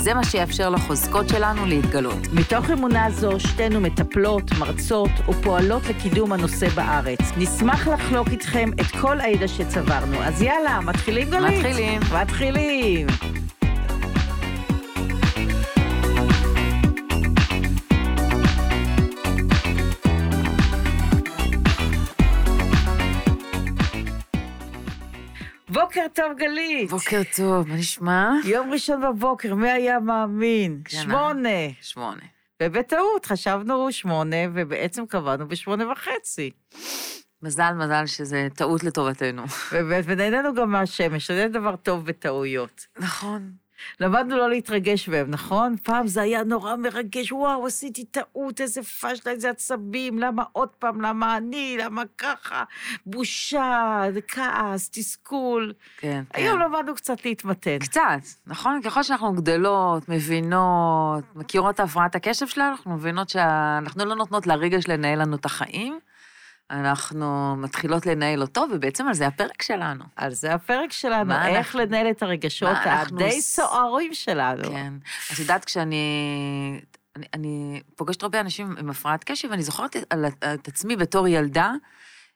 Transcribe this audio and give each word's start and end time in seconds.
זה 0.00 0.14
מה 0.14 0.24
שיאפשר 0.24 0.70
לחוזקות 0.70 1.28
שלנו 1.28 1.66
להתגלות. 1.66 2.32
מתוך 2.32 2.70
אמונה 2.70 3.10
זו, 3.10 3.40
שתינו 3.40 3.80
מטפלות, 3.80 4.50
מרצות 4.58 5.10
ופועלות 5.28 5.82
לקידום 5.88 6.32
הנושא 6.32 6.68
בארץ. 6.68 7.20
נשמח 7.36 7.88
לחלוק 7.88 8.28
איתכם 8.28 8.70
את 8.80 9.00
כל 9.00 9.20
הידע 9.20 9.48
שצברנו. 9.48 10.22
אז 10.22 10.42
יאללה, 10.42 10.80
מתחילים 10.80 11.30
גלית? 11.30 11.58
מתחילים. 11.58 12.00
מתחילים. 12.22 13.06
בוקר 25.94 26.06
טוב, 26.14 26.38
גלית. 26.38 26.90
בוקר 26.90 27.20
טוב, 27.36 27.68
מה 27.68 27.76
נשמע? 27.76 28.30
יום 28.44 28.72
ראשון 28.72 29.00
בבוקר, 29.02 29.54
מי 29.54 29.70
היה 29.70 30.00
מאמין? 30.00 30.80
כן, 30.84 30.96
שמונה. 30.96 31.48
שמונה. 31.80 32.22
ובטעות 32.62 33.26
חשבנו 33.26 33.92
שמונה, 33.92 34.36
ובעצם 34.54 35.06
קבענו 35.06 35.48
בשמונה 35.48 35.92
וחצי. 35.92 36.50
מזל, 37.42 37.72
מזל 37.72 38.06
שזה 38.06 38.48
טעות 38.54 38.84
לטובתנו. 38.84 39.42
ובאמת, 39.72 40.04
ונהנינו 40.06 40.54
גם 40.54 40.70
מהשמש, 40.70 41.30
זה 41.30 41.46
דבר 41.48 41.76
טוב 41.76 42.06
בטעויות. 42.06 42.86
נכון. 42.98 43.52
למדנו 44.00 44.36
לא 44.36 44.50
להתרגש 44.50 45.08
בהם, 45.08 45.30
נכון? 45.30 45.76
פעם 45.82 46.06
זה 46.06 46.22
היה 46.22 46.44
נורא 46.44 46.76
מרגש, 46.76 47.32
וואו, 47.32 47.66
עשיתי 47.66 48.04
טעות, 48.04 48.60
איזה 48.60 48.82
פשלה, 48.82 49.32
איזה 49.32 49.50
עצבים, 49.50 50.18
למה 50.18 50.42
עוד 50.52 50.68
פעם, 50.68 51.00
למה 51.00 51.36
אני, 51.36 51.76
למה 51.80 52.02
ככה, 52.18 52.64
בושה, 53.06 54.02
כעס, 54.28 54.90
תסכול. 54.90 55.72
כן, 55.98 56.22
כן. 56.30 56.42
היום 56.42 56.58
למדנו 56.58 56.94
קצת 56.94 57.24
להתמתן. 57.24 57.78
קצת, 57.78 58.00
נכון? 58.46 58.80
ככל 58.82 59.02
שאנחנו 59.02 59.32
גדלות, 59.32 60.08
מבינות, 60.08 61.24
מכירות 61.34 61.74
את 61.74 61.80
הפרעת 61.80 62.14
הקשב 62.14 62.46
שלנו, 62.46 62.70
אנחנו 62.70 62.94
מבינות 62.94 63.28
שאנחנו 63.28 64.04
לא 64.04 64.14
נותנות 64.14 64.46
לרגש 64.46 64.88
לנהל 64.88 65.20
לנו 65.20 65.36
את 65.36 65.44
החיים, 65.44 65.98
אנחנו 66.70 67.56
מתחילות 67.56 68.06
לנהל 68.06 68.42
אותו, 68.42 68.64
ובעצם 68.72 69.08
על 69.08 69.14
זה 69.14 69.26
הפרק 69.26 69.62
שלנו. 69.62 70.04
על 70.16 70.30
זה 70.34 70.54
הפרק 70.54 70.92
שלנו, 70.92 71.32
איך 71.34 71.56
אנחנו- 71.56 71.80
לנהל 71.80 72.10
את 72.10 72.22
הרגשות 72.22 72.76
הדי 72.84 73.40
סוערים 73.40 74.14
שלנו. 74.14 74.64
כן. 74.64 74.92
את 75.32 75.38
יודעת, 75.38 75.64
כשאני... 75.64 76.04
אני, 77.16 77.26
אני 77.34 77.82
פוגשת 77.96 78.22
הרבה 78.22 78.40
אנשים 78.40 78.74
עם 78.78 78.90
הפרעת 78.90 79.24
קשב, 79.24 79.48
ואני 79.50 79.62
זוכרת 79.62 79.96
על, 80.10 80.24
את 80.54 80.68
עצמי 80.68 80.96
בתור 80.96 81.28
ילדה, 81.28 81.72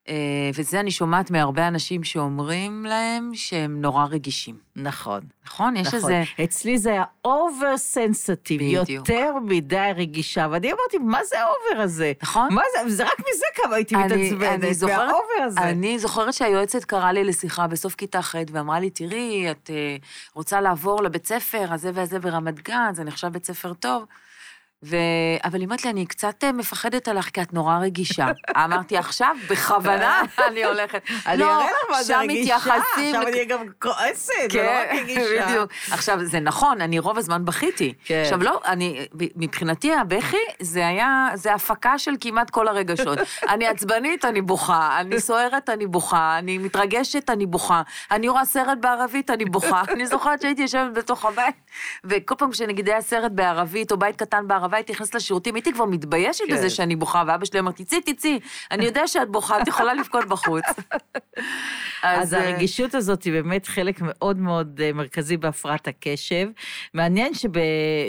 אה, 0.09 0.15
ואת 0.55 0.67
זה 0.67 0.81
אני 0.81 0.91
שומעת 0.91 1.31
מהרבה 1.31 1.69
אנשים 1.69 2.05
שאומרים 2.05 2.87
להם 2.87 3.31
שהם 3.35 3.81
נורא 3.81 4.05
רגישים. 4.05 4.57
נכון. 4.77 5.21
נכון? 5.47 5.77
יש 5.77 5.87
נכון. 5.87 5.97
איזה... 5.99 6.23
אצלי 6.45 6.79
זה 6.79 6.91
היה 6.91 7.05
over 7.25 7.77
sensitive. 7.77 8.61
יותר 8.89 9.33
מדי 9.45 9.91
רגישה, 9.97 10.47
ואני 10.51 10.69
אמרתי, 10.73 10.99
מה 10.99 11.25
זה 11.25 11.37
ה 11.41 11.49
over 11.49 11.83
הזה? 11.83 12.13
נכון? 12.23 12.49
מה 12.55 12.63
זה, 12.85 12.91
זה 12.91 13.05
רק 13.05 13.19
מזה 13.21 13.45
כמה 13.55 13.75
הייתי 13.77 13.95
אני- 13.95 14.05
מתעצבנת, 14.31 14.65
אני 14.65 14.75
זוכרת- 14.75 14.97
מה 14.99 15.13
over 15.13 15.43
הזה. 15.47 15.61
אני 15.61 15.99
זוכרת 15.99 16.35
שהיועצת 16.35 16.85
קראה 16.85 17.13
לי 17.13 17.25
לשיחה 17.25 17.67
בסוף 17.67 17.95
כיתה 17.95 18.23
ח' 18.23 18.35
ואמרה 18.53 18.81
לי, 18.81 18.91
תראי, 18.91 19.51
את 19.51 19.71
אה, 19.73 19.97
רוצה 20.35 20.61
לעבור 20.61 21.03
לבית 21.03 21.27
ספר 21.27 21.67
הזה 21.73 21.91
והזה 21.95 22.19
ברמת 22.19 22.61
גן, 22.69 22.91
זה 22.95 23.05
נחשב 23.05 23.29
בית 23.29 23.45
ספר 23.45 23.73
טוב. 23.75 24.05
ו... 24.85 24.97
אבל 25.45 25.59
היא 25.59 25.65
אומרת 25.65 25.85
לי, 25.85 25.91
אני 25.91 26.07
קצת 26.07 26.45
אה, 26.45 26.53
מפחדת 26.53 27.09
עליך, 27.09 27.31
כי 27.31 27.43
את 27.43 27.53
נורא 27.53 27.79
רגישה. 27.79 28.27
אמרתי, 28.65 28.97
עכשיו, 28.97 29.37
בכוונה 29.51 30.23
אני 30.49 30.65
הולכת. 30.65 31.03
אני 31.27 31.39
לא, 31.39 31.45
אראה 31.45 31.67
לך 31.67 31.91
מה 31.91 32.03
זה 32.03 32.19
רגישה, 32.19 32.57
עכשיו 32.57 33.23
אני 33.29 33.45
גם 33.45 33.65
כועסת, 33.83 34.33
זה 34.53 34.63
לא 34.63 34.71
רק 34.71 34.89
כן, 34.91 34.99
רגישה. 35.03 35.47
בדיוק. 35.47 35.71
עכשיו, 35.91 36.25
זה 36.25 36.41
נכון, 36.41 36.81
אני 36.81 36.99
רוב 36.99 37.19
הזמן 37.19 37.45
בכיתי. 37.45 37.95
כן. 38.05 38.23
עכשיו, 38.25 38.43
לא, 38.43 38.61
אני, 38.67 39.07
מבחינתי 39.37 39.95
הבכי, 39.95 40.37
זה 40.61 40.87
היה, 40.87 41.29
זה 41.35 41.55
הפקה 41.55 41.99
של 41.99 42.13
כמעט 42.21 42.51
כל 42.51 42.69
הרגשות. 42.69 43.19
אני 43.49 43.67
עצבנית, 43.67 44.25
אני 44.25 44.43
בוכה, 44.43 45.01
אני 45.01 45.21
סוערת, 45.21 45.69
אני 45.71 45.87
בוכה, 45.87 46.39
אני 46.39 46.59
מתרגשת, 46.59 47.31
אני 47.31 47.47
בוכה, 47.47 47.83
אני 48.11 48.29
רואה 48.29 48.45
סרט 48.45 48.79
בערבית, 48.81 49.31
אני 49.31 49.45
בוכה. 49.45 49.83
אני 49.89 50.07
זוכרת 50.07 50.43
שהייתי 50.43 50.63
יושבת 50.63 50.93
בתוך 50.95 51.25
הבית, 51.25 51.55
וכל 52.05 52.35
פעם 52.39 52.53
שנגיד 52.53 52.89
היה 52.89 53.01
סרט 53.01 53.33
בערבית, 53.33 53.93
או 53.93 53.97
בית 53.97 54.17
קטן 54.17 54.49
בערבה, 54.49 54.68
הייתי 54.77 54.93
נכנסת 54.93 55.15
לשירותים, 55.15 55.55
הייתי 55.55 55.73
כבר 55.73 55.85
מתביישת 55.85 56.45
כן. 56.49 56.55
בזה 56.55 56.71
שאני 56.71 56.97
בוכה, 56.97 57.23
ואבא 57.27 57.45
שלי 57.45 57.59
אמר, 57.59 57.73
תצאי, 57.73 58.01
תצאי, 58.01 58.41
אני 58.71 58.85
יודע 58.85 59.07
שאת 59.07 59.29
בוכה, 59.31 59.63
את 59.63 59.69
יכולה 59.69 59.95
לבכות 59.95 60.25
בחוץ. 60.29 60.65
אז 62.03 62.35
אה, 62.35 62.49
הרגישות 62.49 62.95
הזאת 62.95 63.23
היא 63.23 63.33
באמת 63.33 63.67
חלק 63.67 64.01
מאוד 64.03 64.39
מאוד 64.39 64.81
אה, 64.85 64.93
מרכזי 64.93 65.37
בהפרעת 65.37 65.89
הקשב. 65.89 66.49
מעניין 66.95 67.35
שב, 67.35 67.51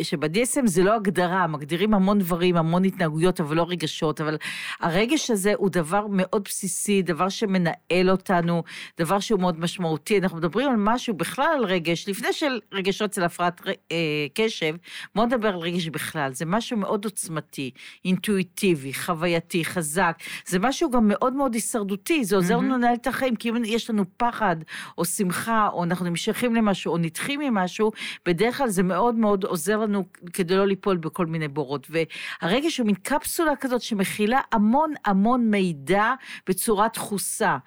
שב-DSM 0.03 0.65
זה 0.65 0.83
לא 0.83 0.95
הגדרה, 0.95 1.47
מגדירים 1.47 1.93
המון 1.93 2.19
דברים, 2.19 2.57
המון 2.57 2.85
התנהגויות, 2.85 3.41
אבל 3.41 3.55
לא 3.55 3.65
רגשות, 3.69 4.21
אבל 4.21 4.37
הרגש 4.79 5.31
הזה 5.31 5.53
הוא 5.57 5.69
דבר 5.69 6.07
מאוד 6.09 6.43
בסיסי, 6.43 7.01
דבר 7.01 7.29
שמנהל 7.29 8.09
אותנו, 8.09 8.63
דבר 8.99 9.19
שהוא 9.19 9.39
מאוד 9.39 9.59
משמעותי. 9.59 10.17
אנחנו 10.17 10.37
מדברים 10.37 10.69
על 10.69 10.75
משהו, 10.77 11.13
בכלל 11.13 11.51
על 11.55 11.65
רגש, 11.65 12.09
לפני 12.09 12.33
של 12.33 12.59
רגשות 12.71 13.09
אצל 13.09 13.23
הפרעת 13.23 13.61
אה, 13.91 13.97
קשב, 14.33 14.75
בואו 15.15 15.25
נדבר 15.25 15.47
על 15.47 15.59
רגש 15.59 15.87
בכלל. 15.87 16.33
זה 16.33 16.45
משהו 16.49 16.77
מאוד 16.77 17.05
עוצמתי, 17.05 17.71
אינטואיטיבי, 18.05 18.93
חווייתי, 18.93 19.65
חזק. 19.65 20.17
זה 20.45 20.59
משהו 20.59 20.91
גם 20.91 21.07
מאוד 21.07 21.33
מאוד 21.33 21.53
הישרדותי, 21.53 22.25
זה 22.25 22.35
עוזר 22.35 22.57
לנו 22.57 22.73
לנהל 22.73 22.93
את 22.93 23.07
החיים, 23.07 23.35
כי 23.35 23.49
אם 23.49 23.65
יש 23.65 23.89
לנו 23.89 24.05
פחד, 24.17 24.55
או 24.97 25.05
שמחה, 25.05 25.67
או 25.73 25.83
אנחנו 25.83 26.05
נמשכים 26.05 26.55
למשהו, 26.55 26.93
או 26.93 26.97
נדחים 26.97 27.39
ממשהו, 27.39 27.91
בדרך 28.25 28.57
כלל 28.57 28.69
זה 28.69 28.83
מאוד 28.83 29.15
מאוד 29.15 29.43
עוזר 29.43 29.77
לנו 29.77 30.05
כדי 30.33 30.55
לא 30.55 30.67
ליפול 30.67 30.97
בכל 30.97 31.25
מיני 31.25 31.47
בורות. 31.47 31.87
והרגש 31.89 32.77
הוא 32.77 32.85
מין 32.85 32.95
קפסולה 32.95 33.55
כזאת 33.55 33.81
שמכילה 33.81 34.39
המון 34.51 34.93
המון 35.05 35.49
מידע 35.49 36.13
בצורה 36.49 36.87
דחוסה. 36.93 37.57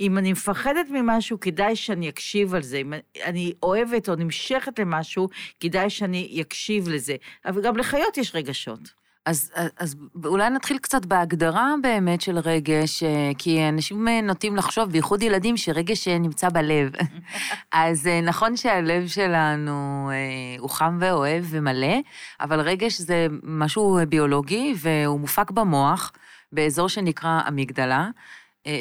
אם 0.00 0.18
אני 0.18 0.32
מפחדת 0.32 0.86
ממשהו, 0.90 1.40
כדאי 1.40 1.76
שאני 1.76 2.08
אקשיב 2.08 2.54
על 2.54 2.62
זה. 2.62 2.76
אם 2.76 2.92
אני 3.24 3.52
אוהבת 3.62 4.08
או 4.08 4.14
נמשכת 4.14 4.78
למשהו, 4.78 5.28
כדאי 5.60 5.90
שאני 5.90 6.38
אקשיב 6.40 6.88
לזה. 6.88 7.16
אבל 7.44 7.62
גם 7.62 7.76
לחיות 7.76 8.16
יש 8.16 8.34
רגשות. 8.34 9.06
אז, 9.26 9.52
אז 9.78 9.96
אולי 10.24 10.50
נתחיל 10.50 10.78
קצת 10.78 11.06
בהגדרה 11.06 11.74
באמת 11.82 12.20
של 12.20 12.38
רגש, 12.38 13.02
אה, 13.02 13.30
כי 13.38 13.68
אנשים 13.68 14.08
אה, 14.08 14.20
נוטים 14.20 14.56
לחשוב, 14.56 14.90
בייחוד 14.90 15.22
ילדים, 15.22 15.56
שרגש 15.56 16.08
אה, 16.08 16.18
נמצא 16.18 16.48
בלב. 16.48 16.92
אז 17.72 18.08
נכון 18.22 18.56
שהלב 18.56 19.06
שלנו 19.06 20.10
הוא 20.58 20.70
חם 20.70 20.98
ואוהב 21.00 21.44
ומלא, 21.48 21.96
אבל 22.40 22.60
רגש 22.60 23.00
זה 23.00 23.26
משהו 23.42 23.98
ביולוגי, 24.08 24.74
והוא 24.76 25.20
מופק 25.20 25.50
במוח, 25.50 26.12
באזור 26.52 26.88
שנקרא 26.88 27.40
אמיגדלה, 27.48 28.08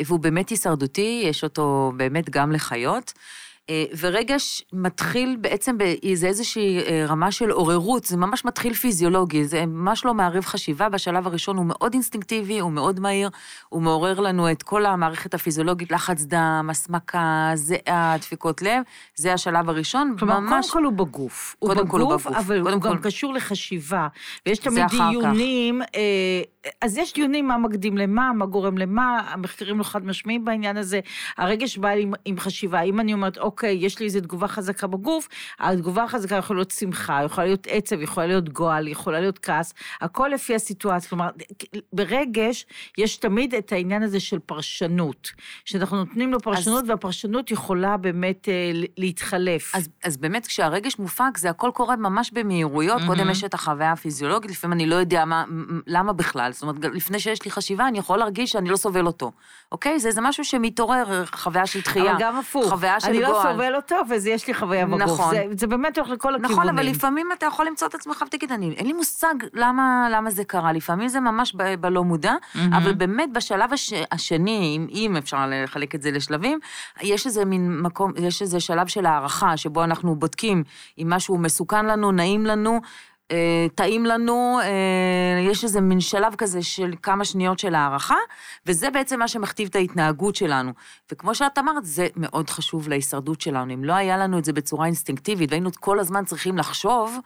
והוא 0.05 0.19
באמת 0.19 0.49
הישרדותי, 0.49 1.23
יש 1.25 1.43
אותו 1.43 1.91
באמת 1.97 2.29
גם 2.29 2.51
לחיות. 2.51 3.13
אה, 3.69 3.85
ורגש 3.99 4.63
מתחיל 4.73 5.37
בעצם 5.41 5.77
באיזה 5.77 6.27
איזושהי 6.27 6.79
אה, 6.79 7.05
רמה 7.07 7.31
של 7.31 7.51
עוררות, 7.51 8.05
זה 8.05 8.17
ממש 8.17 8.45
מתחיל 8.45 8.73
פיזיולוגי, 8.73 9.45
זה 9.45 9.65
ממש 9.65 10.05
לא 10.05 10.13
מערב 10.13 10.45
חשיבה, 10.45 10.89
בשלב 10.89 11.27
הראשון 11.27 11.57
הוא 11.57 11.65
מאוד 11.65 11.93
אינסטינקטיבי, 11.93 12.59
הוא 12.59 12.71
מאוד 12.71 12.99
מהיר, 12.99 13.29
הוא 13.69 13.81
מעורר 13.81 14.19
לנו 14.19 14.51
את 14.51 14.63
כל 14.63 14.85
המערכת 14.85 15.33
הפיזיולוגית, 15.33 15.91
לחץ 15.91 16.23
דם, 16.23 16.67
הסמקה, 16.71 17.51
זיעה, 17.55 18.15
דפיקות 18.19 18.61
לב, 18.61 18.83
זה 19.15 19.33
השלב 19.33 19.69
הראשון, 19.69 20.15
כלומר, 20.19 20.39
ממש... 20.39 20.71
קודם 20.71 20.73
כל 20.73 20.83
הוא 20.83 20.93
בגוף. 20.93 21.55
הוא 21.59 21.69
קודם 21.69 21.87
כל 21.87 22.01
הוא 22.01 22.09
בגוף, 22.09 22.27
בגוף, 22.27 22.37
אבל 22.37 22.59
הוא 22.59 22.81
גם 22.81 22.97
כל. 22.97 23.03
קשור 23.03 23.33
לחשיבה. 23.33 24.07
ויש 24.45 24.59
תמיד 24.59 24.83
אחר 24.83 24.97
כך. 24.97 25.29
אז 26.81 26.97
יש 26.97 27.13
דיונים 27.13 27.47
מה 27.47 27.57
מקדים 27.57 27.97
למה, 27.97 28.33
מה 28.33 28.45
גורם 28.45 28.77
למה, 28.77 29.21
המחקרים 29.29 29.77
לא 29.79 29.83
חד 29.83 30.05
משמעיים 30.05 30.45
בעניין 30.45 30.77
הזה. 30.77 30.99
הרגש 31.37 31.77
בא 31.77 31.89
עם, 31.89 32.13
עם 32.25 32.39
חשיבה. 32.39 32.81
אם 32.81 32.99
אני 32.99 33.13
אומרת, 33.13 33.37
אוקיי, 33.37 33.77
יש 33.81 33.99
לי 33.99 34.05
איזו 34.05 34.19
תגובה 34.19 34.47
חזקה 34.47 34.87
בגוף, 34.87 35.27
התגובה 35.59 36.03
החזקה 36.03 36.35
יכולה 36.35 36.57
להיות 36.57 36.71
שמחה, 36.71 37.21
יכולה 37.25 37.47
להיות 37.47 37.67
עצב, 37.69 38.01
יכולה 38.01 38.27
להיות 38.27 38.49
גועל, 38.49 38.87
יכולה 38.87 39.19
להיות 39.19 39.39
כעס, 39.39 39.73
הכל 40.01 40.29
לפי 40.33 40.55
הסיטואציה. 40.55 41.09
כלומר, 41.09 41.29
ברגש 41.93 42.65
יש 42.97 43.17
תמיד 43.17 43.55
את 43.55 43.71
העניין 43.71 44.03
הזה 44.03 44.19
של 44.19 44.39
פרשנות, 44.39 45.31
שאנחנו 45.65 45.97
נותנים 45.97 46.31
לו 46.31 46.39
פרשנות, 46.39 46.85
והפרשנות 46.87 47.51
יכולה 47.51 47.97
באמת 47.97 48.49
אה, 48.49 48.71
להתחלף. 48.97 49.75
אז, 49.75 49.89
אז 50.03 50.17
באמת, 50.17 50.47
כשהרגש 50.47 50.99
מופק, 50.99 51.37
זה 51.37 51.49
הכל 51.49 51.71
קורה 51.73 51.95
ממש 51.95 52.31
במהירויות. 52.31 53.01
Mm-hmm. 53.01 53.07
קודם 53.07 53.29
יש 53.29 53.43
את 53.43 53.53
החוויה 53.53 53.91
הפיזיולוגית, 53.91 54.51
לפעמים 54.51 54.73
אני 54.73 54.85
לא 54.85 54.95
יודע 54.95 55.25
מה, 55.25 55.43
למה 55.87 56.13
בכלל. 56.13 56.51
זאת 56.55 56.61
אומרת, 56.61 56.75
לפני 56.93 57.19
שיש 57.19 57.45
לי 57.45 57.51
חשיבה, 57.51 57.87
אני 57.87 57.97
יכול 57.97 58.19
להרגיש 58.19 58.51
שאני 58.51 58.69
לא 58.69 58.75
סובל 58.75 59.05
אותו. 59.07 59.31
אוקיי? 59.71 59.99
זה, 59.99 60.11
זה 60.11 60.21
משהו 60.21 60.45
שמתעורר, 60.45 61.25
חוויה 61.25 61.65
של 61.65 61.81
דחייה. 61.81 62.11
אבל 62.11 62.19
גם 62.19 62.37
הפוך. 62.37 62.69
חוויה 62.69 62.99
של 62.99 63.07
אני 63.07 63.17
גועל. 63.17 63.31
לא 63.31 63.51
סובל 63.51 63.75
אותו, 63.75 63.95
ואז 64.09 64.27
יש 64.27 64.47
לי 64.47 64.53
חוויה 64.53 64.85
בגוף. 64.85 65.01
נכון. 65.01 65.35
זה, 65.35 65.45
זה 65.51 65.67
באמת 65.67 65.97
הולך 65.97 66.09
לכל 66.09 66.35
הכיוונים. 66.35 66.57
נכון, 66.57 66.69
אבל 66.69 66.85
לפעמים 66.85 67.29
אתה 67.37 67.45
יכול 67.45 67.65
למצוא 67.65 67.87
את 67.87 67.95
עצמך 67.95 68.23
ותגיד, 68.27 68.51
אני, 68.51 68.73
אין 68.77 68.87
לי 68.87 68.93
מושג 68.93 69.33
למה, 69.53 70.07
למה 70.11 70.31
זה 70.31 70.43
קרה. 70.43 70.71
לפעמים 70.71 71.07
זה 71.07 71.19
ממש 71.19 71.55
ב, 71.57 71.75
בלא 71.75 72.03
מודע, 72.03 72.33
מהמם. 72.55 72.73
אבל 72.73 72.93
באמת 72.93 73.29
בשלב 73.33 73.73
הש, 73.73 73.93
השני, 74.11 74.73
אם, 74.77 74.87
אם 74.91 75.17
אפשר 75.17 75.45
לחלק 75.49 75.95
את 75.95 76.01
זה 76.01 76.11
לשלבים, 76.11 76.59
יש 77.01 77.25
איזה 77.25 77.45
מין 77.45 77.81
מקום, 77.81 78.11
יש 78.17 78.41
איזה 78.41 78.59
שלב 78.59 78.87
של 78.87 79.05
הערכה, 79.05 79.57
שבו 79.57 79.83
אנחנו 79.83 80.15
בודקים 80.15 80.63
אם 80.97 81.07
משהו 81.09 81.37
מסוכן 81.37 81.85
לנו, 81.85 82.11
נעים 82.11 82.45
לנו. 82.45 82.79
אה, 83.31 83.67
טעים 83.75 84.05
לנו, 84.05 84.59
אה, 84.63 85.41
יש 85.51 85.63
איזה 85.63 85.81
מין 85.81 85.99
שלב 85.99 86.35
כזה 86.35 86.63
של 86.63 86.93
כמה 87.01 87.25
שניות 87.25 87.59
של 87.59 87.75
הערכה, 87.75 88.15
וזה 88.65 88.89
בעצם 88.89 89.19
מה 89.19 89.27
שמכתיב 89.27 89.67
את 89.69 89.75
ההתנהגות 89.75 90.35
שלנו. 90.35 90.71
וכמו 91.11 91.35
שאת 91.35 91.57
אמרת, 91.57 91.85
זה 91.85 92.07
מאוד 92.15 92.49
חשוב 92.49 92.89
להישרדות 92.89 93.41
שלנו. 93.41 93.73
אם 93.73 93.83
לא 93.83 93.93
היה 93.93 94.17
לנו 94.17 94.39
את 94.39 94.45
זה 94.45 94.53
בצורה 94.53 94.85
אינסטינקטיבית, 94.85 95.51
והיינו 95.51 95.69
כל 95.79 95.99
הזמן 95.99 96.25
צריכים 96.25 96.57
לחשוב, 96.57 97.19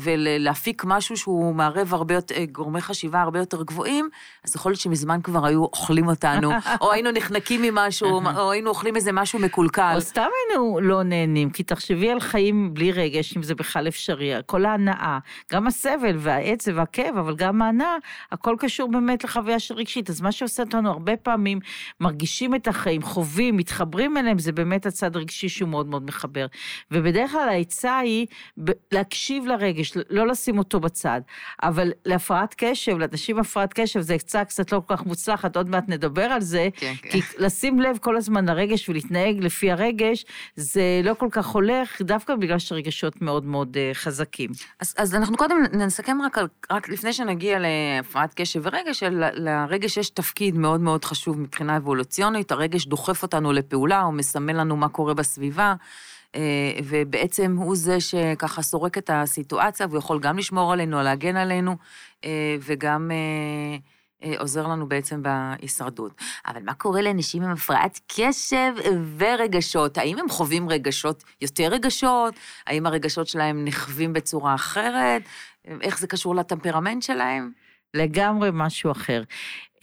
ולהפיק 0.00 0.84
משהו 0.84 1.16
שהוא 1.16 1.54
מערב 1.54 1.94
הרבה 1.94 2.14
יותר, 2.14 2.34
אה, 2.34 2.44
גורמי 2.52 2.80
חשיבה 2.80 3.22
הרבה 3.22 3.38
יותר 3.38 3.62
גבוהים, 3.62 4.08
אז 4.44 4.56
יכול 4.56 4.72
להיות 4.72 4.80
שמזמן 4.80 5.20
כבר 5.22 5.46
היו 5.46 5.62
אוכלים 5.62 6.08
אותנו, 6.08 6.50
או 6.80 6.92
היינו 6.92 7.10
נחנקים 7.10 7.62
ממשהו, 7.62 8.20
או 8.36 8.50
היינו 8.50 8.70
אוכלים 8.70 8.96
איזה 8.96 9.12
משהו 9.12 9.38
מקולקל. 9.38 9.92
או 9.94 10.00
סתם 10.00 10.26
היינו 10.48 10.80
לא 10.82 11.02
נהנים, 11.02 11.50
כי 11.50 11.62
תחשבי 11.62 12.10
על 12.10 12.20
חיים 12.20 12.74
בלי 12.74 12.92
רגש, 12.92 13.36
אם 13.36 13.42
זה 13.42 13.54
בכלל 13.54 13.88
אפשרי. 13.88 14.32
כל 14.46 14.64
ההנאה, 14.64 15.18
גם 15.52 15.66
הסבל 15.66 16.16
והעצב 16.18 16.72
והכאב, 16.74 17.16
אבל 17.18 17.36
גם 17.36 17.62
ההנאה, 17.62 17.96
הכל 18.32 18.56
קשור 18.58 18.90
באמת 18.90 19.24
לחוויה 19.24 19.58
של 19.58 19.74
רגשית. 19.74 20.10
אז 20.10 20.20
מה 20.20 20.32
שעושה 20.32 20.62
אותנו 20.62 20.90
הרבה 20.90 21.16
פעמים, 21.16 21.60
מרגישים 22.00 22.54
את 22.54 22.68
החיים, 22.68 23.02
חווים, 23.02 23.56
מתחברים 23.56 24.16
אליהם, 24.16 24.38
זה 24.38 24.52
באמת 24.52 24.86
הצד 24.86 25.16
הרגשי 25.16 25.48
שהוא 25.48 25.68
מאוד 25.68 25.86
מאוד 25.86 26.02
מחבר. 26.06 26.46
ובדרך 26.90 27.30
כלל 27.30 27.48
העצה 27.48 27.98
היא 27.98 28.26
ב- 28.64 28.70
להקשיב 29.46 29.62
לרגש, 29.62 29.92
לא 30.10 30.26
לשים 30.26 30.58
אותו 30.58 30.80
בצד. 30.80 31.20
אבל 31.62 31.92
להפרעת 32.04 32.54
קשב, 32.58 32.98
לאנשים 32.98 33.38
הפרעת 33.38 33.72
קשב, 33.72 34.00
זה 34.00 34.14
עצה 34.14 34.44
קצת 34.44 34.72
לא 34.72 34.82
כל 34.86 34.96
כך 34.96 35.06
מוצלחת, 35.06 35.56
עוד 35.56 35.68
מעט 35.68 35.84
נדבר 35.88 36.22
על 36.22 36.40
זה. 36.40 36.68
כן, 36.76 36.94
כן. 37.02 37.10
כי 37.10 37.20
לשים 37.38 37.80
לב 37.80 37.98
כל 38.00 38.16
הזמן 38.16 38.44
לרגש 38.44 38.88
ולהתנהג 38.88 39.44
לפי 39.44 39.70
הרגש, 39.70 40.24
זה 40.56 41.00
לא 41.04 41.14
כל 41.14 41.28
כך 41.30 41.46
הולך, 41.46 42.02
דווקא 42.02 42.34
בגלל 42.34 42.58
שהרגשות 42.58 43.22
מאוד 43.22 43.44
מאוד 43.44 43.76
אה, 43.76 43.90
חזקים. 43.94 44.50
אז, 44.80 44.94
אז 44.98 45.14
אנחנו 45.14 45.36
קודם 45.36 45.56
נסכם 45.72 46.22
רק, 46.22 46.38
על, 46.38 46.48
רק 46.70 46.88
לפני 46.88 47.12
שנגיע 47.12 47.58
להפרעת 47.58 48.34
קשב 48.34 48.60
ורגש, 48.64 49.02
לרגש 49.32 49.96
יש 49.96 50.10
תפקיד 50.10 50.56
מאוד 50.56 50.80
מאוד 50.80 51.04
חשוב 51.04 51.40
מבחינה 51.40 51.76
אבולוציונית, 51.76 52.52
הרגש 52.52 52.86
דוחף 52.86 53.22
אותנו 53.22 53.52
לפעולה, 53.52 54.00
הוא 54.00 54.14
מסמל 54.14 54.60
לנו 54.60 54.76
מה 54.76 54.88
קורה 54.88 55.14
בסביבה, 55.14 55.74
ובעצם 56.84 57.56
הוא 57.58 57.76
זה 57.76 58.00
שככה 58.00 58.62
סורק 58.62 58.98
את 58.98 59.10
הסיטואציה, 59.12 59.86
והוא 59.86 59.98
יכול 59.98 60.20
גם 60.20 60.38
לשמור 60.38 60.72
עלינו, 60.72 61.02
להגן 61.02 61.36
עלינו, 61.36 61.76
אה, 62.24 62.56
וגם... 62.60 63.10
אה, 63.10 63.76
אה, 64.24 64.34
עוזר 64.38 64.66
לנו 64.66 64.88
בעצם 64.88 65.22
בהישרדות. 65.22 66.12
אבל 66.46 66.62
מה 66.62 66.74
קורה 66.74 67.02
לאנשים 67.02 67.42
עם 67.42 67.50
הפרעת 67.50 68.00
קשב 68.06 68.72
ורגשות? 69.16 69.98
האם 69.98 70.18
הם 70.18 70.28
חווים 70.28 70.68
רגשות, 70.68 71.24
יותר 71.40 71.64
רגשות? 71.64 72.34
האם 72.66 72.86
הרגשות 72.86 73.26
שלהם 73.26 73.64
נחווים 73.64 74.12
בצורה 74.12 74.54
אחרת? 74.54 75.22
איך 75.80 75.98
זה 75.98 76.06
קשור 76.06 76.34
לטמפרמנט 76.34 77.02
שלהם? 77.02 77.50
לגמרי 77.94 78.48
משהו 78.52 78.92
אחר. 78.92 79.22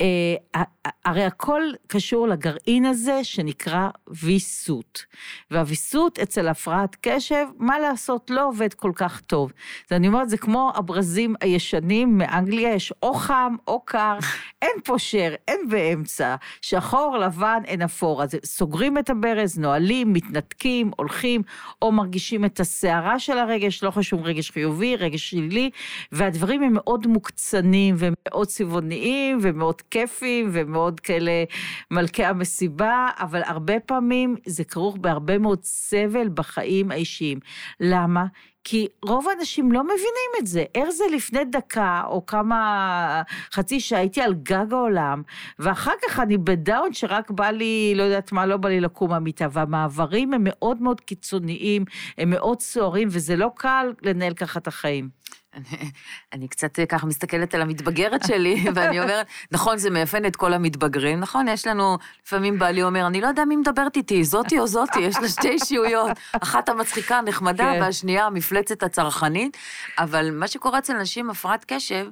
אה, 0.01 0.63
הרי 1.05 1.23
הכל 1.23 1.61
קשור 1.87 2.27
לגרעין 2.27 2.85
הזה 2.85 3.23
שנקרא 3.23 3.89
ויסות. 4.07 5.05
והוויסות 5.51 6.19
אצל 6.19 6.47
הפרעת 6.47 6.97
קשב, 7.01 7.45
מה 7.57 7.79
לעשות, 7.79 8.29
לא 8.29 8.47
עובד 8.47 8.73
כל 8.73 8.91
כך 8.95 9.21
טוב. 9.21 9.53
אז 9.89 9.97
אני 9.97 10.07
אומרת, 10.07 10.29
זה 10.29 10.37
כמו 10.37 10.71
הברזים 10.75 11.35
הישנים 11.41 12.17
מאנגליה, 12.17 12.73
יש 12.73 12.93
או 13.03 13.13
חם 13.13 13.55
או 13.67 13.79
קר, 13.85 14.17
אין 14.61 14.71
פושר, 14.83 15.33
אין 15.47 15.69
באמצע, 15.69 16.35
שחור, 16.61 17.17
לבן, 17.17 17.61
אין 17.65 17.81
אפור. 17.81 18.23
אז 18.23 18.29
סוגרים 18.45 18.97
את 18.97 19.09
הברז, 19.09 19.59
נועלים, 19.59 20.13
מתנתקים, 20.13 20.91
הולכים, 20.97 21.41
או 21.81 21.91
מרגישים 21.91 22.45
את 22.45 22.59
הסערה 22.59 23.19
של 23.19 23.37
הרגש, 23.37 23.83
לא 23.83 23.91
חשוב 23.91 24.23
רגש 24.23 24.51
חיובי, 24.51 24.95
רגש 24.95 25.29
שלילי, 25.29 25.69
והדברים 26.11 26.63
הם 26.63 26.73
מאוד 26.73 27.07
מוקצנים 27.07 27.95
ומאוד 27.97 28.47
צבעוניים 28.47 29.39
ומאוד 29.41 29.81
כיפיים 29.91 30.49
ומאוד 30.53 30.99
כאלה 30.99 31.43
מלכי 31.91 32.25
המסיבה, 32.25 33.09
אבל 33.19 33.41
הרבה 33.45 33.79
פעמים 33.79 34.35
זה 34.45 34.63
כרוך 34.63 34.97
בהרבה 35.01 35.37
מאוד 35.37 35.63
סבל 35.63 36.29
בחיים 36.33 36.91
האישיים. 36.91 37.39
למה? 37.79 38.25
כי 38.63 38.87
רוב 39.05 39.27
האנשים 39.29 39.71
לא 39.71 39.83
מבינים 39.83 40.31
את 40.39 40.47
זה. 40.47 40.63
איך 40.75 40.89
זה 40.89 41.03
לפני 41.15 41.45
דקה 41.45 42.01
או 42.05 42.25
כמה, 42.25 43.21
חצי 43.53 43.79
שעה 43.79 43.99
הייתי 43.99 44.21
על 44.21 44.33
גג 44.33 44.73
העולם, 44.73 45.21
ואחר 45.59 45.91
כך 46.01 46.19
אני 46.19 46.37
בדאון 46.37 46.93
שרק 46.93 47.31
בא 47.31 47.49
לי, 47.49 47.93
לא 47.95 48.03
יודעת 48.03 48.31
מה, 48.31 48.45
לא 48.45 48.57
בא 48.57 48.69
לי 48.69 48.81
לקום 48.81 49.09
מהמיטה, 49.09 49.47
והמעברים 49.51 50.33
הם 50.33 50.41
מאוד 50.43 50.81
מאוד 50.81 51.01
קיצוניים, 51.01 51.85
הם 52.17 52.29
מאוד 52.29 52.61
סוערים, 52.61 53.07
וזה 53.11 53.35
לא 53.35 53.51
קל 53.55 53.93
לנהל 54.01 54.33
ככה 54.33 54.59
את 54.59 54.67
החיים. 54.67 55.09
אני, 55.55 55.91
אני 56.33 56.47
קצת 56.47 56.79
ככה 56.89 57.07
מסתכלת 57.07 57.55
על 57.55 57.61
המתבגרת 57.61 58.23
שלי, 58.27 58.65
ואני 58.75 58.99
אומרת, 58.99 59.27
נכון, 59.51 59.77
זה 59.77 59.89
מאפיין 59.89 60.25
את 60.25 60.35
כל 60.35 60.53
המתבגרים, 60.53 61.19
נכון? 61.19 61.47
יש 61.47 61.67
לנו, 61.67 61.97
לפעמים 62.25 62.59
בעלי 62.59 62.83
אומר, 62.83 63.07
אני 63.07 63.21
לא 63.21 63.27
יודע 63.27 63.45
מי 63.45 63.55
מדברת 63.55 63.97
איתי, 63.97 64.23
זאתי 64.23 64.59
או 64.59 64.67
זאתי, 64.67 64.99
יש 64.99 65.15
לה 65.21 65.29
שתי 65.29 65.49
אישיויות, 65.49 66.11
אחת 66.31 66.69
המצחיקה, 66.69 67.17
הנחמדה, 67.17 67.71
כן. 67.73 67.81
והשנייה 67.81 68.25
המפלצת 68.25 68.83
הצרכנית, 68.83 69.57
אבל 69.97 70.31
מה 70.31 70.47
שקורה 70.47 70.79
אצל 70.79 70.93
נשים 70.93 71.29
הפרעת 71.29 71.65
קשב, 71.67 72.05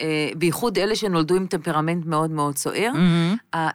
אה, 0.00 0.30
בייחוד 0.36 0.78
אלה 0.78 0.96
שנולדו 0.96 1.36
עם 1.36 1.46
טמפרמנט 1.46 2.06
מאוד 2.06 2.30
מאוד 2.30 2.56
סוער, 2.56 2.92
אה, 3.54 3.70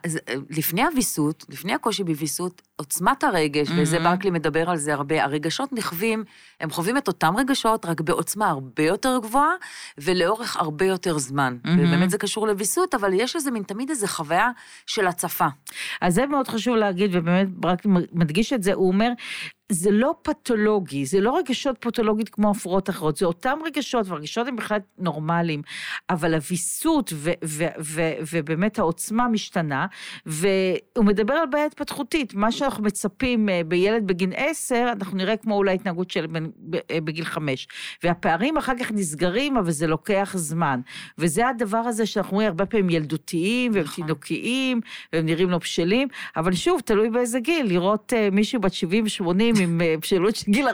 לפני 0.50 0.84
הוויסות, 0.84 1.44
לפני 1.48 1.74
הקושי 1.74 2.04
בוויסות, 2.04 2.62
עוצמת 2.78 3.24
הרגש, 3.24 3.68
וזה 3.76 3.96
Mhm. 3.96 4.02
ברקלי 4.02 4.30
מדבר 4.30 4.70
על 4.70 4.76
זה 4.76 4.94
הרבה, 4.94 5.24
הרגשות 5.24 5.72
נחווים, 5.72 6.24
הם 6.60 6.70
חווים 6.70 6.96
את 6.96 7.08
אותם 7.08 7.34
רגשות, 7.36 7.86
רק 7.86 8.00
בעוצמה 8.00 8.48
הרבה 8.48 8.82
יותר 8.82 9.18
גבוהה, 9.22 9.52
ולאורך 9.98 10.56
הרבה 10.56 10.84
יותר 10.84 11.18
זמן. 11.18 11.56
Mhm. 11.64 11.68
ובאמת 11.78 12.10
זה 12.10 12.18
קשור 12.18 12.46
לוויסות, 12.46 12.94
אבל 12.94 13.12
יש 13.12 13.36
איזה 13.36 13.50
מין, 13.50 13.62
תמיד 13.62 13.90
איזה 13.90 14.08
חוויה 14.08 14.50
של 14.86 15.06
הצפה. 15.06 15.46
אז 16.00 16.14
זה 16.14 16.26
מאוד 16.26 16.48
חשוב 16.48 16.76
להגיד, 16.76 17.10
ובאמת 17.14 17.48
רק 17.64 17.82
מדגיש 18.12 18.52
את 18.52 18.62
זה, 18.62 18.72
הוא 18.74 18.88
אומר, 18.88 19.08
זה 19.72 19.90
לא 19.90 20.14
פתולוגי, 20.22 21.06
זה 21.06 21.20
לא 21.20 21.36
רגשות 21.38 21.76
פתולוגית 21.80 22.28
כמו 22.28 22.50
הפרעות 22.50 22.90
אחרות, 22.90 23.16
זה 23.16 23.26
אותם 23.26 23.58
רגשות, 23.66 24.06
והרגשות 24.08 24.48
הם 24.48 24.56
בכלל 24.56 24.78
נורמליים, 24.98 25.62
אבל 26.10 26.34
הוויסות 26.34 27.12
ו- 27.14 27.30
ו- 27.44 27.64
ו- 27.80 28.12
ובאמת 28.32 28.78
העוצמה 28.78 29.28
משתנה, 29.28 29.86
והוא 30.26 31.04
מדבר 31.04 31.34
על 31.34 31.46
בעיה 31.50 31.66
התפתחותית, 31.66 32.34
מה 32.34 32.52
שאנחנו 32.68 32.84
מצפים 32.84 33.48
אה, 33.48 33.60
בילד 33.66 34.06
בגיל 34.06 34.30
עשר, 34.36 34.88
אנחנו 34.92 35.16
נראה 35.16 35.36
כמו 35.36 35.54
אולי 35.54 35.74
התנהגות 35.74 36.10
של 36.10 36.26
בן- 36.26 36.50
אה, 36.90 37.00
בגיל 37.00 37.24
חמש. 37.24 37.68
והפערים 38.02 38.56
אחר 38.56 38.72
כך 38.80 38.92
נסגרים, 38.92 39.56
אבל 39.56 39.70
זה 39.70 39.86
לוקח 39.86 40.32
זמן. 40.36 40.80
וזה 41.18 41.48
הדבר 41.48 41.78
הזה 41.78 42.06
שאנחנו 42.06 42.34
רואים 42.34 42.48
הרבה 42.48 42.66
פעמים 42.66 42.90
ילדותיים, 42.90 43.72
והם 43.74 43.84
נכון. 43.84 44.04
תינוקיים, 44.04 44.80
והם 45.12 45.26
נראים 45.26 45.50
לא 45.50 45.58
בשלים, 45.58 46.08
אבל 46.36 46.54
שוב, 46.54 46.80
תלוי 46.80 47.10
באיזה 47.10 47.40
גיל, 47.40 47.66
לראות 47.66 48.12
uh, 48.12 48.34
מישהו 48.34 48.60
בת 48.60 48.72
70-80 49.20 49.24
עם 49.60 49.80
בשלות 50.00 50.36
של 50.36 50.52
גיל 50.52 50.68
40-50, 50.68 50.72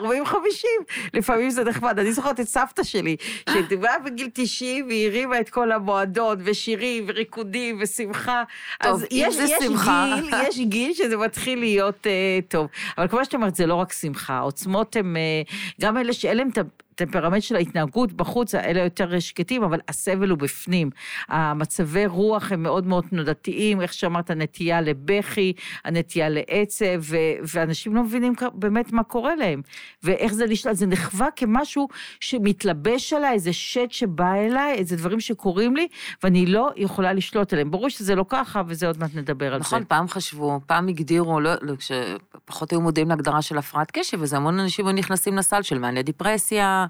לפעמים 1.14 1.50
זה 1.50 1.64
נחמד. 1.64 1.98
אני 1.98 2.12
זוכרת 2.12 2.40
את 2.40 2.48
סבתא 2.48 2.82
שלי, 2.82 3.16
שדיברה 3.50 3.92
בגיל 4.04 4.28
90 4.32 4.86
והיא 4.86 5.06
הרימה 5.08 5.40
את 5.40 5.48
כל 5.50 5.72
המועדון, 5.72 6.36
ושירים, 6.44 7.04
וריקודים, 7.08 7.78
ושמחה. 7.80 8.42
טוב, 8.82 8.92
אז 8.92 9.02
אם 9.12 9.24
יש, 9.28 9.34
זה 9.36 9.42
יש 9.42 9.50
שמחה. 9.64 10.14
גיל, 10.20 10.30
יש 10.48 10.58
גיל 10.58 10.92
שזה 10.94 11.16
מתחיל 11.16 11.58
להיות 11.58 11.83
uh, 11.90 12.48
טוב. 12.48 12.68
אבל 12.98 13.08
כמו 13.08 13.24
שאת 13.24 13.34
אומרת, 13.34 13.54
זה 13.54 13.66
לא 13.66 13.74
רק 13.74 13.92
שמחה, 13.92 14.34
העוצמות 14.34 14.96
הן, 14.96 15.16
uh, 15.16 15.52
גם 15.80 15.98
אלה 15.98 16.12
שאין 16.12 16.36
להם 16.36 16.48
את 16.48 16.58
ה... 17.00 17.04
טמפרמנט 17.04 17.42
של 17.42 17.56
ההתנהגות 17.56 18.12
בחוץ, 18.12 18.54
אלה 18.54 18.80
יותר 18.80 19.20
שקטים, 19.20 19.62
אבל 19.62 19.80
הסבל 19.88 20.30
הוא 20.30 20.38
בפנים. 20.38 20.90
המצבי 21.28 22.06
רוח 22.06 22.52
הם 22.52 22.62
מאוד 22.62 22.86
מאוד 22.86 23.04
תנודתיים, 23.10 23.80
איך 23.80 23.92
שאמרת, 23.92 24.30
הנטייה 24.30 24.80
לבכי, 24.80 25.52
הנטייה 25.84 26.28
לעצב, 26.28 27.00
ו- 27.00 27.16
ואנשים 27.54 27.94
לא 27.96 28.02
מבינים 28.02 28.32
באמת 28.54 28.92
מה 28.92 29.02
קורה 29.02 29.36
להם. 29.36 29.62
ואיך 30.02 30.34
זה 30.34 30.46
נשלט, 30.46 30.76
זה 30.76 30.86
נחווה 30.86 31.28
כמשהו 31.36 31.88
שמתלבש 32.20 33.12
עליי, 33.12 33.32
איזה 33.32 33.52
שד 33.52 33.90
שבא 33.90 34.34
אליי, 34.34 34.74
איזה 34.74 34.96
דברים 34.96 35.20
שקורים 35.20 35.76
לי, 35.76 35.88
ואני 36.22 36.46
לא 36.46 36.70
יכולה 36.76 37.12
לשלוט 37.12 37.52
עליהם. 37.52 37.70
ברור 37.70 37.88
שזה 37.88 38.14
לא 38.14 38.24
ככה, 38.28 38.62
וזה 38.66 38.86
עוד 38.86 38.98
מעט 38.98 39.10
נדבר 39.14 39.54
על 39.54 39.60
נכון, 39.60 39.80
זה. 39.80 39.84
פעם 39.86 40.08
חשבו, 40.08 40.60
פעם 40.66 40.88
הגדירו, 40.88 41.40
לא, 41.40 41.50
לא, 41.62 41.74
כשפחות 41.76 42.70
היו 42.70 42.80
מודעים 42.80 43.08
להגדרה 43.08 43.42
של 43.42 43.58
הפרעת 43.58 43.90
קשב, 43.90 44.22
אז 44.22 44.32
המון 44.32 44.60
אנשים 44.60 44.86
היו 44.86 44.94
נכנסים 44.94 45.36
לסל 45.36 45.62
של 45.62 45.78
מענה 45.78 46.02
דיפרסיה, 46.02 46.83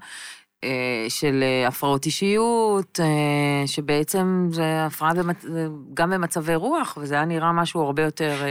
של 1.09 1.43
אה, 1.43 1.67
הפרעות 1.67 2.05
אישיות, 2.05 2.99
אה, 2.99 3.67
שבעצם 3.67 4.47
זה 4.51 4.85
הפרעה 4.85 5.13
במצ... 5.13 5.45
גם 5.93 6.09
במצבי 6.09 6.55
רוח, 6.55 6.97
וזה 7.01 7.15
היה 7.15 7.25
נראה 7.25 7.51
משהו 7.51 7.81
הרבה 7.81 8.03
יותר... 8.03 8.43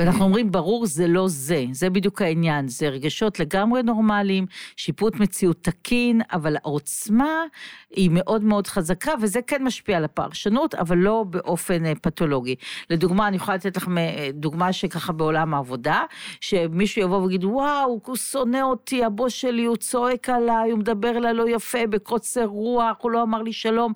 ואנחנו 0.00 0.24
אומרים, 0.24 0.52
ברור, 0.52 0.86
זה 0.86 1.06
לא 1.06 1.28
זה, 1.28 1.64
זה 1.72 1.90
בדיוק 1.90 2.22
העניין, 2.22 2.68
זה 2.68 2.88
רגשות 2.88 3.40
לגמרי 3.40 3.82
נורמליים, 3.82 4.46
שיפוט 4.76 5.14
מציאות 5.14 5.56
תקין, 5.62 6.20
אבל 6.32 6.56
העוצמה 6.56 7.44
היא 7.90 8.10
מאוד 8.12 8.42
מאוד 8.42 8.66
חזקה, 8.66 9.12
וזה 9.20 9.42
כן 9.42 9.64
משפיע 9.64 9.96
על 9.96 10.04
הפרשנות, 10.04 10.74
אבל 10.74 10.98
לא 10.98 11.24
באופן 11.30 11.86
אה, 11.86 11.92
פתולוגי. 12.02 12.54
לדוגמה, 12.90 13.28
אני 13.28 13.36
יכולה 13.36 13.56
לתת 13.56 13.76
לכם 13.76 13.98
אה, 13.98 14.28
דוגמה 14.32 14.72
שככה 14.72 15.12
בעולם 15.12 15.54
העבודה, 15.54 16.02
שמישהו 16.40 17.02
יבוא 17.02 17.22
ויגיד, 17.22 17.44
וואו, 17.44 18.00
הוא 18.06 18.16
שונא 18.16 18.62
אותי, 18.62 19.04
הבוס 19.04 19.32
שלי, 19.32 19.64
הוא 19.64 19.76
צועק 19.76 20.28
עליי, 20.28 20.70
הוא 20.70 20.78
מדבר 20.78 21.16
אליי 21.16 21.34
לא 21.34 21.48
יפה, 21.48 21.86
בקוצר 21.86 22.44
רוח, 22.44 22.96
הוא 23.00 23.10
לא 23.10 23.22
אמר 23.22 23.42
לי 23.42 23.52
שלום, 23.52 23.92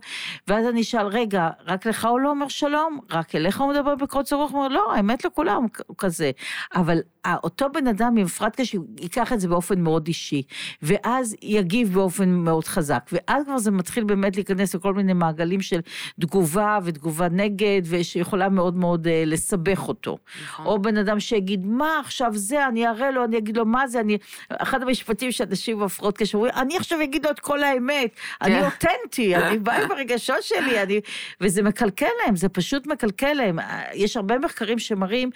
ואז 0.49 0.67
אני 0.67 0.81
אשאל, 0.81 1.07
רגע, 1.07 1.49
רק 1.67 1.87
לך 1.87 2.05
הוא 2.05 2.21
לא 2.21 2.31
אומר 2.31 2.49
שלום? 2.49 2.99
רק 3.11 3.35
אליך 3.35 3.61
הוא 3.61 3.73
מדבר 3.73 3.95
בקוצר 3.95 4.37
רוח? 4.37 4.51
הוא 4.51 4.59
אומר, 4.59 4.69
לא, 4.69 4.93
האמת 4.95 5.25
לכולם, 5.25 5.67
כזה. 5.99 6.31
אבל 6.75 7.01
אותו 7.27 7.67
בן 7.75 7.87
אדם 7.87 8.17
עם 8.17 8.27
הפרעת 8.27 8.57
קשב 8.57 8.79
ייקח 9.01 9.33
את 9.33 9.41
זה 9.41 9.49
באופן 9.49 9.81
מאוד 9.81 10.07
אישי, 10.07 10.43
ואז 10.83 11.37
יגיב 11.43 11.93
באופן 11.93 12.29
מאוד 12.29 12.65
חזק, 12.65 13.11
ואז 13.13 13.45
כבר 13.45 13.59
זה 13.59 13.71
מתחיל 13.71 14.05
באמת 14.05 14.37
להיכנס 14.37 14.75
לכל 14.75 14.95
מיני 14.95 15.13
מעגלים 15.13 15.61
של 15.61 15.81
תגובה 16.21 16.79
ותגובה 16.85 17.29
נגד, 17.29 17.83
ושיכולה 17.85 18.49
מאוד 18.49 18.77
מאוד 18.77 19.07
uh, 19.07 19.11
לסבך 19.27 19.89
אותו. 19.89 20.19
נכון. 20.43 20.67
או 20.67 20.83
בן 20.83 20.97
אדם 20.97 21.21
שיגיד, 21.21 21.67
מה 21.67 22.01
עכשיו 22.01 22.31
זה, 22.35 22.67
אני 22.67 22.89
אראה 22.89 23.11
לו, 23.11 23.25
אני 23.25 23.39
אגיד 23.39 23.57
לו, 23.57 23.67
מה 23.67 23.87
זה, 23.87 24.01
אני... 24.01 24.19
אחד 24.51 24.83
המשפטים 24.83 25.33
שאנשים 25.33 25.77
עם 25.77 25.83
הפרעות 25.83 26.19
קשב 26.19 26.35
אומרים, 26.35 26.55
אני 26.57 26.77
עכשיו 26.77 27.03
אגיד 27.03 27.25
לו 27.25 27.31
את 27.31 27.41
כל 27.41 27.63
האמת, 27.63 28.11
אני 28.43 28.55
כן. 28.55 28.65
אותנטי, 28.65 29.37
אני 29.37 29.59
בא 29.59 29.73
עם 29.73 29.91
הרגשות 29.91 30.43
שלי, 30.43 30.83
אני... 30.83 31.01
וזה 31.41 31.63
מקלקל 31.63 32.07
להם, 32.25 32.37
זה 32.37 32.49
פשוט 32.49 32.87
מקלקל 32.87 33.33
להם. 33.33 33.59
יש 33.95 34.17
הרבה 34.17 34.39
מחקרים 34.39 34.79
שמראים 34.79 35.31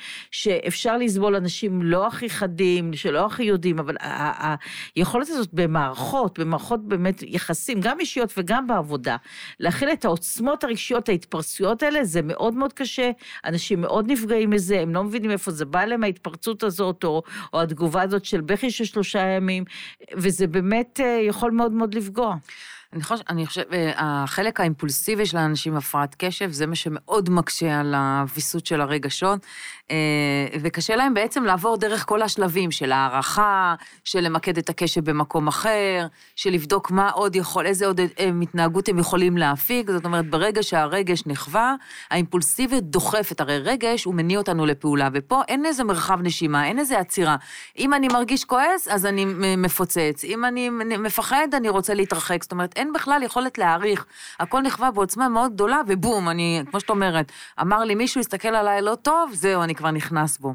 שאפשר 0.45 0.97
לסבול 0.97 1.37
אנשים 1.37 1.83
לא 1.83 2.07
הכי 2.07 2.31
חדים, 2.31 2.95
שלא 2.95 3.27
הכי 3.27 3.45
יודעים, 3.45 3.79
אבל 3.79 3.97
היכולת 4.97 5.29
הזאת 5.29 5.49
במערכות, 5.53 6.39
במערכות 6.39 6.89
באמת 6.89 7.23
יחסים, 7.23 7.81
גם 7.81 8.01
אישיות 8.01 8.33
וגם 8.37 8.67
בעבודה, 8.67 9.17
להכיל 9.61 9.93
את 9.93 10.05
העוצמות 10.05 10.65
הרגשיות, 10.65 11.09
ההתפרצויות 11.09 11.83
האלה, 11.83 12.05
זה 12.05 12.23
מאוד 12.23 12.55
מאוד 12.55 12.73
קשה. 12.73 13.11
אנשים 13.45 13.81
מאוד 13.81 14.11
נפגעים 14.11 14.51
מזה, 14.51 14.81
הם 14.81 14.95
לא 14.95 15.05
מבינים 15.05 15.31
איפה 15.31 15.51
זה 15.51 15.65
בא 15.65 15.85
להם, 15.85 16.05
ההתפרצות 16.05 16.63
הזאת, 16.63 17.05
או, 17.05 17.23
או 17.53 17.61
התגובה 17.61 18.03
הזאת 18.03 18.25
של 18.25 18.41
בכי 18.41 18.71
של 18.71 18.85
שלושה 18.85 19.21
ימים, 19.21 19.65
וזה 20.15 20.47
באמת 20.47 21.01
אה, 21.01 21.21
יכול 21.23 21.51
מאוד 21.51 21.73
מאוד 21.73 21.95
לפגוע. 21.95 22.37
אני 22.95 23.03
חושבת, 23.03 23.31
אני 23.31 23.47
חושב, 23.47 23.63
אה, 23.73 23.93
החלק 23.97 24.61
האימפולסיבי 24.61 25.27
של 25.27 25.37
האנשים 25.37 25.73
עם 25.73 25.79
הפרעת 25.79 26.15
קשב, 26.19 26.51
זה 26.51 26.67
מה 26.67 26.75
שמאוד 26.75 27.31
מקשה 27.31 27.81
על 27.81 27.95
הוויסות 27.95 28.67
של 28.67 28.81
הרגשות, 28.81 29.47
אה, 29.91 29.97
וקשה 30.61 30.97
להם 30.97 31.15
בעצם 31.15 31.45
לעבור 31.45 31.77
דרך 31.77 32.05
כל 32.07 32.23
השלבים 32.23 32.71
של 32.71 32.93
הערכה, 32.93 33.75
של 34.05 34.21
למקד 34.21 34.59
את 34.59 34.69
הקשב 34.69 35.11
במקום 35.11 35.49
אחר, 35.49 36.07
של 36.37 36.51
לבדוק 36.51 36.91
מה 36.91 37.11
עוד 37.11 37.37
יכול, 37.37 37.67
איזה 37.67 37.87
עוד 37.87 38.01
אה, 38.01 38.31
התנהגות 38.43 38.89
הם 38.89 38.99
יכולים 38.99 39.37
להפיק, 39.37 39.91
זאת 39.91 40.05
אומרת, 40.05 40.31
ברגע 40.31 40.63
שהרגש 40.63 41.23
נחווה, 41.27 41.75
האימפולסיביות 42.11 42.85
דוחפת, 42.85 43.41
הרי 43.41 43.59
רגש 43.59 44.05
הוא 44.05 44.15
מניע 44.15 44.39
אותנו 44.39 44.67
לפעולה, 44.67 45.09
ופה 45.13 45.43
אין 45.49 45.67
איזה 45.67 45.85
מרחב 45.85 46.19
נשימה, 46.23 46.67
אין 46.67 46.79
איזה 46.79 46.99
עצירה. 46.99 47.37
אם 47.79 47.95
אני 47.95 48.09
מרגיש 48.09 48.45
כועס, 48.45 48.89
אז 48.89 49.07
אני 49.07 49.25
מפוצץ, 49.57 50.25
אם 50.25 50.45
אני 50.45 50.71
מפחד, 50.99 51.49
אני 51.53 51.69
רוצה 51.69 51.95
להתרחק, 51.95 52.43
זאת 52.43 52.53
אומרת, 52.53 52.79
אין 52.85 52.93
בכלל 52.93 53.23
יכולת 53.23 53.59
להעריך. 53.59 54.07
הכל 54.41 54.61
נכווה 54.63 54.91
בעוצמה 54.91 55.29
מאוד 55.29 55.53
גדולה, 55.53 55.81
ובום, 55.87 56.29
אני, 56.29 56.63
כמו 56.71 56.81
שאת 56.81 56.91
אומרת, 56.91 57.33
אמר 57.61 57.85
לי 57.85 57.95
מישהו, 57.95 58.21
הסתכל 58.21 58.49
עליי 58.49 58.83
לא 58.83 58.95
טוב, 58.95 59.31
זהו, 59.35 59.63
אני 59.63 59.75
כבר 59.75 59.91
נכנס 59.91 60.39
בו. 60.39 60.55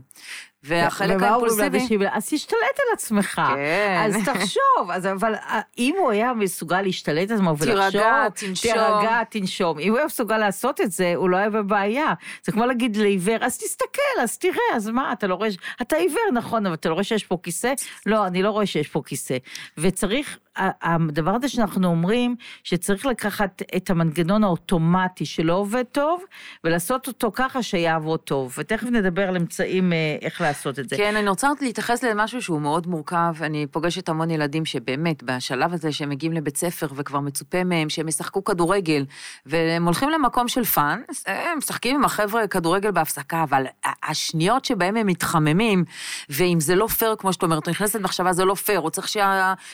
והחלק 0.63 1.21
האימפולסיבי... 1.21 2.05
אז 2.11 2.29
תשתלט 2.29 2.57
על 2.77 2.93
עצמך. 2.93 3.41
כן. 3.55 4.03
אז 4.05 4.15
תחשוב, 4.25 4.91
אז 4.91 5.05
אבל 5.05 5.35
אה, 5.35 5.59
אם 5.77 5.95
הוא 5.99 6.11
היה 6.11 6.33
מסוגל 6.33 6.81
להשתלט 6.81 7.31
על 7.31 7.37
עצמו 7.37 7.49
ולחשוב... 7.57 7.91
תירגע, 7.91 8.29
תנשום. 8.35 8.71
תירגע, 8.73 9.23
תנשום. 9.29 9.79
אם 9.79 9.89
הוא 9.89 9.97
היה 9.97 10.05
מסוגל 10.05 10.37
לעשות 10.37 10.81
את 10.81 10.91
זה, 10.91 11.13
הוא 11.15 11.29
לא 11.29 11.37
היה 11.37 11.49
בבעיה. 11.49 12.13
זה 12.43 12.51
כמו 12.51 12.65
להגיד 12.65 12.95
לעיוור, 12.95 13.37
אז 13.41 13.57
תסתכל, 13.57 14.21
אז 14.21 14.37
תראה, 14.37 14.75
אז 14.75 14.87
מה, 14.89 15.13
אתה 15.13 15.27
לא 15.27 15.35
רואה... 15.35 15.49
אתה 15.81 15.95
עיוור, 15.95 16.31
נכון, 16.33 16.65
אבל 16.65 16.75
אתה 16.75 16.89
לא 16.89 16.93
רואה 16.93 17.03
שיש 17.03 17.23
פה 17.23 17.37
כיסא? 17.43 17.73
לא, 18.05 18.27
אני 18.27 18.43
לא 18.43 18.49
רואה 18.49 18.65
שיש 18.65 18.87
פה 18.87 19.01
כיסא. 19.05 19.37
וצריך, 19.77 20.37
הדבר 20.81 21.31
הזה 21.31 21.49
שאנחנו 21.49 21.87
אומרים, 21.87 22.35
שצריך 22.63 23.05
לקחת 23.05 23.61
את 23.75 23.89
המנגנון 23.89 24.43
האוטומטי 24.43 25.25
שלא 25.25 25.53
עובד 25.53 25.83
טוב, 25.91 26.23
ולעשות 26.63 27.07
אותו 27.07 27.31
ככה 27.33 27.63
שיעבוד 27.63 28.19
טוב. 28.19 28.55
ותכף 28.57 28.87
נדבר 28.87 29.27
על 29.27 29.35
אמצעים 29.35 29.93
אה, 29.93 30.17
איך 30.21 30.41
לעשות 30.49 30.79
את 30.79 30.89
זה. 30.89 30.97
כן, 30.97 31.15
אני 31.15 31.29
רוצה 31.29 31.49
להתייחס 31.61 32.03
למשהו 32.03 32.41
שהוא 32.41 32.61
מאוד 32.61 32.87
מורכב. 32.87 33.33
אני 33.41 33.67
פוגשת 33.71 34.09
המון 34.09 34.29
ילדים 34.29 34.65
שבאמת, 34.65 35.23
בשלב 35.23 35.73
הזה 35.73 35.91
שהם 35.91 36.09
מגיעים 36.09 36.33
לבית 36.33 36.57
ספר 36.57 36.87
וכבר 36.95 37.19
מצופה 37.19 37.63
מהם 37.63 37.89
שהם 37.89 38.07
ישחקו 38.07 38.43
כדורגל, 38.43 39.05
והם 39.45 39.85
הולכים 39.85 40.09
למקום 40.09 40.47
של 40.47 40.63
fun, 40.63 41.01
הם 41.25 41.57
משחקים 41.57 41.95
עם 41.95 42.05
החבר'ה 42.05 42.47
כדורגל 42.47 42.91
בהפסקה, 42.91 43.43
אבל 43.43 43.63
השניות 44.03 44.65
שבהם 44.65 44.95
הם 44.95 45.07
מתחממים, 45.07 45.83
ואם 46.29 46.59
זה 46.59 46.75
לא 46.75 46.87
פייר, 46.87 47.15
כמו 47.15 47.33
שאת 47.33 47.43
אומרת, 47.43 47.69
נכנסת 47.69 47.99
מחשבה, 47.99 48.33
זה 48.33 48.45
לא 48.45 48.53
פייר, 48.53 48.79
הוא 48.79 48.89
צריך 48.89 49.07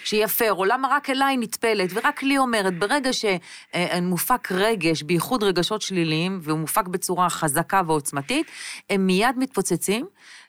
שיהיה 0.04 0.28
פייר, 0.28 0.54
או 0.54 0.66
למה 0.66 0.88
רק 0.92 1.10
אליי 1.10 1.38
נטפלת, 1.38 1.90
ורק 1.94 2.24
לי 2.24 2.38
אומרת, 2.38 2.80
ברגע 2.80 3.10
שמופק 3.14 4.52
רגש, 4.52 5.04
בייחוד 5.04 5.44
רגשות 5.44 5.82
שליליים, 5.82 6.40
והוא 6.42 6.60
מופק 6.60 6.88
בצורה 6.88 7.30
חזקה 7.30 7.82
ועוצמתית, 7.86 8.52
הם 8.90 9.08
מיד 9.08 9.36
מתפוצצים, 9.38 10.06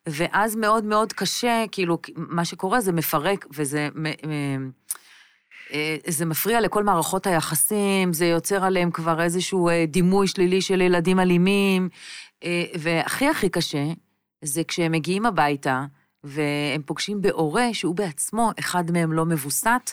ואז 0.06 0.56
מאוד 0.56 0.84
מאוד 0.84 1.12
קשה, 1.12 1.64
כאילו, 1.72 1.98
מה 2.16 2.44
שקורה 2.44 2.80
זה 2.80 2.92
מפרק, 2.92 3.46
וזה... 3.50 3.88
אה, 5.72 5.96
זה 6.06 6.24
מפריע 6.24 6.60
לכל 6.60 6.84
מערכות 6.84 7.26
היחסים, 7.26 8.12
זה 8.12 8.26
יוצר 8.26 8.64
עליהם 8.64 8.90
כבר 8.90 9.22
איזשהו 9.22 9.68
אה, 9.68 9.84
דימוי 9.88 10.26
שלילי 10.26 10.60
של 10.62 10.80
ילדים 10.80 11.20
אלימים, 11.20 11.88
אה, 12.44 12.64
והכי 12.78 13.28
הכי 13.28 13.48
קשה 13.48 13.84
זה 14.42 14.64
כשהם 14.64 14.92
מגיעים 14.92 15.26
הביתה 15.26 15.84
והם 16.24 16.82
פוגשים 16.82 17.22
בהורה 17.22 17.74
שהוא 17.74 17.94
בעצמו, 17.94 18.50
אחד 18.58 18.90
מהם 18.90 19.12
לא 19.12 19.24
מבוסת, 19.24 19.90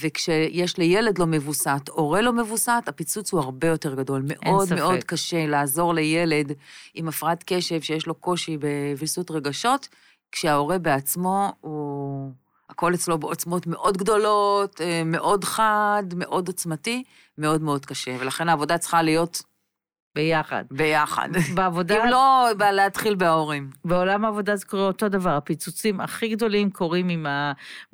וכשיש 0.00 0.78
לילד 0.78 1.18
לא 1.18 1.26
מבוסת, 1.26 1.88
הורה 1.88 2.20
לא 2.20 2.32
מבוסת, 2.32 2.82
הפיצוץ 2.86 3.32
הוא 3.32 3.40
הרבה 3.40 3.68
יותר 3.68 3.94
גדול. 3.94 4.22
מאוד. 4.26 4.74
מאוד 4.74 5.04
קשה 5.04 5.46
לעזור 5.46 5.94
לילד 5.94 6.52
עם 6.94 7.08
הפרעת 7.08 7.44
קשב 7.46 7.80
שיש 7.80 8.06
לו 8.06 8.14
קושי 8.14 8.56
בוויסות 8.56 9.30
רגשות, 9.30 9.88
כשההורה 10.32 10.78
בעצמו 10.78 11.52
הוא... 11.60 12.32
הכל 12.70 12.94
אצלו 12.94 13.18
בעוצמות 13.18 13.66
מאוד 13.66 13.96
גדולות, 13.96 14.80
אה, 14.80 15.02
מאוד 15.04 15.44
חד, 15.44 16.02
מאוד 16.16 16.48
עוצמתי, 16.48 17.02
מאוד 17.38 17.62
מאוד 17.62 17.86
קשה. 17.86 18.16
ולכן 18.20 18.48
העבודה 18.48 18.78
צריכה 18.78 19.02
להיות 19.02 19.42
ביחד. 20.16 20.64
ביחד. 20.70 21.28
בעבודה... 21.54 22.04
אם 22.04 22.10
לא, 22.10 22.48
להתחיל 22.72 23.14
בהורים. 23.14 23.70
בעולם 23.84 24.24
העבודה 24.24 24.56
זה 24.56 24.66
קורה 24.66 24.86
אותו 24.86 25.08
דבר, 25.08 25.30
הפיצוצים 25.30 26.00
הכי 26.00 26.28
גדולים 26.28 26.70
קורים 26.70 27.08
עם, 27.08 27.26
ה, 27.26 27.52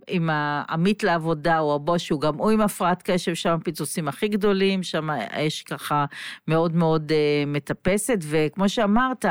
עם 0.09 0.31
העמית 0.33 1.03
לעבודה 1.03 1.59
או 1.59 1.75
הבוס, 1.75 2.03
שהוא 2.03 2.21
גם 2.21 2.35
הוא 2.35 2.51
עם 2.51 2.61
הפרעת 2.61 3.03
קשב, 3.03 3.35
שם 3.35 3.51
הפיצוצים 3.51 4.09
הכי 4.09 4.29
גדולים, 4.29 4.83
שם 4.83 5.11
האש 5.11 5.63
ככה 5.63 6.05
מאוד 6.49 6.75
מאוד 6.77 7.13
uh, 7.13 7.49
מטפסת, 7.49 8.19
וכמו 8.31 8.69
שאמרת, 8.69 9.25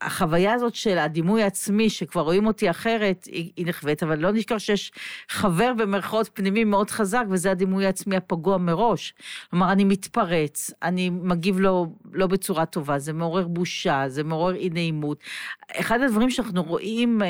החוויה 0.00 0.52
הזאת 0.52 0.74
של 0.74 0.98
הדימוי 0.98 1.42
העצמי, 1.42 1.90
שכבר 1.90 2.20
רואים 2.20 2.46
אותי 2.46 2.70
אחרת, 2.70 3.24
היא, 3.24 3.52
היא 3.56 3.66
נחווית, 3.66 4.02
אבל 4.02 4.18
לא 4.18 4.32
נשכח 4.32 4.58
שיש 4.58 4.92
חבר 5.28 5.72
במרכאות 5.78 6.30
פנימי 6.34 6.64
מאוד 6.64 6.90
חזק, 6.90 7.24
וזה 7.30 7.50
הדימוי 7.50 7.86
העצמי 7.86 8.16
הפגוע 8.16 8.58
מראש. 8.58 9.14
כלומר, 9.50 9.72
אני 9.72 9.84
מתפרץ, 9.84 10.70
אני 10.82 11.10
מגיב 11.10 11.60
לו 11.60 11.92
לא 12.12 12.26
בצורה 12.26 12.66
טובה, 12.66 12.98
זה 12.98 13.12
מעורר 13.12 13.48
בושה, 13.48 14.04
זה 14.08 14.24
מעורר 14.24 14.54
אי 14.54 14.70
נעימות. 14.70 15.18
אחד 15.76 16.00
הדברים 16.02 16.30
שאנחנו 16.30 16.62
רואים 16.62 17.22
אה, 17.22 17.26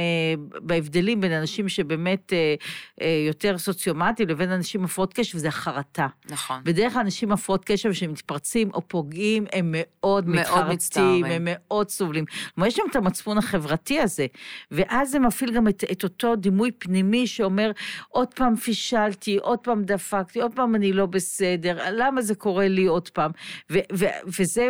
בהבדלים 0.60 1.20
בין 1.20 1.32
אנשים 1.32 1.68
שבאמת 1.68 2.32
אה, 2.32 2.54
אה, 3.02 3.24
יותר 3.26 3.58
סוציומטיים 3.58 4.28
לבין 4.28 4.50
אנשים 4.50 4.84
הפרעות 4.84 5.14
קשב, 5.14 5.38
זה 5.38 5.48
החרטה. 5.48 6.06
נכון. 6.30 6.60
בדרך 6.64 6.92
כלל 6.92 7.00
אנשים 7.00 7.32
הפרעות 7.32 7.64
קשב 7.64 7.92
שמתפרצים 7.92 8.70
או 8.74 8.88
פוגעים, 8.88 9.46
הם 9.52 9.74
מאוד, 9.76 10.28
מאוד 10.28 10.68
מתחרטים, 10.68 11.24
הם 11.24 11.42
מאוד 11.44 11.88
סובלים. 11.88 12.24
כלומר, 12.54 12.68
יש 12.68 12.74
שם 12.74 12.82
את 12.90 12.96
המצפון 12.96 13.38
החברתי 13.38 14.00
הזה, 14.00 14.26
ואז 14.70 15.10
זה 15.10 15.18
מפעיל 15.18 15.52
גם 15.52 15.68
את, 15.68 15.84
את 15.92 16.04
אותו 16.04 16.36
דימוי 16.36 16.70
פנימי 16.72 17.26
שאומר, 17.26 17.70
עוד 18.08 18.34
פעם 18.34 18.56
פישלתי, 18.56 19.38
עוד 19.42 19.58
פעם 19.58 19.84
דפקתי, 19.84 20.40
עוד 20.40 20.52
פעם 20.54 20.74
אני 20.74 20.92
לא 20.92 21.06
בסדר, 21.06 21.78
למה 21.92 22.22
זה 22.22 22.34
קורה 22.34 22.68
לי 22.68 22.86
עוד 22.86 23.08
פעם? 23.08 23.30
ו, 23.70 23.78
ו, 23.92 24.06
וזה 24.38 24.68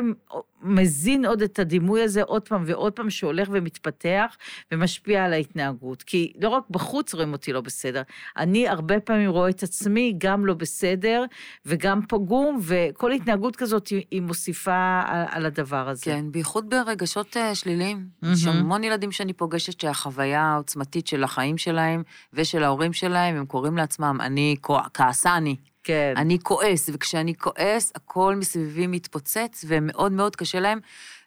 מזין 0.62 1.24
עוד 1.24 1.42
את 1.42 1.58
הדימוי 1.58 2.02
הזה 2.02 2.22
עוד 2.22 2.48
פעם 2.48 2.62
ועוד 2.66 2.92
פעם, 2.92 3.10
שהולך 3.10 3.48
ומתפתח 3.52 4.36
ומשפיע 4.72 5.24
על 5.24 5.32
ההתנהגות. 5.32 6.02
כי 6.02 6.32
לא 6.40 6.48
רק 6.48 6.64
בחוץ 6.70 7.14
רואים 7.14 7.32
אותי 7.32 7.52
לא 7.52 7.60
בסדר, 7.60 8.02
אני 8.36 8.68
הרבה 8.68 9.00
פעמים 9.00 9.30
רואה 9.30 9.50
את 9.50 9.62
עצמי 9.62 10.14
גם 10.18 10.46
לא 10.46 10.54
בסדר 10.54 11.24
וגם 11.66 12.00
פגום, 12.08 12.60
וכל 12.62 13.12
התנהגות 13.12 13.56
כזאת 13.56 13.88
היא 13.88 14.22
מוסיפה 14.22 15.00
על, 15.06 15.24
על 15.30 15.46
הדבר 15.46 15.88
הזה. 15.88 16.04
כן, 16.04 16.24
בייחוד 16.30 16.70
ברגשות 16.70 17.36
uh, 17.36 17.54
שליליים. 17.54 17.98
Mm-hmm. 17.98 18.28
יש 18.28 18.46
המון 18.46 18.84
ילדים 18.84 19.12
שאני 19.12 19.32
פוגשת 19.32 19.80
שהחוויה 19.80 20.42
העוצמתית 20.42 21.06
של 21.06 21.24
החיים 21.24 21.58
שלהם 21.58 22.02
ושל 22.32 22.62
ההורים 22.62 22.92
שלהם, 22.92 23.36
הם 23.36 23.46
קוראים 23.46 23.76
לעצמם, 23.76 24.18
אני 24.20 24.56
כעסני. 24.94 25.56
כן. 25.88 26.14
אני 26.16 26.38
כועס, 26.42 26.90
וכשאני 26.92 27.34
כועס, 27.34 27.92
הכל 27.94 28.34
מסביבי 28.36 28.86
מתפוצץ, 28.86 29.64
ומאוד 29.68 30.12
מאוד 30.12 30.36
קשה 30.36 30.60
להם 30.60 30.80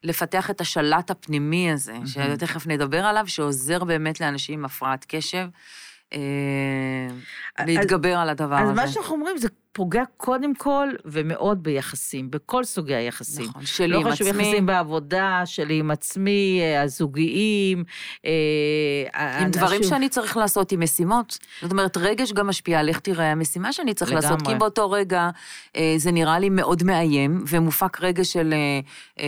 לפתח 0.04 0.50
את 0.50 0.62
השלט 0.62 1.12
הפנימי 1.12 1.72
הזה, 1.72 1.94
mm-hmm. 1.94 2.08
שתכף 2.08 2.68
נדבר 2.68 3.06
עליו, 3.06 3.24
שעוזר 3.28 3.84
באמת 3.84 4.22
לאנשים 4.22 4.60
עם 4.60 4.66
הפרעת 4.66 5.06
קשב. 5.08 5.48
אה, 6.14 6.20
להתגבר 7.66 8.18
על 8.18 8.30
הדבר 8.30 8.56
אז 8.56 8.70
הזה. 8.70 8.82
אז 8.82 8.88
מה 8.88 8.94
שאנחנו 8.94 9.16
אומרים 9.16 9.38
זה 9.38 9.48
פוגע 9.74 10.04
קודם 10.18 10.56
כל 10.56 10.88
ומאוד 11.06 11.64
ביחסים, 11.64 12.32
בכל 12.32 12.64
סוגי 12.64 12.96
היחסים. 12.96 13.46
נכון, 13.46 13.66
שלי 13.66 13.86
עם 13.86 13.92
עצמי. 13.92 14.10
לא 14.10 14.12
חשוב 14.12 14.28
יחסים 14.28 14.66
בעבודה, 14.66 15.42
שלי 15.46 15.80
עם 15.80 15.92
עצמי, 15.92 16.60
אה, 16.62 16.82
הזוגיים. 16.82 17.84
אה, 18.26 18.32
עם 19.16 19.46
אנשים... 19.46 19.52
דברים 19.52 19.84
שאני 19.84 20.10
צריך 20.10 20.38
לעשות, 20.38 20.72
עם 20.72 20.84
משימות. 20.84 21.38
זאת 21.62 21.72
אומרת, 21.72 21.98
רגש 21.98 22.34
גם 22.34 22.48
משפיע 22.48 22.80
על 22.80 22.90
איך 22.90 23.00
תראה 23.00 23.32
המשימה 23.32 23.74
שאני 23.74 23.94
צריך 23.94 24.12
לגמרי. 24.12 24.26
לעשות, 24.26 24.48
כי 24.48 24.56
באותו 24.56 24.92
רגע 24.92 25.30
אה, 25.76 25.94
זה 25.98 26.12
נראה 26.12 26.40
לי 26.40 26.50
מאוד 26.50 26.84
מאיים, 26.84 27.44
ומופק 27.48 28.02
רגש 28.02 28.34
של 28.34 28.54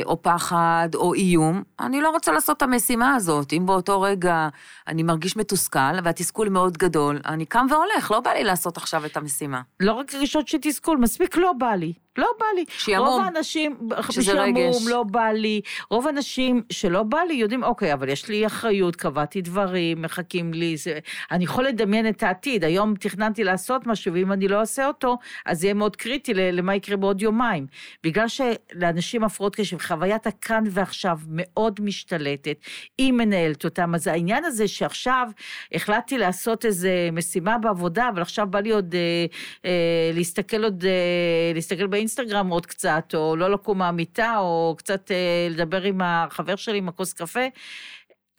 או 0.05 0.21
פחד 0.21 0.89
או 0.95 1.13
איום, 1.13 1.63
אני 1.79 2.01
לא 2.01 2.09
רוצה 2.09 2.31
לעשות 2.31 2.57
את 2.57 2.61
המשימה 2.61 3.15
הזאת. 3.15 3.53
אם 3.53 3.65
באותו 3.65 4.01
רגע 4.01 4.47
אני 4.87 5.03
מרגיש 5.03 5.37
מתוסכל, 5.37 5.79
והתסכול 6.03 6.49
מאוד 6.49 6.77
גדול, 6.77 7.19
אני 7.25 7.45
קם 7.45 7.65
והולך, 7.69 8.11
לא 8.11 8.19
בא 8.19 8.31
לי 8.31 8.43
לעשות 8.43 8.77
עכשיו 8.77 9.05
את 9.05 9.17
המשימה. 9.17 9.61
לא 9.79 9.93
רק 9.93 10.11
רגשות 10.35 10.47
של 10.47 10.57
תסכול, 10.61 10.97
מספיק 10.97 11.37
לא 11.37 11.53
בא 11.53 11.75
לי. 11.75 11.93
לא 12.17 12.27
בא 12.39 12.45
לי. 12.55 12.65
שיעמום. 12.77 13.07
רוב 13.07 13.21
האנשים, 13.21 13.77
שזה 14.11 14.31
שיעמום, 14.31 14.57
רגש. 14.57 14.87
לא 14.87 15.03
בא 15.03 15.31
לי. 15.31 15.61
רוב 15.89 16.07
האנשים 16.07 16.63
שלא 16.69 17.03
בא 17.03 17.19
לי 17.27 17.33
יודעים, 17.33 17.63
אוקיי, 17.63 17.93
אבל 17.93 18.09
יש 18.09 18.27
לי 18.29 18.45
אחריות, 18.45 18.95
קבעתי 18.95 19.41
דברים, 19.41 20.01
מחכים 20.01 20.53
לי, 20.53 20.77
זה... 20.77 20.99
אני 21.31 21.43
יכול 21.43 21.65
לדמיין 21.65 22.09
את 22.09 22.23
העתיד. 22.23 22.63
היום 22.63 22.95
תכננתי 22.95 23.43
לעשות 23.43 23.87
משהו, 23.87 24.13
ואם 24.13 24.31
אני 24.31 24.47
לא 24.47 24.59
אעשה 24.59 24.87
אותו, 24.87 25.17
אז 25.45 25.59
זה 25.59 25.67
יהיה 25.67 25.73
מאוד 25.73 25.95
קריטי 25.95 26.33
למה 26.33 26.75
יקרה 26.75 26.97
בעוד 26.97 27.21
יומיים. 27.21 27.67
בגלל 28.03 28.25
שלאנשים 28.27 29.23
הפרעות 29.23 29.55
קשב, 29.55 29.77
חוויית 29.77 30.27
הכאן 30.27 30.63
ועכשיו 30.69 31.17
מאוד 31.29 31.79
משתלטת, 31.81 32.57
היא 32.97 33.13
מנהלת 33.13 33.65
אותם. 33.65 33.95
אז 33.95 34.07
העניין 34.07 34.45
הזה 34.45 34.67
שעכשיו 34.67 35.27
החלטתי 35.73 36.17
לעשות 36.17 36.65
איזה 36.65 37.09
משימה 37.11 37.57
בעבודה, 37.57 38.09
אבל 38.09 38.21
עכשיו 38.21 38.47
בא 38.49 38.59
לי 38.59 38.71
עוד 38.71 38.95
אה, 38.95 39.25
אה, 39.65 40.11
להסתכל 40.13 40.63
עוד, 40.63 40.85
אה, 40.85 41.51
להסתכל 41.53 41.87
באינסטגרם 42.03 42.49
עוד 42.49 42.65
קצת, 42.65 43.15
או 43.15 43.35
לא 43.35 43.51
לקום 43.51 43.77
מהמיטה, 43.77 44.35
או 44.37 44.75
קצת 44.77 45.11
אה, 45.11 45.47
לדבר 45.49 45.81
עם 45.81 46.01
החבר 46.03 46.55
שלי 46.55 46.77
עם 46.77 46.89
הכוס 46.89 47.13
קפה. 47.13 47.39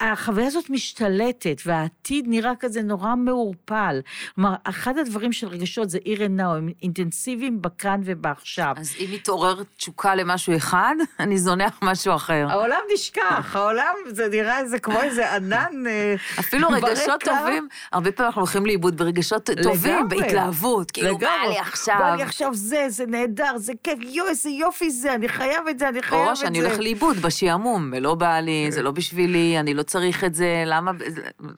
החוויה 0.01 0.47
הזאת 0.47 0.71
משתלטת, 0.71 1.63
והעתיד 1.67 2.25
נראה 2.29 2.53
כזה 2.61 2.83
נורא 2.83 3.15
מעורפל. 3.15 4.01
כלומר, 4.35 4.55
אחד 4.65 4.99
הדברים 4.99 5.33
של 5.33 5.47
רגשות 5.49 5.91
זה 5.91 5.99
עיר 6.05 6.23
עיניו, 6.23 6.47
הם 6.47 6.69
אינטנסיביים 6.83 7.63
בכאן 7.63 8.01
ובעכשיו. 8.05 8.75
אז 8.79 8.95
אם 9.01 9.11
מתעורר 9.13 9.63
תשוקה 9.77 10.15
למשהו 10.15 10.57
אחד, 10.57 10.95
אני 11.21 11.39
זונח 11.39 11.79
משהו 11.83 12.15
אחר. 12.15 12.47
העולם 12.51 12.79
נשכח, 12.95 13.57
העולם, 13.57 13.95
זה 14.07 14.29
נראה 14.29 14.67
זה 14.67 14.79
כמו 14.79 15.03
איזה 15.03 15.35
ענן 15.35 15.87
אה, 15.87 16.15
אפילו 16.39 16.69
רגשות 16.69 17.21
טובים, 17.21 17.69
הרבה 17.93 18.13
פעמים 18.13 18.27
אנחנו 18.27 18.41
הולכים 18.41 18.67
לאיבוד 18.67 18.97
ברגשות 18.97 19.51
טובים, 19.63 20.09
בהתלהבות, 20.09 20.91
כאילו, 20.91 21.19
בא 21.19 21.29
לי 21.49 21.59
עכשיו. 21.59 21.97
בא 21.99 22.15
לי 22.15 22.23
עכשיו 22.23 22.55
זה, 22.55 22.87
זה 22.89 23.07
נהדר, 23.07 23.53
זה 23.57 23.73
כיף, 23.85 23.99
יואו, 24.03 24.29
איזה 24.29 24.51
יופי 24.51 24.91
זה, 24.91 25.15
אני 25.15 25.29
חייב 25.29 25.69
את 25.71 25.79
זה, 25.79 25.89
אני 25.89 26.03
חייב 26.03 26.21
את 26.21 26.27
זה. 26.27 26.31
או 26.31 26.37
שאני 26.37 26.61
הולך 26.63 26.79
לאיבוד 26.79 27.17
בשעמום, 27.17 27.93
ולא 27.97 28.15
בא 28.15 28.41
לי, 28.41 28.67
זה 28.71 28.83
לא 28.83 28.91
בשבילי, 28.91 29.61
אני 29.61 29.75
לא 29.75 29.84
צריך 29.85 30.25
את 30.25 30.35
זה, 30.35 30.63
למה, 30.67 30.91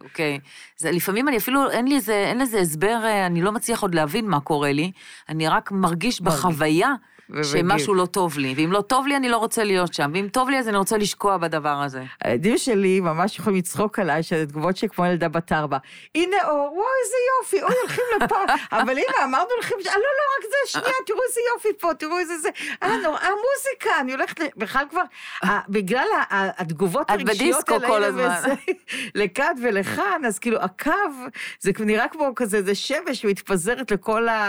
אוקיי. 0.01 0.41
זה, 0.77 0.91
לפעמים 0.91 1.29
אני 1.29 1.37
אפילו, 1.37 1.71
אין 1.71 1.89
לי 1.89 1.95
איזה, 1.95 2.15
אין 2.15 2.39
לזה 2.39 2.59
הסבר, 2.59 3.01
אה, 3.05 3.27
אני 3.27 3.43
לא 3.43 3.53
מצליח 3.53 3.83
עוד 3.83 3.95
להבין 3.95 4.27
מה 4.27 4.41
קורה 4.41 4.73
לי, 4.73 4.93
אני 5.29 5.49
רק 5.49 5.73
מרגיש 5.73 6.21
בחוויה. 6.21 6.95
שמשהו 7.43 7.95
לא 7.95 8.07
טוב 8.07 8.39
לי, 8.39 8.55
ואם 8.57 8.73
לא 8.73 8.81
טוב 8.81 9.07
לי, 9.07 9.17
אני 9.17 9.29
לא 9.29 9.37
רוצה 9.37 9.65
להיות 9.65 9.95
שם, 9.95 10.11
ואם 10.15 10.29
טוב 10.33 10.51
לי, 10.51 10.59
אז 10.59 10.69
אני 10.69 10.77
רוצה 10.77 10.97
לשקוע 10.97 11.37
בדבר 11.37 11.83
הזה. 11.83 12.03
הילדים 12.25 12.59
שלי 12.59 13.01
ממש 13.01 13.39
יכולים 13.39 13.59
לצחוק 13.59 13.99
עליי, 13.99 14.23
שזה 14.23 14.47
תגובות 14.47 14.77
שכמו 14.77 15.07
ילדה 15.07 15.29
בת 15.29 15.53
ארבע. 15.53 15.79
הנה 16.15 16.37
אור, 16.45 16.73
וואי, 16.75 16.87
איזה 17.05 17.17
יופי, 17.39 17.62
אוי, 17.62 17.81
הולכים 17.83 18.05
לפה. 18.23 18.37
אבל 18.81 18.91
הנה, 18.91 19.25
אמרנו 19.25 19.49
הולכים, 19.55 19.77
לא, 19.85 19.93
לא, 19.93 20.01
רק 20.39 20.45
זה, 20.51 20.73
שנייה, 20.73 20.97
תראו 21.07 21.19
איזה 21.29 21.41
יופי 21.55 21.69
פה, 21.81 21.95
תראו 21.95 22.19
איזה 22.19 22.39
זה. 22.39 22.49
אה, 22.83 22.97
נורא, 22.97 23.19
המוזיקה, 23.19 24.01
אני 24.01 24.12
הולכת, 24.12 24.57
בכלל 24.57 24.85
כבר, 24.91 25.03
בגלל 25.69 26.07
התגובות 26.31 27.11
הרגשיות 27.11 27.69
האלה, 27.69 28.31
לכאן 29.15 29.53
ולכאן, 29.62 30.23
אז 30.27 30.39
כאילו, 30.39 30.59
הקו, 30.61 30.93
זה 31.61 31.73
נראה 31.81 32.09
כמו 32.09 32.33
כזה, 32.37 32.62
זה 32.62 32.75
שמש 32.75 33.21
שמתפזרת 33.21 33.91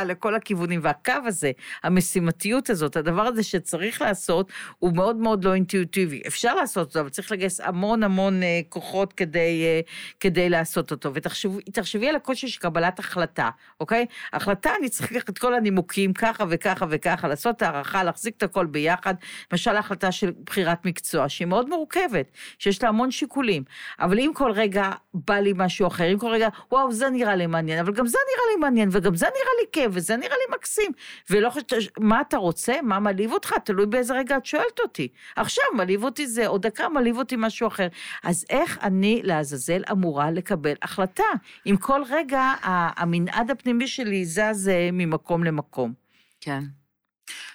לכל 0.06 0.36
הכיוונים, 0.36 0.80
והקו 0.84 1.13
הזה, 1.26 1.52
המשימתיות 1.84 2.66
הזאת, 2.69 2.95
הדבר 2.95 3.21
הזה 3.21 3.43
שצריך 3.43 4.01
לעשות, 4.01 4.51
הוא 4.80 4.95
מאוד 4.95 5.15
מאוד 5.15 5.43
לא 5.43 5.53
אינטואיטיבי. 5.53 6.21
אפשר 6.27 6.56
לעשות 6.56 6.88
אותו, 6.88 6.99
אבל 6.99 7.10
צריך 7.10 7.32
לגייס 7.32 7.62
המון 7.62 8.03
המון 8.03 8.43
אה, 8.43 8.60
כוחות 8.69 9.13
כדי, 9.13 9.63
אה, 9.65 9.82
כדי 10.19 10.49
לעשות 10.49 10.91
אותו. 10.91 11.12
ותחשבי 11.13 12.10
על 12.10 12.15
הקושי 12.15 12.47
של 12.47 12.60
קבלת 12.60 12.99
החלטה, 12.99 13.49
אוקיי? 13.80 14.06
החלטה, 14.34 14.69
אני 14.80 14.89
צריך 14.89 15.12
לקחת 15.12 15.30
את 15.30 15.38
כל 15.38 15.53
הנימוקים 15.53 16.13
ככה 16.13 16.43
וככה 16.49 16.86
וככה, 16.89 17.27
לעשות 17.27 17.62
הערכה, 17.62 18.03
להחזיק 18.03 18.38
את 18.38 18.43
הכל 18.43 18.65
ביחד. 18.65 19.13
למשל, 19.51 19.75
ההחלטה 19.75 20.12
של 20.12 20.32
בחירת 20.45 20.86
מקצוע, 20.86 21.30
שהיא 21.30 21.47
מאוד 21.47 21.69
מורכבת, 21.69 22.32
שיש 22.60 22.84
לה 22.84 22.89
המון 22.89 23.12
שיקולים. 23.12 23.63
אבל 23.99 24.19
אם 24.19 24.32
כל 24.36 24.51
רגע 24.51 24.91
בא 25.13 25.36
לי 25.36 25.53
משהו 25.56 25.88
אחר, 25.88 26.13
אם 26.13 26.17
כל 26.17 26.32
רגע, 26.32 26.47
וואו, 26.71 26.91
זה 26.91 27.10
נראה 27.10 27.36
לי 27.36 27.47
מעניין, 27.47 27.80
אבל 27.80 27.93
גם 27.93 28.08
זה 28.08 28.17
נראה 28.32 28.56
לי 28.56 28.62
מעניין, 28.62 28.89
וגם 28.91 29.15
זה 29.15 29.25
נראה 29.25 29.53
לי 29.62 29.65
כיף, 29.71 29.91
וזה 29.93 30.17
נראה 30.17 30.36
לי 30.36 30.56
מקסים. 30.56 30.91
ולא 31.30 31.49
חושבת, 31.49 31.73
מה 31.99 32.21
אתה 32.21 32.38
רוצה? 32.38 32.57
רוצה, 32.58 32.82
מה 32.84 33.00
מלהיב 33.00 33.32
אותך, 33.32 33.54
תלוי 33.63 33.86
באיזה 33.86 34.13
רגע 34.13 34.38
את 34.38 34.46
שואלת 34.46 34.80
אותי. 34.80 35.08
עכשיו 35.36 35.63
מלהיב 35.76 36.04
אותי 36.04 36.28
זה, 36.28 36.48
עוד 36.48 36.67
דקה 36.67 36.89
מלהיב 36.89 37.17
אותי 37.17 37.36
משהו 37.38 37.67
אחר. 37.67 37.88
אז 38.24 38.46
איך 38.50 38.78
אני, 38.84 39.22
לעזאזל, 39.24 39.82
אמורה 39.91 40.32
לקבל 40.32 40.74
החלטה? 40.82 41.24
אם 41.65 41.78
כל 41.78 42.04
רגע 42.10 42.54
המנעד 42.63 43.52
הפנימי 43.52 43.88
שלי 43.88 44.26
זז 44.26 44.70
אה, 44.70 44.89
ממקום 44.93 45.43
למקום. 45.43 45.93
כן. 46.41 46.63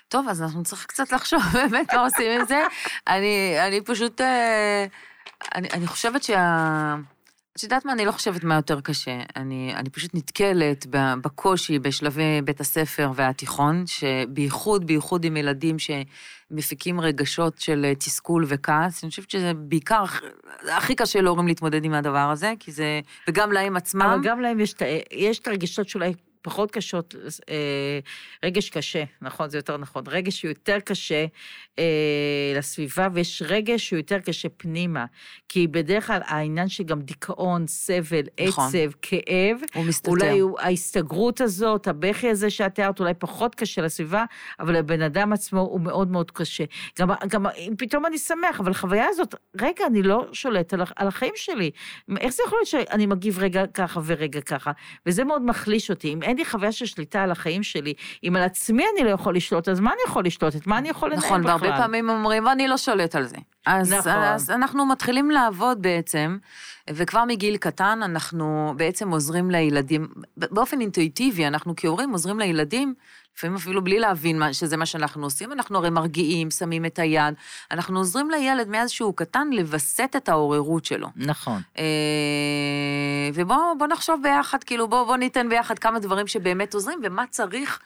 טוב, 0.08 0.28
אז 0.28 0.42
אנחנו 0.42 0.62
צריכים 0.62 0.86
קצת 0.88 1.12
לחשוב 1.12 1.42
באמת 1.54 1.94
מה 1.94 2.00
עושים 2.00 2.40
עם 2.40 2.46
זה. 2.46 2.62
אני, 3.06 3.56
אני 3.66 3.80
פשוט, 3.80 4.20
אה, 4.20 4.86
אני, 5.54 5.68
אני 5.72 5.86
חושבת 5.86 6.22
שה... 6.22 6.96
את 7.56 7.62
יודעת 7.62 7.84
מה, 7.84 7.92
אני 7.92 8.04
לא 8.04 8.12
חושבת 8.12 8.44
מה 8.44 8.54
יותר 8.54 8.80
קשה. 8.80 9.18
אני, 9.36 9.72
אני 9.76 9.90
פשוט 9.90 10.10
נתקלת 10.14 10.86
בקושי 10.90 11.78
בשלבי 11.78 12.42
בית 12.44 12.60
הספר 12.60 13.10
והתיכון, 13.14 13.84
שבייחוד, 13.86 14.86
בייחוד 14.86 15.24
עם 15.24 15.36
ילדים 15.36 15.76
שמפיקים 15.78 17.00
רגשות 17.00 17.58
של 17.58 17.92
תסכול 17.98 18.44
וכעס, 18.48 19.04
אני 19.04 19.10
חושבת 19.10 19.30
שזה 19.30 19.52
בעיקר, 19.54 20.04
הכי 20.68 20.94
קשה 20.94 21.20
להורים 21.20 21.46
להתמודד 21.46 21.84
עם 21.84 21.94
הדבר 21.94 22.30
הזה, 22.30 22.52
כי 22.60 22.72
זה, 22.72 23.00
וגם 23.28 23.52
להם 23.52 23.76
עצמם. 23.76 24.02
אבל 24.02 24.22
גם 24.22 24.40
להם 24.40 24.60
יש, 24.60 24.74
יש 25.12 25.38
את 25.38 25.48
הרגשות 25.48 25.88
שאולי 25.88 26.12
פחות 26.42 26.70
קשות, 26.70 27.14
אה, 27.48 27.98
רגש 28.44 28.70
קשה, 28.70 29.04
נכון, 29.22 29.50
זה 29.50 29.58
יותר 29.58 29.76
נכון. 29.76 30.04
רגש 30.06 30.40
שהוא 30.40 30.48
יותר 30.48 30.80
קשה 30.80 31.26
אה, 31.78 32.52
לסביבה, 32.56 33.08
ויש 33.12 33.42
רגש 33.46 33.88
שהוא 33.88 33.96
יותר 33.96 34.18
קשה 34.18 34.48
פנימה. 34.56 35.04
כי 35.48 35.66
בדרך 35.66 36.06
כלל 36.06 36.20
העניין 36.24 36.68
שגם 36.68 37.00
דיכאון, 37.00 37.66
סבל, 37.66 38.22
נכון. 38.46 38.68
עצב, 38.68 38.90
כאב, 39.02 39.56
הוא 39.74 39.84
מסתתר. 39.84 40.10
אולי 40.10 40.38
הוא, 40.38 40.60
ההסתגרות 40.60 41.40
הזאת, 41.40 41.88
הבכי 41.88 42.28
הזה 42.28 42.50
שאת 42.50 42.74
תיארת, 42.74 43.00
אולי 43.00 43.14
פחות 43.14 43.54
קשה 43.54 43.82
לסביבה, 43.82 44.24
אבל 44.60 44.76
לבן 44.78 45.02
אדם 45.02 45.32
עצמו 45.32 45.60
הוא 45.60 45.80
מאוד 45.80 46.10
מאוד 46.10 46.30
קשה. 46.30 46.64
גם, 46.98 47.08
גם 47.28 47.46
אם 47.46 47.74
פתאום 47.78 48.06
אני 48.06 48.18
שמח, 48.18 48.60
אבל 48.60 48.70
החוויה 48.70 49.06
הזאת, 49.08 49.34
רגע, 49.60 49.86
אני 49.86 50.02
לא 50.02 50.26
שולט 50.32 50.74
על, 50.74 50.80
על 50.96 51.08
החיים 51.08 51.32
שלי. 51.36 51.70
איך 52.20 52.34
זה 52.34 52.42
יכול 52.46 52.58
להיות 52.58 52.68
שאני 52.68 53.06
מגיב 53.06 53.38
רגע 53.38 53.66
ככה 53.66 54.00
ורגע 54.04 54.40
ככה? 54.40 54.72
וזה 55.06 55.24
מאוד 55.24 55.42
מחליש 55.42 55.90
אותי. 55.90 56.12
אם 56.12 56.22
אין 56.32 56.38
לי 56.38 56.44
חוויה 56.44 56.72
של 56.72 56.86
שליטה 56.86 57.22
על 57.22 57.30
החיים 57.30 57.62
שלי, 57.62 57.94
אם 58.24 58.36
על 58.36 58.42
עצמי 58.42 58.84
אני 58.96 59.04
לא 59.04 59.10
יכול 59.10 59.36
לשלוט, 59.36 59.68
אז 59.68 59.80
מה 59.80 59.90
אני 59.90 60.00
יכול 60.06 60.24
לשלוט? 60.24 60.56
את 60.56 60.66
מה 60.66 60.78
אני 60.78 60.88
יכול 60.88 61.08
לנהל 61.08 61.24
נכון, 61.24 61.40
בכלל? 61.40 61.54
נכון, 61.54 61.68
והרבה 61.68 61.82
פעמים 61.82 62.10
אומרים, 62.10 62.48
אני 62.48 62.68
לא 62.68 62.76
שולט 62.76 63.14
על 63.14 63.26
זה. 63.26 63.36
אז, 63.66 63.92
נכון. 63.92 64.12
אז 64.12 64.50
אנחנו 64.50 64.86
מתחילים 64.86 65.30
לעבוד 65.30 65.82
בעצם, 65.82 66.38
וכבר 66.90 67.24
מגיל 67.24 67.56
קטן 67.56 68.00
אנחנו 68.02 68.74
בעצם 68.76 69.10
עוזרים 69.10 69.50
לילדים, 69.50 70.08
באופן 70.36 70.80
אינטואיטיבי, 70.80 71.46
אנחנו 71.46 71.74
כהורים 71.76 72.10
עוזרים 72.10 72.38
לילדים, 72.38 72.94
לפעמים 73.36 73.56
אפילו 73.56 73.84
בלי 73.84 73.98
להבין 73.98 74.38
מה, 74.38 74.54
שזה 74.54 74.76
מה 74.76 74.86
שאנחנו 74.86 75.24
עושים, 75.24 75.52
אנחנו 75.52 75.78
הרי 75.78 75.90
מרגיעים, 75.90 76.50
שמים 76.50 76.84
את 76.84 76.98
היד, 76.98 77.34
אנחנו 77.70 77.98
עוזרים 77.98 78.30
לילד 78.30 78.68
מאז 78.68 78.90
שהוא 78.90 79.14
קטן 79.16 79.48
לווסת 79.52 80.12
את 80.16 80.28
העוררות 80.28 80.84
שלו. 80.84 81.08
נכון. 81.16 81.60
אה, 81.78 81.84
ובואו 83.34 83.86
נחשוב 83.90 84.20
ביחד, 84.22 84.64
כאילו 84.64 84.88
בואו 84.88 85.06
בוא 85.06 85.16
ניתן 85.16 85.48
ביחד 85.48 85.78
כמה 85.78 85.98
דברים 85.98 86.26
שבאמת 86.26 86.74
עוזרים, 86.74 87.00
ומה 87.02 87.24
צריך 87.30 87.80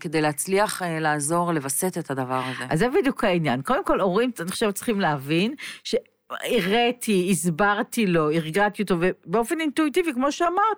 כדי 0.00 0.20
להצליח 0.20 0.82
אה, 0.82 1.00
לעזור 1.00 1.52
לווסת 1.52 1.98
את 1.98 2.10
הדבר 2.10 2.42
הזה. 2.44 2.64
אז 2.70 2.78
זה 2.78 2.88
בדיוק 2.88 3.24
העניין. 3.24 3.62
קודם 3.62 3.84
כל, 3.84 4.00
הורים, 4.00 4.30
אני 4.40 4.50
חושבת, 4.50 4.74
צריכים 4.74 5.00
להבין 5.00 5.54
ש... 5.84 5.94
הראתי, 6.30 7.28
הסברתי 7.30 8.06
לו, 8.06 8.30
הרגעתי 8.32 8.82
אותו, 8.82 8.96
ובאופן 9.00 9.60
אינטואיטיבי, 9.60 10.12
כמו 10.14 10.32
שאמרת, 10.32 10.76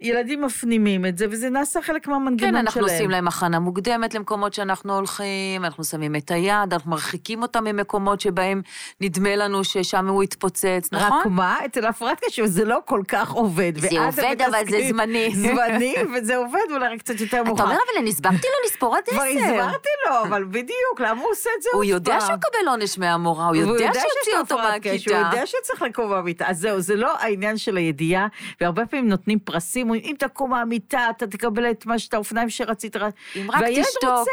ילדים 0.00 0.42
מפנימים 0.42 1.06
את 1.06 1.18
זה, 1.18 1.26
וזה 1.30 1.50
נעשה 1.50 1.82
חלק 1.82 2.08
מהמנגנון 2.08 2.38
שלהם. 2.38 2.52
כן, 2.52 2.56
אנחנו 2.56 2.80
שלהם. 2.80 2.94
עושים 2.94 3.10
להם 3.10 3.28
הכנה 3.28 3.58
מוקדמת 3.58 4.14
למקומות 4.14 4.54
שאנחנו 4.54 4.94
הולכים, 4.96 5.64
אנחנו 5.64 5.84
שמים 5.84 6.16
את 6.16 6.30
היד, 6.30 6.72
אנחנו 6.72 6.90
מרחיקים 6.90 7.42
אותם 7.42 7.64
ממקומות 7.64 8.20
שבהם 8.20 8.62
נדמה 9.00 9.36
לנו 9.36 9.64
ששם 9.64 10.08
הוא 10.08 10.22
יתפוצץ, 10.22 10.88
נכון? 10.92 11.20
רק 11.20 11.26
מה, 11.26 11.58
אצל 11.64 11.86
הפרעת 11.86 12.20
קשב 12.24 12.44
זה 12.46 12.64
לא 12.64 12.78
כל 12.84 13.02
כך 13.08 13.30
עובד. 13.30 13.72
זה 13.78 13.88
עובד, 14.06 14.36
אבל 14.50 14.60
זה 14.70 14.78
זמני. 14.88 15.30
זמני, 15.42 15.94
וזה 16.14 16.36
עובד 16.36 16.58
אולי 16.70 16.88
רק 16.88 16.98
קצת 16.98 17.20
יותר 17.20 17.42
מאוחר. 17.42 17.54
אתה 17.54 17.62
אומר, 17.62 17.74
אבל 17.74 18.00
אני 18.00 18.10
הסברתי 18.10 18.36
לו 18.36 18.66
לספור 18.70 18.96
עד 18.96 19.02
עשר. 19.06 19.16
כבר 19.16 19.24
הסברתי 19.24 19.88
לו, 20.08 20.22
אבל 20.22 20.44
בדיוק, 20.44 21.00
למה 21.00 21.22
הוא 21.22 21.30
עושה 21.30 21.50
את 21.56 21.62
זה 21.62 21.68
הוא 21.72 21.84
יודע 21.84 22.20
שהוא 22.20 22.34
יקבל 22.34 22.68
עונש 22.68 22.98
מהמורה, 22.98 23.46
הוא 23.46 23.56
יודע 23.56 23.76
שיוציא 23.92 24.38
אותו 24.38 24.56
מהכיתה. 24.56 25.18
הוא 25.18 25.26
יודע 25.26 25.46
שצריך 25.46 25.82
לקום 25.82 26.10
מהמיטה. 26.10 26.44
אז 26.48 26.58
זהו, 26.58 26.80
זה 26.80 26.96
לא 26.96 27.16
העניין 27.18 27.56
של 27.56 27.76
הידיעה, 27.76 28.26
והרבה 28.60 28.86
פעמים 28.86 29.08
נותנים 29.08 29.38
פרסים, 29.38 29.85
אומרים, 29.86 30.02
אם 30.04 30.14
תקום 30.18 30.50
מהמיטה, 30.50 31.06
אתה 31.16 31.26
תקבל 31.26 31.70
את 31.70 31.86
מה 31.86 31.98
שאתה, 31.98 32.16
האופניים 32.16 32.50
שרצית. 32.50 32.96
אם 32.96 33.50
רק 33.50 33.64
תשתוק. 33.80 34.28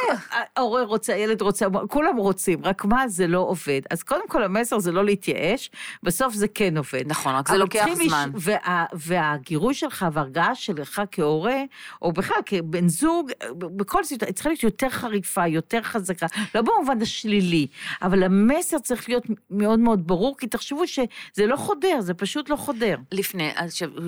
ההורה 0.56 0.84
רוצה, 0.84 1.14
הילד 1.14 1.42
רוצה, 1.42 1.66
כולם 1.90 2.18
רוצים, 2.18 2.60
רק 2.64 2.86
מה, 2.86 3.08
זה 3.08 3.28
לא 3.28 3.40
עובד. 3.40 3.82
אז 3.90 4.04
קודם 4.04 4.28
כל 4.28 4.44
המסר 4.44 4.80
זה 4.80 4.92
לא 4.92 5.06
להתייאש, 5.06 5.72
בסוף 6.04 6.34
זה 6.34 6.48
כן 6.48 6.78
עובד. 6.78 7.04
נכון, 7.08 7.36
רק 7.36 7.50
זה 7.50 7.58
לוקח 7.58 7.86
זמן. 7.94 8.32
איש, 8.36 8.44
וה, 8.44 8.86
והגירוי 8.94 9.74
שלך 9.74 10.06
וההרגעה 10.14 10.56
שלך 10.56 11.02
כהורה, 11.12 11.62
או 12.02 12.12
בכלל 12.12 12.38
כבן 12.46 12.88
זוג, 12.88 13.32
בכל 13.58 14.04
סיטואציה, 14.04 14.34
צריכה 14.34 14.50
להיות 14.50 14.64
יותר 14.64 14.90
חריפה, 14.90 15.48
יותר 15.48 15.82
חזקה, 15.82 16.26
לא 16.56 16.62
במובן 16.62 17.02
השלילי, 17.02 17.68
אבל 18.02 18.24
המסר 18.24 18.80
צריך 18.80 19.10
להיות 19.10 19.24
מאוד 19.50 19.80
מאוד 19.80 20.08
ברור, 20.08 20.38
כי 20.38 20.48
תחשבו 20.48 20.88
שזה 20.88 21.46
לא 21.48 21.56
חודר, 21.56 22.02
זה 22.02 22.14
פשוט 22.14 22.50
לא 22.50 22.56
חודר. 22.56 22.98
לפני, 23.12 23.52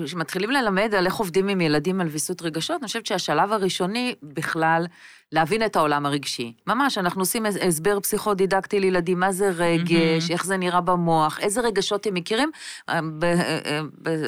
כשמתחילים 0.04 0.50
ללמד 0.50 0.94
על 0.94 1.06
איך 1.06 1.14
עובדים 1.14 1.35
עם 1.48 1.60
ילדים 1.60 2.00
על 2.00 2.06
ויסות 2.06 2.42
רגשות, 2.42 2.80
אני 2.80 2.86
חושבת 2.86 3.06
שהשלב 3.06 3.52
הראשוני 3.52 4.14
בכלל, 4.22 4.86
להבין 5.32 5.64
את 5.64 5.76
העולם 5.76 6.06
הרגשי. 6.06 6.52
ממש, 6.66 6.98
אנחנו 6.98 7.22
עושים 7.22 7.46
הסבר 7.46 8.00
פסיכודידקטי 8.00 8.80
לילדים, 8.80 9.20
מה 9.20 9.32
זה 9.32 9.48
רגש, 9.48 10.28
mm-hmm. 10.28 10.32
איך 10.32 10.44
זה 10.44 10.56
נראה 10.56 10.80
במוח, 10.80 11.40
איזה 11.40 11.60
רגשות 11.60 12.06
הם 12.06 12.14
מכירים. 12.14 12.50
אה, 12.88 13.00
אה, 13.22 13.80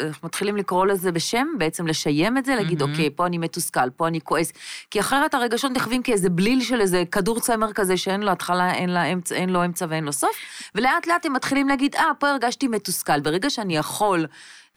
אנחנו 0.07 0.27
מתחילים 0.29 0.57
לקרוא 0.57 0.87
לזה 0.87 1.13
בשם, 1.13 1.47
בעצם 1.59 1.87
לשיים 1.87 2.39
את 2.39 2.45
זה, 2.45 2.55
להגיד, 2.55 2.83
mm-hmm. 2.83 2.85
אוקיי, 2.91 3.11
פה 3.11 3.27
אני 3.27 3.39
מתוסכל, 3.39 3.91
פה 3.97 4.09
אני 4.09 4.21
כועס, 4.21 4.53
כי 4.91 5.01
אחרת 5.01 5.35
הרגשות 5.35 5.73
נכווים 5.73 6.03
כאיזה 6.03 6.31
בליל 6.31 6.61
של 6.61 6.81
איזה 6.81 7.03
כדור 7.13 7.41
צמר 7.41 7.73
כזה 7.73 7.97
שאין 7.97 8.23
לו 8.23 8.31
התחלה, 8.31 8.75
אין, 8.75 8.91
לה 8.91 9.05
אמצע, 9.05 9.35
אין 9.35 9.51
לו 9.51 9.65
אמצע 9.65 9.87
ואין 9.89 10.05
לו 10.05 10.13
סוף, 10.13 10.37
ולאט 10.75 11.07
לאט 11.07 11.27
הם 11.27 11.33
מתחילים 11.33 11.69
להגיד, 11.69 11.95
אה, 11.95 12.11
פה 12.19 12.29
הרגשתי 12.29 12.69
מתוסכל. 12.69 13.21
ברגע 13.21 13.51
שאני 13.51 13.77
יכול... 13.77 14.27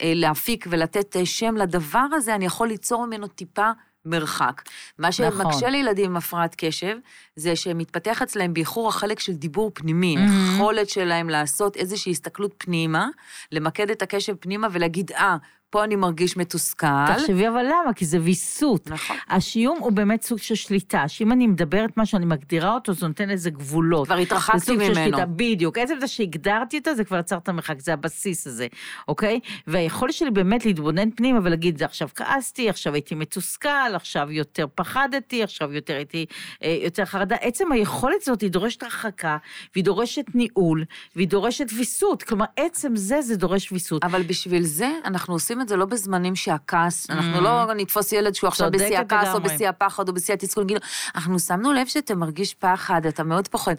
אה, 0.02 0.12
להפיק 0.14 0.66
ולתת 0.70 1.16
אה, 1.16 1.26
שם 1.26 1.56
לדבר 1.56 2.06
הזה, 2.12 2.34
אני 2.34 2.46
יכול 2.46 2.68
ליצור 2.68 3.06
ממנו 3.06 3.26
טיפה 3.26 3.70
מרחק. 4.04 4.62
מה 4.98 5.08
נכון. 5.08 5.52
שמקשה 5.52 5.70
לילדים 5.70 6.10
עם 6.10 6.16
הפרעת 6.16 6.54
קשב, 6.58 6.96
זה 7.36 7.56
שמתפתח 7.56 8.22
אצלהם 8.22 8.54
באיחור 8.54 8.88
החלק 8.88 9.20
של 9.20 9.32
דיבור 9.32 9.70
פנימי, 9.74 10.16
mm-hmm. 10.16 10.52
היכולת 10.52 10.88
שלהם 10.88 11.30
לעשות 11.30 11.76
איזושהי 11.76 12.12
הסתכלות 12.12 12.54
פנימה, 12.58 13.08
למקד 13.52 13.90
את 13.90 14.02
הקשב 14.02 14.34
פנימה 14.40 14.68
ולהגיד, 14.72 15.12
אה, 15.12 15.36
ah, 15.40 15.46
פה 15.72 15.84
אני 15.84 15.96
מרגיש 15.96 16.36
מתוסכל. 16.36 16.86
תחשבי 17.06 17.48
אבל 17.48 17.62
למה? 17.62 17.92
כי 17.94 18.04
זה 18.06 18.18
ויסות. 18.20 18.90
נכון. 18.90 19.16
השיום 19.28 19.78
הוא 19.78 19.92
באמת 19.92 20.22
סוג 20.22 20.38
של 20.38 20.54
שליטה, 20.54 21.08
שאם 21.08 21.32
אני 21.32 21.46
מדברת 21.46 21.96
מה 21.96 22.06
שאני 22.06 22.26
מגדירה 22.26 22.74
אותו, 22.74 22.92
זה 22.92 23.06
נותן 23.08 23.30
איזה 23.30 23.50
גבולות. 23.50 24.06
כבר 24.06 24.16
התרחקתי 24.16 24.72
ממנו. 24.72 24.94
שליטה, 24.94 25.26
בדיוק. 25.26 25.78
עצם 25.78 25.94
זה 26.00 26.06
שהגדרתי 26.08 26.78
אותו, 26.78 26.94
זה 26.94 27.04
כבר 27.04 27.18
יצר 27.18 27.36
את 27.36 27.48
המרחק, 27.48 27.80
זה 27.80 27.92
הבסיס 27.92 28.46
הזה, 28.46 28.66
אוקיי? 29.08 29.40
והיכולת 29.66 30.12
שלי 30.12 30.30
באמת 30.30 30.66
להתבונן 30.66 31.10
פנימה 31.10 31.38
ולהגיד, 31.42 31.82
עכשיו 31.82 32.08
כעסתי, 32.14 32.68
עכשיו 32.68 32.94
הייתי 32.94 33.14
מתוסכל, 33.14 33.94
עכשיו 33.94 34.32
יותר 34.32 34.66
פחדתי, 34.74 35.42
עכשיו 35.42 35.72
יותר 35.72 35.94
הייתי, 35.94 36.26
אה, 36.62 36.78
יותר 36.84 37.04
חרדה. 37.04 37.36
עצם 37.40 37.72
היכולת 37.72 38.16
הזאת 38.22 38.40
היא 38.40 38.50
דורשת 38.50 38.82
הרחקה, 38.82 39.36
והיא 39.74 39.84
דורשת 39.84 40.24
ניהול, 40.34 40.84
והיא 41.16 41.28
דורשת 41.28 41.66
ויסות. 41.76 42.22
כלומר, 42.22 42.46
עצם 42.56 42.96
זה, 42.96 43.22
זה 43.22 43.36
דורש 43.36 43.72
ויסות. 43.72 44.04
אבל 44.04 44.22
בשביל 44.22 44.62
זה 44.62 44.90
אנחנו 45.04 45.34
עושים 45.34 45.61
את 45.62 45.68
זה 45.68 45.76
לא 45.76 45.84
בזמנים 45.84 46.36
שהכעס, 46.36 47.10
אנחנו 47.10 47.40
לא 47.40 47.70
mm. 47.70 47.74
נתפוס 47.74 48.12
ילד 48.12 48.34
שהוא 48.34 48.48
עכשיו 48.48 48.70
בשיא 48.70 48.98
הכעס, 48.98 49.34
או 49.34 49.40
בשיא 49.40 49.68
הפחד, 49.68 50.08
או 50.08 50.14
בשיא 50.14 50.34
התסכול, 50.34 50.64
נגיד 50.64 50.78
אנחנו 51.14 51.38
שמנו 51.38 51.72
לב 51.72 51.86
שאתה 51.86 52.14
מרגיש 52.14 52.54
פחד, 52.54 53.06
אתה 53.06 53.24
מאוד 53.24 53.48
פוחד. 53.48 53.74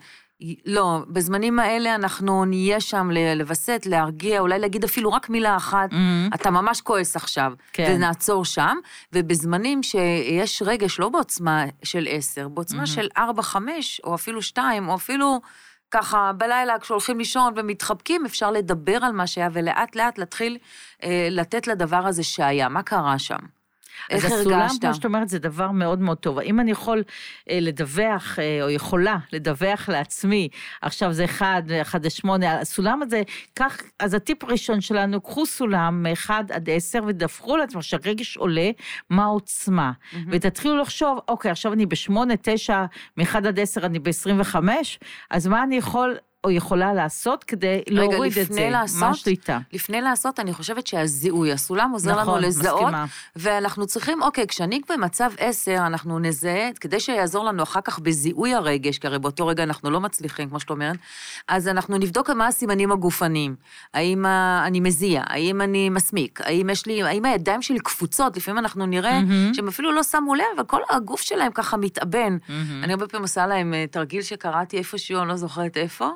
לא, 0.65 0.99
בזמנים 1.07 1.59
האלה 1.59 1.95
אנחנו 1.95 2.45
נהיה 2.45 2.79
שם 2.79 3.09
לווסת, 3.35 3.81
להרגיע, 3.85 4.39
אולי 4.39 4.59
להגיד 4.59 4.83
אפילו 4.83 5.11
רק 5.11 5.29
מילה 5.29 5.57
אחת, 5.57 5.91
mm-hmm. 5.91 6.35
אתה 6.35 6.51
ממש 6.51 6.81
כועס 6.81 7.15
עכשיו, 7.15 7.53
כן. 7.73 7.93
ונעצור 7.95 8.45
שם, 8.45 8.77
ובזמנים 9.13 9.83
שיש 9.83 10.61
רגש 10.65 10.99
לא 10.99 11.09
בעוצמה 11.09 11.65
של 11.83 12.07
עשר, 12.09 12.47
בעוצמה 12.47 12.83
mm-hmm. 12.83 12.87
של 12.87 13.07
ארבע, 13.17 13.41
חמש, 13.41 14.01
או 14.03 14.15
אפילו 14.15 14.41
שתיים, 14.41 14.89
או 14.89 14.95
אפילו... 14.95 15.41
ככה 15.93 16.31
בלילה 16.37 16.79
כשהולכים 16.79 17.17
לישון 17.17 17.53
ומתחבקים, 17.57 18.25
אפשר 18.25 18.51
לדבר 18.51 18.97
על 19.01 19.11
מה 19.11 19.27
שהיה 19.27 19.49
ולאט 19.53 19.95
לאט 19.95 20.17
להתחיל 20.17 20.57
אה, 21.03 21.27
לתת 21.31 21.67
לדבר 21.67 22.07
הזה 22.07 22.23
שהיה. 22.23 22.69
מה 22.69 22.83
קרה 22.83 23.19
שם? 23.19 23.62
איך 24.09 24.23
הרגשת? 24.23 24.35
אז 24.35 24.39
הסולם, 24.39 24.67
כמו 24.81 24.93
שאת 24.93 25.05
אומרת, 25.05 25.29
זה 25.29 25.39
דבר 25.39 25.71
מאוד 25.71 25.99
מאוד 25.99 26.17
טוב. 26.17 26.39
האם 26.39 26.59
אני 26.59 26.71
יכול 26.71 27.03
אה, 27.49 27.59
לדווח, 27.61 28.39
אה, 28.39 28.63
או 28.63 28.69
יכולה 28.69 29.17
לדווח 29.33 29.89
לעצמי, 29.89 30.49
עכשיו 30.81 31.13
זה 31.13 31.25
1, 31.25 31.63
1 31.81 32.11
8, 32.11 32.59
הסולם 32.59 33.01
הזה, 33.01 33.21
כך, 33.55 33.81
אז 33.99 34.13
הטיפ 34.13 34.43
הראשון 34.43 34.81
שלנו, 34.81 35.21
קחו 35.21 35.45
סולם 35.45 36.03
מ-1 36.03 36.29
עד 36.29 36.69
10 36.69 36.99
ודווחו 37.07 37.57
לעצמם 37.57 37.81
שהרגש 37.81 38.37
עולה, 38.37 38.71
מה 39.09 39.23
העוצמה. 39.23 39.91
Mm-hmm. 39.91 40.17
ותתחילו 40.31 40.77
לחשוב, 40.77 41.19
אוקיי, 41.27 41.51
עכשיו 41.51 41.73
אני 41.73 41.85
ב-8, 41.85 42.13
9, 42.41 42.85
מ-1 43.17 43.37
עד 43.37 43.59
10 43.59 43.85
אני 43.85 43.99
ב-25, 43.99 44.55
אז 45.29 45.47
מה 45.47 45.63
אני 45.63 45.75
יכול... 45.75 46.17
או 46.43 46.51
יכולה 46.51 46.93
לעשות 46.93 47.43
כדי 47.43 47.81
להוריד 47.87 48.37
את 48.37 48.53
זה? 48.53 48.69
לעשות, 48.69 48.99
מה 48.99 49.09
השליטה? 49.09 49.59
לפני 49.73 50.01
לעשות, 50.01 50.39
אני 50.39 50.53
חושבת 50.53 50.87
שהזיהוי, 50.87 51.51
הסולם 51.51 51.91
עוזר 51.91 52.21
נכון, 52.21 52.37
לנו 52.37 52.47
לזהות. 52.47 52.81
מסכימה. 52.81 53.05
ואנחנו 53.35 53.87
צריכים, 53.87 54.21
אוקיי, 54.21 54.47
כשאני 54.47 54.81
במצב 54.89 55.31
עשר, 55.37 55.77
אנחנו 55.85 56.19
נזהה, 56.19 56.69
כדי 56.79 56.99
שיעזור 56.99 57.45
לנו 57.45 57.63
אחר 57.63 57.81
כך 57.81 57.99
בזיהוי 57.99 58.53
הרגש, 58.53 58.97
כי 58.97 59.07
הרי 59.07 59.19
באותו 59.19 59.47
רגע 59.47 59.63
אנחנו 59.63 59.91
לא 59.91 60.01
מצליחים, 60.01 60.49
כמו 60.49 60.59
שאת 60.59 60.69
אומרת, 60.69 60.97
אז 61.47 61.67
אנחנו 61.67 61.97
נבדוק 61.97 62.29
מה 62.29 62.47
הסימנים 62.47 62.91
הגופניים. 62.91 63.55
האם 63.93 64.25
אני 64.65 64.79
מזיע, 64.79 65.23
האם 65.25 65.61
אני 65.61 65.89
מסמיק, 65.89 66.41
האם 66.43 66.69
יש 66.69 66.85
לי, 66.85 67.03
האם 67.03 67.25
הידיים 67.25 67.61
שלי 67.61 67.79
קפוצות, 67.79 68.37
לפעמים 68.37 68.59
אנחנו 68.59 68.85
נראה 68.85 69.19
mm-hmm. 69.19 69.55
שהם 69.55 69.67
אפילו 69.67 69.91
לא 69.91 70.03
שמו 70.03 70.35
לב, 70.35 70.43
אבל 70.55 70.63
כל 70.63 70.81
הגוף 70.89 71.21
שלהם 71.21 71.51
ככה 71.51 71.77
מתאבן. 71.77 72.37
Mm-hmm. 72.37 72.51
אני 72.83 72.93
הרבה 72.93 73.07
פעמים 73.07 73.23
עושה 73.23 73.47
להם 73.47 73.73
אה, 73.73 73.85
תרגיל 73.91 74.21
שקראתי 74.21 74.77
איפשהו, 74.77 75.19
אני 75.19 75.27
לא 75.27 75.35
זוכרת 75.35 75.77
איפה. 75.77 76.09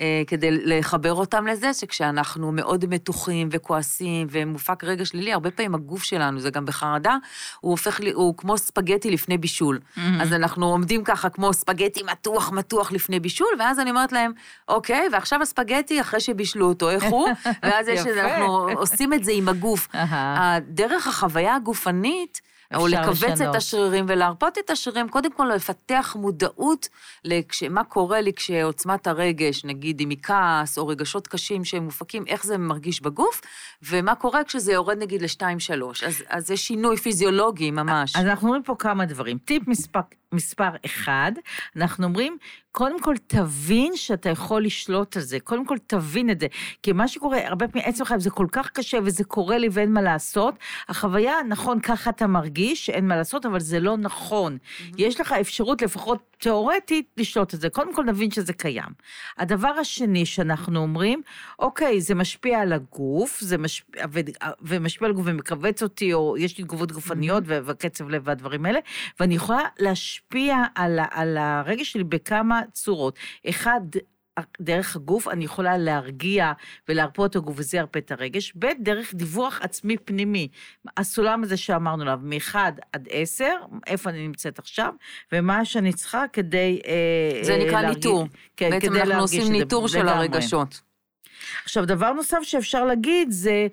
אה, 0.00 0.22
כדי 0.26 0.50
לחבר 0.50 1.14
אותם 1.14 1.46
לזה, 1.46 1.74
שכשאנחנו 1.74 2.52
מאוד 2.52 2.86
מתוחים 2.86 3.48
וכועסים 3.52 4.26
ומופק 4.30 4.84
רגע 4.84 5.04
שלילי, 5.04 5.32
הרבה 5.32 5.50
פעמים 5.50 5.74
הגוף 5.74 6.02
שלנו, 6.02 6.40
זה 6.40 6.50
גם 6.50 6.66
בחרדה, 6.66 7.16
הוא 7.60 7.70
הופך, 7.70 8.00
לי, 8.00 8.12
הוא 8.12 8.36
כמו 8.36 8.58
ספגטי 8.58 9.10
לפני 9.10 9.38
בישול. 9.38 9.78
Mm-hmm. 9.78 10.00
אז 10.20 10.32
אנחנו 10.32 10.66
עומדים 10.66 11.04
ככה 11.04 11.28
כמו 11.28 11.52
ספגטי 11.52 12.02
מתוח 12.02 12.52
מתוח 12.52 12.92
לפני 12.92 13.20
בישול, 13.20 13.48
ואז 13.58 13.80
אני 13.80 13.90
אומרת 13.90 14.12
להם, 14.12 14.32
אוקיי, 14.68 15.08
ועכשיו 15.12 15.42
הספגטי 15.42 16.00
אחרי 16.00 16.20
שבישלו 16.20 16.68
אותו, 16.68 16.90
איך 16.90 17.04
הוא? 17.04 17.28
ואז 17.62 17.88
יש, 17.88 18.00
אנחנו 18.06 18.68
עושים 18.74 19.12
את 19.12 19.24
זה 19.24 19.32
עם 19.32 19.48
הגוף. 19.48 19.88
דרך 20.68 21.06
החוויה 21.06 21.54
הגופנית, 21.54 22.40
או 22.74 22.86
לכווץ 22.86 23.22
לשנות. 23.22 23.50
את 23.50 23.54
השרירים 23.54 24.04
ולהרפות 24.08 24.58
את 24.58 24.70
השרירים, 24.70 25.08
קודם 25.08 25.32
כל 25.32 25.50
לפתח 25.54 26.16
מודעות 26.18 26.88
למה 27.24 27.84
קורה 27.84 28.20
לי 28.20 28.32
כשעוצמת 28.32 29.06
הרגש, 29.06 29.64
נגיד 29.64 30.00
אם 30.00 30.10
היא 30.10 30.18
כעס 30.22 30.78
או 30.78 30.86
רגשות 30.86 31.28
קשים 31.28 31.64
שהם 31.64 31.84
מופקים, 31.84 32.24
איך 32.26 32.44
זה 32.44 32.58
מרגיש 32.58 33.02
בגוף, 33.02 33.40
ומה 33.82 34.14
קורה 34.14 34.44
כשזה 34.44 34.72
יורד 34.72 34.98
נגיד 34.98 35.22
לשתיים, 35.22 35.60
שלוש. 35.60 36.02
אז, 36.02 36.22
אז 36.28 36.46
זה 36.46 36.56
שינוי 36.56 36.96
פיזיולוגי 36.96 37.70
ממש. 37.70 38.16
אז 38.16 38.26
אנחנו 38.26 38.48
רואים 38.48 38.62
פה 38.62 38.74
כמה 38.78 39.04
דברים. 39.06 39.38
טיפ 39.38 39.68
מספק, 39.68 40.14
מספר 40.36 40.70
אחד, 40.84 41.32
אנחנו 41.76 42.04
אומרים, 42.04 42.38
קודם 42.76 43.00
כל 43.00 43.14
תבין 43.26 43.96
שאתה 43.96 44.30
יכול 44.30 44.64
לשלוט 44.64 45.16
על 45.16 45.22
זה, 45.22 45.40
קודם 45.40 45.66
כל 45.66 45.76
תבין 45.86 46.30
את 46.30 46.40
זה. 46.40 46.46
כי 46.82 46.92
מה 46.92 47.08
שקורה, 47.08 47.48
הרבה 47.48 47.68
פעמים 47.68 47.88
עצם 47.88 48.02
החיים 48.02 48.20
זה 48.20 48.30
כל 48.30 48.46
כך 48.52 48.70
קשה 48.70 48.98
וזה 49.04 49.24
קורה 49.24 49.58
לי 49.58 49.68
ואין 49.72 49.92
מה 49.92 50.02
לעשות. 50.02 50.54
החוויה, 50.88 51.34
נכון, 51.48 51.80
ככה 51.80 52.10
אתה 52.10 52.26
מרגיש, 52.26 52.90
אין 52.90 53.08
מה 53.08 53.16
לעשות, 53.16 53.46
אבל 53.46 53.60
זה 53.60 53.80
לא 53.80 53.96
נכון. 53.96 54.58
Mm-hmm. 54.58 54.94
יש 54.98 55.20
לך 55.20 55.32
אפשרות, 55.32 55.82
לפחות 55.82 56.36
תיאורטית, 56.38 57.06
לשלוט 57.16 57.54
את 57.54 57.60
זה. 57.60 57.68
קודם 57.70 57.94
כל 57.94 58.04
נבין 58.04 58.30
שזה 58.30 58.52
קיים. 58.52 58.92
הדבר 59.38 59.68
השני 59.68 60.26
שאנחנו 60.26 60.80
אומרים, 60.80 61.22
אוקיי, 61.58 62.00
זה 62.00 62.14
משפיע 62.14 62.60
על 62.60 62.72
הגוף, 62.72 63.40
זה 63.40 63.58
משפיע, 63.58 64.04
ו, 64.12 64.20
ומשפיע 64.62 65.06
על 65.06 65.12
הגוף 65.12 65.26
ומכווץ 65.28 65.82
אותי, 65.82 66.12
או 66.12 66.36
יש 66.38 66.58
לי 66.58 66.64
תגובות 66.64 66.92
גופניות 66.92 67.44
mm-hmm. 67.44 67.64
וקצב 67.66 68.08
לב 68.08 68.22
והדברים 68.24 68.66
האלה, 68.66 68.78
ואני 69.20 69.34
יכולה 69.34 69.62
להשפיע 69.78 70.25
על, 70.74 70.98
על 71.10 71.36
הרגש 71.36 71.92
שלי 71.92 72.04
בכמה 72.04 72.60
צורות. 72.72 73.18
אחד, 73.48 73.80
דרך 74.60 74.96
הגוף 74.96 75.28
אני 75.28 75.44
יכולה 75.44 75.78
להרגיע 75.78 76.52
ולהרפות 76.88 77.30
את 77.30 77.36
הגוף 77.36 77.54
וזה 77.58 77.76
ירפה 77.76 77.98
את 77.98 78.12
הרגש, 78.12 78.52
ב', 78.58 78.66
דרך 78.80 79.14
דיווח 79.14 79.60
עצמי 79.62 79.96
פנימי. 79.96 80.48
הסולם 80.96 81.42
הזה 81.42 81.56
שאמרנו 81.56 82.02
עליו, 82.02 82.20
מ-1 82.22 82.54
עד 82.92 83.08
10, 83.10 83.44
איפה 83.86 84.10
אני 84.10 84.26
נמצאת 84.26 84.58
עכשיו, 84.58 84.92
ומה 85.32 85.64
שאני 85.64 85.92
צריכה 85.92 86.24
כדי 86.32 86.80
אה, 86.86 87.44
זה 87.44 87.56
נקרא 87.56 87.82
להרגיש, 87.82 87.96
ניטור. 87.96 88.26
כן, 88.56 88.70
בעצם 88.70 88.96
אנחנו 88.96 89.20
עושים 89.20 89.52
ניטור 89.52 89.88
של 89.88 90.08
הרגשות. 90.08 90.80
עכשיו, 91.64 91.86
דבר 91.86 92.12
נוסף 92.12 92.38
שאפשר 92.42 92.84
להגיד 92.84 93.30
זה, 93.30 93.66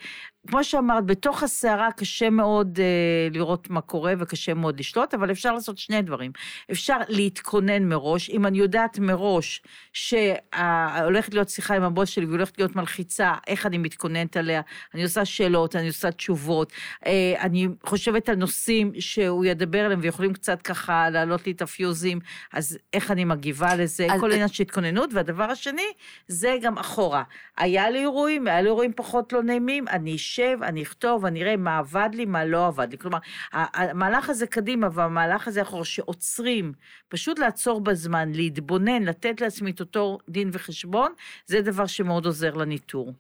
כמו 0.48 0.64
שאמרת, 0.64 1.06
בתוך 1.06 1.44
הסערה 1.44 1.92
קשה 1.92 2.30
מאוד 2.30 2.80
אה, 2.80 2.86
לראות 3.32 3.70
מה 3.70 3.82
קורה 3.82 4.14
וקשה 4.20 4.54
מאוד 4.54 4.80
לשלוט, 4.80 5.14
אבל 5.14 5.32
אפשר 5.32 5.54
לעשות 5.54 5.78
שני 5.78 6.02
דברים. 6.02 6.32
אפשר 6.72 6.98
להתכונן 7.10 7.84
מראש, 7.84 8.30
אם 8.30 8.46
אני 8.46 8.58
יודעת 8.58 9.00
מראש 9.00 9.62
שהולכת 9.94 11.34
להיות 11.34 11.50
שיחה 11.50 11.76
עם 11.76 11.84
הבוס 11.84 12.10
שלי 12.10 12.26
והולכת 12.26 12.58
להיות 12.58 12.76
מלחיצה, 12.76 13.34
איך 13.48 13.66
אני 13.66 13.78
מתכוננת 13.78 14.38
עליה, 14.38 14.62
אני 14.94 15.04
עושה 15.04 15.26
שאלות, 15.26 15.76
אני 15.76 15.88
עושה 15.88 16.12
תשובות, 16.12 16.74
אה, 17.06 17.34
אני 17.40 17.68
חושבת 17.86 18.30
על 18.30 18.36
נושאים 18.36 18.92
שהוא 19.00 19.46
ידבר 19.46 19.86
עליהם 19.86 20.00
ויכולים 20.04 20.34
קצת 20.34 20.62
ככה 20.62 21.10
להעלות 21.10 21.46
לי 21.46 21.52
את 21.52 21.62
הפיוזים, 21.62 22.20
אז 22.54 22.78
איך 22.94 23.12
אני 23.12 23.26
מגיבה 23.26 23.76
לזה, 23.76 24.08
אז... 24.12 24.22
כל 24.22 24.32
עניין 24.32 24.48
של 24.48 24.64
התכוננות. 24.64 25.14
והדבר 25.14 25.44
השני, 25.44 25.92
זה 26.28 26.58
גם 26.62 26.78
אחורה. 26.78 27.24
היה 27.58 27.90
לי 27.90 28.00
אירועים, 28.00 28.48
היה 28.48 28.62
לי 28.62 28.68
אירועים 28.68 28.94
פחות 28.96 29.34
לא 29.34 29.44
נעימים, 29.44 29.88
אני 29.88 30.18
אשב, 30.34 30.58
אני 30.64 30.84
אכתוב, 30.84 31.26
אני 31.26 31.44
אראה 31.44 31.58
מה 31.58 31.78
עבד 31.78 32.10
לי, 32.14 32.26
מה 32.26 32.46
לא 32.46 32.68
עבד 32.68 32.88
לי. 32.92 32.98
כלומר, 32.98 33.18
המהלך 33.54 34.30
הזה 34.30 34.48
קדימה 34.48 34.88
והמהלך 34.94 35.48
הזה 35.48 35.62
אחורה, 35.62 35.86
שעוצרים, 35.86 36.74
פשוט 37.10 37.40
לעצור 37.40 37.82
בזמן, 37.82 38.32
להתבונן, 38.32 39.04
לתת 39.04 39.42
לעצמי 39.42 39.72
את 39.72 39.80
אותו 39.80 40.18
דין 40.30 40.50
וחשבון, 40.54 41.12
זה 41.46 41.62
דבר 41.62 41.86
שמאוד 41.86 42.26
עוזר 42.26 42.54
לניטור. 42.54 43.14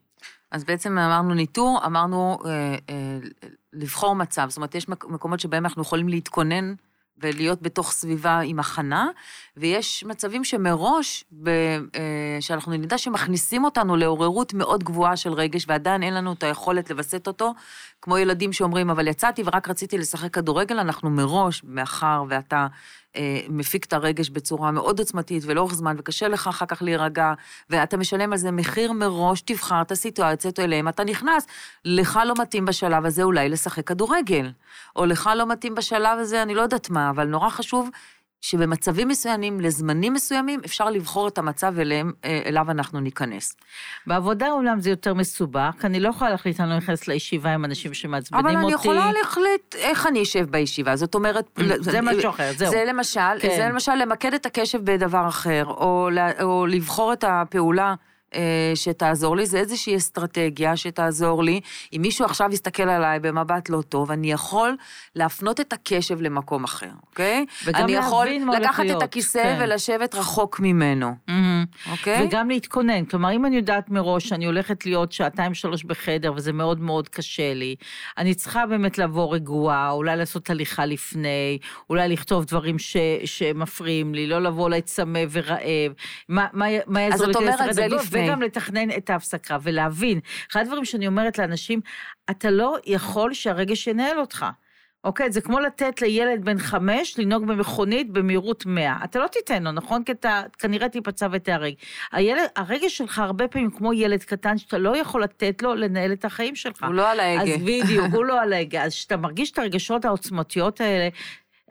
אז 0.51 0.63
בעצם 0.63 0.97
אמרנו 0.97 1.33
ניטור, 1.33 1.79
אמרנו 1.85 2.37
אה, 2.45 2.75
אה, 2.89 3.17
לבחור 3.73 4.15
מצב, 4.15 4.45
זאת 4.49 4.57
אומרת, 4.57 4.75
יש 4.75 4.89
מקומות 4.89 5.39
שבהם 5.39 5.65
אנחנו 5.65 5.81
יכולים 5.81 6.09
להתכונן 6.09 6.73
ולהיות 7.17 7.61
בתוך 7.61 7.91
סביבה 7.91 8.39
עם 8.39 8.59
הכנה, 8.59 9.07
ויש 9.57 10.03
מצבים 10.03 10.43
שמראש, 10.43 11.23
ב, 11.43 11.49
אה, 11.49 12.37
שאנחנו 12.39 12.71
נדע 12.71 12.97
שמכניסים 12.97 13.63
אותנו 13.63 13.95
לעוררות 13.95 14.53
מאוד 14.53 14.83
גבוהה 14.83 15.17
של 15.17 15.33
רגש, 15.33 15.65
ועדיין 15.67 16.03
אין 16.03 16.13
לנו 16.13 16.33
את 16.33 16.43
היכולת 16.43 16.89
לווסת 16.89 17.27
אותו, 17.27 17.53
כמו 18.01 18.17
ילדים 18.17 18.53
שאומרים, 18.53 18.89
אבל 18.89 19.07
יצאתי 19.07 19.43
ורק 19.45 19.69
רציתי 19.69 19.97
לשחק 19.97 20.33
כדורגל, 20.33 20.79
אנחנו 20.79 21.09
מראש, 21.09 21.61
מאחר 21.63 22.23
ואתה 22.29 22.67
מפיק 23.49 23.85
את 23.85 23.93
הרגש 23.93 24.29
בצורה 24.29 24.71
מאוד 24.71 24.99
עוצמתית 24.99 25.43
ולאורך 25.45 25.73
זמן, 25.73 25.95
וקשה 25.99 26.27
לך 26.27 26.47
אחר 26.47 26.65
כך 26.65 26.81
להירגע, 26.81 27.33
ואתה 27.69 27.97
משלם 27.97 28.31
על 28.31 28.37
זה 28.37 28.51
מחיר 28.51 28.91
מראש, 28.91 29.41
תבחר 29.41 29.81
את 29.81 29.91
הסיטואציות 29.91 30.59
אליהם 30.59 30.87
אתה 30.87 31.03
נכנס. 31.03 31.47
לך 31.85 32.19
לא 32.25 32.33
מתאים 32.39 32.65
בשלב 32.65 33.05
הזה 33.05 33.23
אולי 33.23 33.49
לשחק 33.49 33.87
כדורגל, 33.87 34.51
או 34.95 35.05
לך 35.05 35.29
לא 35.35 35.47
מתאים 35.47 35.75
בשלב 35.75 36.19
הזה, 36.19 36.41
אני 36.43 36.55
לא 36.55 36.61
יודעת 36.61 36.89
מה, 36.89 37.09
אבל 37.09 37.27
נורא 37.27 37.49
חשוב 37.49 37.89
שבמצבים 38.43 39.07
מסוימים, 39.07 39.59
לזמנים 39.59 40.13
מסוימים, 40.13 40.59
אפשר 40.65 40.89
לבחור 40.89 41.27
את 41.27 41.37
המצב 41.37 41.79
אליהם, 41.79 42.11
אה, 42.25 42.41
אליו 42.45 42.71
אנחנו 42.71 42.99
ניכנס. 42.99 43.55
בעבודה 44.07 44.51
אולם 44.51 44.79
זה 44.79 44.89
יותר 44.89 45.13
מסובך, 45.13 45.75
אני 45.83 45.99
לא 45.99 46.09
יכולה 46.09 46.29
להחליט, 46.29 46.59
אני 46.59 46.69
לא 46.69 46.77
נכנסת 46.77 47.07
לישיבה 47.07 47.53
עם 47.53 47.65
אנשים 47.65 47.93
שמעצבנים 47.93 48.45
אותי. 48.45 48.55
אבל 48.55 48.65
אני 48.65 48.73
יכולה 48.73 49.11
להחליט 49.11 49.75
איך 49.75 50.07
אני 50.07 50.23
אשב 50.23 50.45
בישיבה, 50.49 50.95
זאת 50.95 51.15
אומרת... 51.15 51.59
זה 51.79 52.01
משהו 52.01 52.29
אחר, 52.29 52.51
זהו. 52.57 52.71
זה 52.71 52.83
למשל, 52.87 53.39
כן. 53.39 53.55
זה 53.57 53.67
למשל 53.69 53.95
למקד 53.95 54.33
את 54.33 54.45
הקשב 54.45 54.91
בדבר 54.91 55.27
אחר, 55.27 55.63
או, 55.65 56.09
או 56.41 56.65
לבחור 56.65 57.13
את 57.13 57.23
הפעולה. 57.27 57.95
אה, 58.35 58.71
שתעזור 58.75 59.35
לי, 59.35 59.45
זה 59.45 59.57
איזושהי 59.57 59.97
אסטרטגיה 59.97 60.77
שתעזור 60.77 61.43
לי. 61.43 61.61
אם 61.93 62.01
מישהו 62.01 62.25
עכשיו 62.25 62.49
יסתכל 62.51 62.83
עליי 62.89 63.19
במבט 63.19 63.69
לא 63.69 63.81
טוב, 63.81 64.11
אני 64.11 64.31
יכול 64.31 64.75
להפנות 65.15 65.59
את 65.59 65.73
הקשב 65.73 66.21
למקום 66.21 66.63
אחר, 66.63 66.89
אוקיי? 67.09 67.45
וגם 67.65 67.87
להבין 67.89 67.99
מה 67.99 68.07
הולך 68.07 68.19
להיות. 68.29 68.55
אני 68.55 68.65
יכול 68.65 68.85
לקחת 68.85 68.97
את 68.97 69.03
הכיסא 69.03 69.43
כן. 69.43 69.59
ולשבת 69.61 70.15
רחוק 70.15 70.59
ממנו, 70.59 71.15
mm-hmm. 71.29 71.91
אוקיי? 71.91 72.23
וגם 72.27 72.49
להתכונן. 72.49 73.05
כלומר, 73.05 73.31
אם 73.31 73.45
אני 73.45 73.55
יודעת 73.55 73.89
מראש 73.89 74.27
שאני 74.27 74.45
הולכת 74.45 74.85
להיות 74.85 75.11
שעתיים 75.11 75.53
שלוש 75.53 75.83
בחדר, 75.83 76.33
וזה 76.35 76.53
מאוד 76.53 76.79
מאוד 76.79 77.09
קשה 77.09 77.53
לי, 77.53 77.75
אני 78.17 78.33
צריכה 78.33 78.65
באמת 78.65 78.97
לבוא 78.97 79.35
רגועה, 79.35 79.91
אולי 79.91 80.15
לעשות 80.17 80.49
הליכה 80.49 80.85
לפני, 80.85 81.57
אולי 81.89 82.09
לכתוב 82.09 82.45
דברים 82.45 82.79
ש, 82.79 82.97
שמפריעים 83.25 84.15
לי, 84.15 84.27
לא 84.27 84.41
לבוא 84.41 84.63
אולי 84.63 84.81
צמא 84.81 85.19
ורעב. 85.31 85.93
מה, 86.29 86.47
מה, 86.53 86.65
מה 86.87 87.01
יעזור 87.01 87.27
לי? 87.27 87.31
אז 87.31 87.37
את 87.37 87.41
אומרת, 87.41 87.73
זה 87.73 87.87
לפני. 87.87 88.22
וגם 88.25 88.41
לתכנן 88.41 88.91
את 88.97 89.09
ההפסקה 89.09 89.57
ולהבין. 89.63 90.19
אחד 90.51 90.61
הדברים 90.61 90.85
שאני 90.85 91.07
אומרת 91.07 91.37
לאנשים, 91.37 91.81
אתה 92.29 92.51
לא 92.51 92.77
יכול 92.85 93.33
שהרגש 93.33 93.87
ינהל 93.87 94.19
אותך. 94.19 94.45
אוקיי? 95.03 95.31
זה 95.31 95.41
כמו 95.41 95.59
לתת 95.59 96.01
לילד 96.01 96.45
בן 96.45 96.57
חמש 96.57 97.19
לנהוג 97.19 97.47
במכונית 97.47 98.11
במהירות 98.11 98.65
100. 98.65 98.97
אתה 99.03 99.19
לא 99.19 99.27
תיתן 99.27 99.63
לו, 99.63 99.71
נכון? 99.71 100.03
כי 100.03 100.11
אתה 100.11 100.41
כנראה 100.59 100.89
תיפצע. 100.89 101.27
הילד, 102.11 102.43
הרגש 102.55 102.97
שלך 102.97 103.19
הרבה 103.19 103.47
פעמים 103.47 103.71
כמו 103.71 103.93
ילד 103.93 104.23
קטן, 104.23 104.57
שאתה 104.57 104.77
לא 104.77 104.97
יכול 104.97 105.23
לתת 105.23 105.61
לו 105.61 105.75
לנהל 105.75 106.13
את 106.13 106.25
החיים 106.25 106.55
שלך. 106.55 106.83
הוא 106.83 106.93
לא 106.93 107.11
על 107.11 107.19
ההגה. 107.19 107.53
אז 107.53 107.61
בדיוק, 107.61 108.07
הוא 108.15 108.25
לא 108.25 108.41
על 108.41 108.53
ההגה. 108.53 108.83
אז 108.83 108.91
כשאתה 108.91 109.17
מרגיש 109.17 109.51
את 109.51 109.57
הרגשות 109.57 110.05
העוצמתיות 110.05 110.81
האלה, 110.81 111.09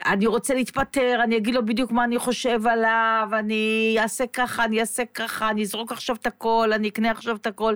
אני 0.07 0.27
רוצה 0.27 0.55
להתפטר, 0.55 1.21
אני 1.25 1.37
אגיד 1.37 1.55
לו 1.55 1.67
בדיוק 1.67 1.91
מה 1.93 2.05
אני 2.05 2.19
חושב 2.19 2.67
עליו, 2.67 3.29
אני 3.33 3.97
אעשה 3.99 4.25
ככה, 4.27 4.65
אני 4.65 4.81
אעשה 4.81 5.03
ככה, 5.15 5.51
אני 5.51 5.63
אזרוק 5.63 5.93
עכשיו 5.93 6.17
את 6.17 6.27
הכל, 6.27 6.71
אני 6.75 6.89
אקנה 6.89 7.11
עכשיו 7.11 7.37
את 7.37 7.47
הכל. 7.47 7.75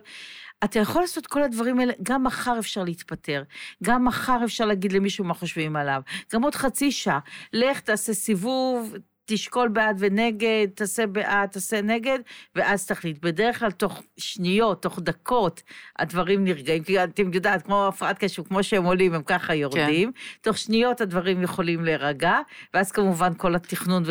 אתה 0.65 0.79
יכול 0.79 1.01
לעשות 1.01 1.27
כל 1.27 1.43
הדברים 1.43 1.81
האלה, 1.81 1.93
גם 2.03 2.25
מחר 2.25 2.59
אפשר 2.59 2.85
להתפטר, 2.85 3.43
גם 3.85 4.05
מחר 4.05 4.39
אפשר 4.45 4.65
להגיד 4.65 4.93
למישהו 4.93 5.25
מה 5.25 5.35
חושבים 5.35 5.77
עליו, 5.77 6.01
גם 6.33 6.43
עוד 6.43 6.55
חצי 6.55 6.93
שעה. 6.93 7.19
לך, 7.53 7.81
תעשה 7.81 8.15
סיבוב, 8.15 8.95
תשקול 9.27 9.69
בעד 9.69 9.97
ונגד, 9.99 10.67
תעשה 10.75 11.07
בעד, 11.07 11.49
תעשה 11.49 11.83
נגד, 11.83 12.19
ואז 12.55 12.87
תחליט. 12.87 13.19
בדרך 13.23 13.59
כלל 13.59 13.71
תוך 13.71 14.03
שניות, 14.17 14.83
תוך 14.83 14.99
דקות, 15.03 15.63
הדברים 15.99 16.45
נרגעים. 16.45 16.85
כי 16.85 17.05
אתם 17.05 17.33
יודעת, 17.33 17.63
כמו 17.63 17.87
הפרעת 17.87 18.19
קשב, 18.19 18.43
כמו 18.43 18.63
שהם 18.63 18.85
עולים, 18.85 19.15
הם 19.15 19.23
ככה 19.23 19.55
יורדים. 19.55 20.13
כן. 20.13 20.21
תוך 20.41 20.59
שניות 20.59 21.01
הדברים 21.01 21.43
יכולים 21.43 21.85
להירגע, 21.85 22.39
ואז 22.75 22.93
כמובן 22.93 23.33
כל 23.37 23.55
התכנון 23.55 24.03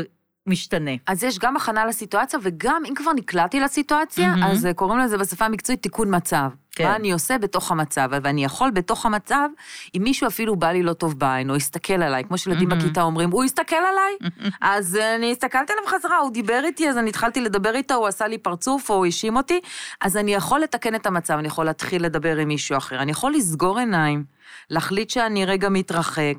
משתנה. 0.48 0.92
אז 1.08 1.24
יש 1.24 1.40
גם 1.40 1.58
הכנה 1.58 1.86
לסיטואציה, 1.86 2.40
וגם 2.44 2.84
אם 2.90 2.96
כבר 2.96 3.14
נקלעתי 3.14 3.60
לסיטואציה, 3.60 4.34
mm-hmm. 4.34 4.46
אז 4.46 4.68
קוראים 4.76 5.00
לזה 5.00 5.18
בשפה 5.18 5.46
המקצועית 5.46 5.82
תיקון 5.82 6.16
מצב. 6.16 6.50
כן. 6.76 6.84
מה 6.84 6.96
אני 6.96 7.12
עושה 7.12 7.38
בתוך 7.38 7.72
המצב, 7.72 8.10
ואני 8.24 8.46
יכול 8.46 8.72
בתוך 8.72 9.06
המצב, 9.06 9.50
אם 9.98 10.02
מישהו 10.04 10.28
אפילו 10.28 10.56
בא 10.56 10.68
לי 10.68 10.84
לא 10.84 10.94
טוב 10.94 11.20
בעין, 11.20 11.50
או 11.50 11.56
יסתכל 11.56 11.94
עליי, 11.94 12.24
כמו 12.24 12.38
שילדים 12.38 12.72
mm-hmm. 12.72 12.76
בכיתה 12.76 13.02
אומרים, 13.02 13.32
הוא 13.32 13.44
יסתכל 13.44 13.76
עליי? 13.76 14.32
אז 14.62 15.00
אני 15.16 15.32
הסתכלתי 15.32 15.74
עליו 15.74 15.88
חזרה, 15.88 16.18
הוא 16.18 16.32
דיבר 16.32 16.62
איתי, 16.64 16.90
אז 16.90 16.98
אני 16.98 17.10
התחלתי 17.10 17.42
לדבר 17.42 17.76
איתו, 17.76 17.94
הוא 17.96 18.08
עשה 18.08 18.28
לי 18.28 18.38
פרצוף, 18.38 18.90
או 18.90 18.96
הוא 18.96 19.06
האשים 19.06 19.38
אותי, 19.38 19.60
אז 20.02 20.18
אני 20.18 20.34
יכול 20.34 20.60
לתקן 20.60 20.96
את 20.96 21.06
המצב, 21.06 21.34
אני 21.34 21.48
יכול 21.48 21.66
להתחיל 21.66 22.06
לדבר 22.06 22.38
עם 22.38 22.48
מישהו 22.48 22.78
אחר, 22.78 23.02
אני 23.02 23.12
יכול 23.12 23.34
לסגור 23.34 23.80
עיניים. 23.80 24.36
להחליט 24.70 25.10
שאני 25.10 25.46
רגע 25.46 25.70
מתרחק, 25.70 26.34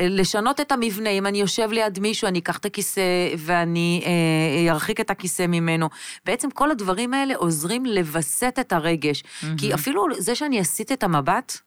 לשנות 0.00 0.60
את 0.60 0.72
המבנה, 0.72 1.10
אם 1.10 1.26
אני 1.26 1.40
יושב 1.40 1.72
ליד 1.72 1.98
מישהו, 1.98 2.28
אני 2.28 2.38
אקח 2.38 2.58
את 2.58 2.64
הכיסא 2.64 3.02
ואני 3.38 4.02
אה, 4.06 4.72
ארחיק 4.72 5.00
את 5.00 5.10
הכיסא 5.10 5.46
ממנו. 5.46 5.88
בעצם 6.24 6.50
כל 6.50 6.70
הדברים 6.70 7.14
האלה 7.14 7.36
עוזרים 7.36 7.86
לווסת 7.86 8.56
את 8.60 8.72
הרגש. 8.72 9.22
Mm-hmm. 9.22 9.46
כי 9.58 9.74
אפילו 9.74 10.06
זה 10.18 10.34
שאני 10.34 10.60
אסיט 10.60 10.92
את 10.92 11.02
המבט, 11.02 11.58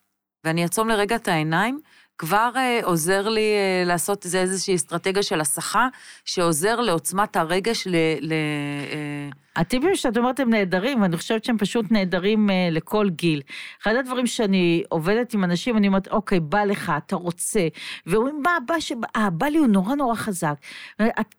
ואני 0.44 0.63
אעצום 0.63 0.89
לרגע 0.89 1.15
את 1.15 1.28
העיניים, 1.28 1.80
כבר 2.17 2.52
אה, 2.56 2.80
עוזר 2.84 3.30
לי 3.30 3.41
אה, 3.41 3.84
לעשות, 3.86 4.26
איזושהי 4.36 4.76
אסטרטגיה 4.76 5.24
של 5.24 5.41
הסחה, 5.41 5.88
שעוזר 6.26 6.82
לעוצמת 6.82 7.36
הרגש 7.36 7.88
ל... 7.88 7.96
ל 8.22 8.32
אה, 8.32 9.30
הטיפים 9.56 9.96
שאת 9.96 10.18
אומרת 10.18 10.40
הם 10.40 10.50
נהדרים, 10.50 11.02
ואני 11.02 11.18
חושבת 11.18 11.46
שהם 11.46 11.58
פשוט 11.58 11.86
נהדרים 11.92 12.50
uh, 12.50 12.52
לכל 12.72 13.10
גיל. 13.10 13.42
אחד 13.82 13.96
הדברים 13.96 14.28
שאני 14.28 14.84
עובדת 14.90 15.34
עם 15.34 15.44
אנשים, 15.44 15.78
אני 15.78 15.88
אומרת, 15.88 16.08
אוקיי, 16.08 16.40
בא 16.40 16.64
לך, 16.64 16.92
אתה 16.98 17.16
רוצה, 17.16 17.68
ואומרים, 18.06 18.44
בא, 18.44 18.52
בא, 18.68 18.80
שבא, 18.80 19.08
אה, 19.16 19.30
בא 19.30 19.48
לי, 19.48 19.58
הוא 19.58 19.68
נורא 19.68 19.96
נורא 19.96 20.16
חזק. 20.16 20.54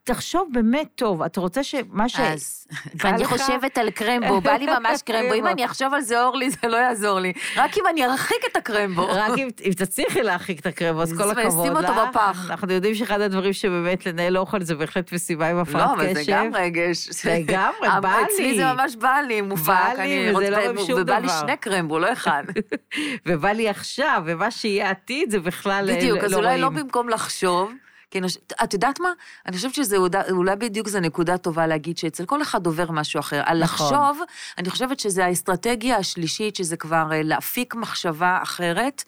תחשוב 0.04 0.48
באמת 0.52 0.88
טוב, 0.94 1.22
אתה 1.22 1.40
רוצה 1.40 1.62
שמה 1.62 2.08
ש... 2.08 2.20
אז 2.20 2.66
אני 3.04 3.22
לך... 3.22 3.28
חושבת 3.28 3.78
על 3.78 3.90
קרמבו, 3.90 4.40
בא 4.40 4.52
לי 4.52 4.66
ממש 4.66 5.02
קרמבו, 5.06 5.34
אם 5.34 5.46
אני 5.46 5.64
אחשוב 5.64 5.94
על 5.94 6.00
זה, 6.00 6.22
אורלי, 6.24 6.50
זה 6.50 6.68
לא 6.68 6.76
יעזור 6.76 7.20
לי. 7.20 7.32
רק 7.56 7.78
אם 7.78 7.82
אני 7.90 8.04
ארחיק 8.04 8.44
את 8.50 8.56
הקרמבו. 8.56 9.06
רק 9.22 9.38
אם, 9.38 9.48
אם 9.64 9.72
תצליחי 9.76 10.22
להרחיק 10.22 10.60
את 10.60 10.66
הקרמבו, 10.66 11.02
אז 11.02 11.12
כל 11.12 11.30
הכבוד. 11.30 11.58
ואשים 11.58 11.76
אותו 11.76 11.92
בפח. 12.08 12.50
אנחנו 12.50 12.72
יודעים 12.72 12.94
שאחד 12.94 13.20
הדברים 13.20 13.52
שבאמת 13.52 14.06
לנהל 14.06 14.38
אוכל 14.38 14.62
זה 14.62 14.74
בהחלט 14.74 15.12
מסיבה 15.12 15.50
עם 15.50 15.58
הפרעת 15.58 15.90
קשב. 15.90 16.02
לא, 16.02 16.10
אבל 16.10 16.14
זה 16.14 16.22
גם 16.26 16.54
רגש. 16.54 17.08
לגמרי, 17.24 17.88
בא 18.02 18.16
לי. 18.16 18.34
אצלי 18.34 18.56
זה 18.56 18.72
ממש 18.72 18.96
בא 18.96 19.16
לי, 19.28 19.40
מופק. 19.40 19.66
בא 19.66 20.02
לי, 20.02 20.30
וזה 20.36 20.50
לא 20.50 20.56
עם 20.56 20.76
שום 20.76 20.86
דבר. 20.86 21.02
ובא 21.02 21.18
לי 21.18 21.28
שני 21.40 21.56
קרמבו, 21.56 21.98
לא 21.98 22.12
אחד. 22.12 22.44
ובא 23.26 23.48
לי 23.48 23.68
עכשיו, 23.68 24.22
ומה 24.26 24.50
שיהיה 24.50 24.90
עתיד 24.90 25.30
זה 25.30 25.40
בכלל 25.40 25.84
לא 25.84 25.92
רואים. 25.92 25.98
בדיוק, 25.98 26.24
אז 26.24 26.34
אולי 26.34 26.60
לא 26.60 26.68
במקום 26.68 27.08
לחשוב. 27.08 27.72
כן, 28.12 28.22
את 28.64 28.72
יודעת 28.72 29.00
מה? 29.00 29.12
אני 29.46 29.56
חושבת 29.56 29.74
שזה 29.74 29.96
אולי 30.30 30.56
בדיוק 30.56 30.88
זו 30.88 31.00
נקודה 31.00 31.38
טובה 31.38 31.66
להגיד 31.66 31.98
שאצל 31.98 32.24
כל 32.24 32.42
אחד 32.42 32.66
עובר 32.66 32.90
משהו 32.90 33.20
אחר. 33.20 33.42
על 33.44 33.62
נכון. 33.62 33.86
לחשוב, 33.86 34.20
אני 34.58 34.70
חושבת 34.70 35.00
שזו 35.00 35.22
האסטרטגיה 35.22 35.96
השלישית, 35.96 36.56
שזה 36.56 36.76
כבר 36.76 37.08
אה, 37.12 37.22
להפיק 37.22 37.74
מחשבה 37.74 38.38
אחרת, 38.42 39.04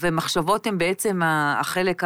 ומחשבות 0.00 0.66
הן 0.66 0.78
בעצם 0.78 1.20
החלק 1.24 2.04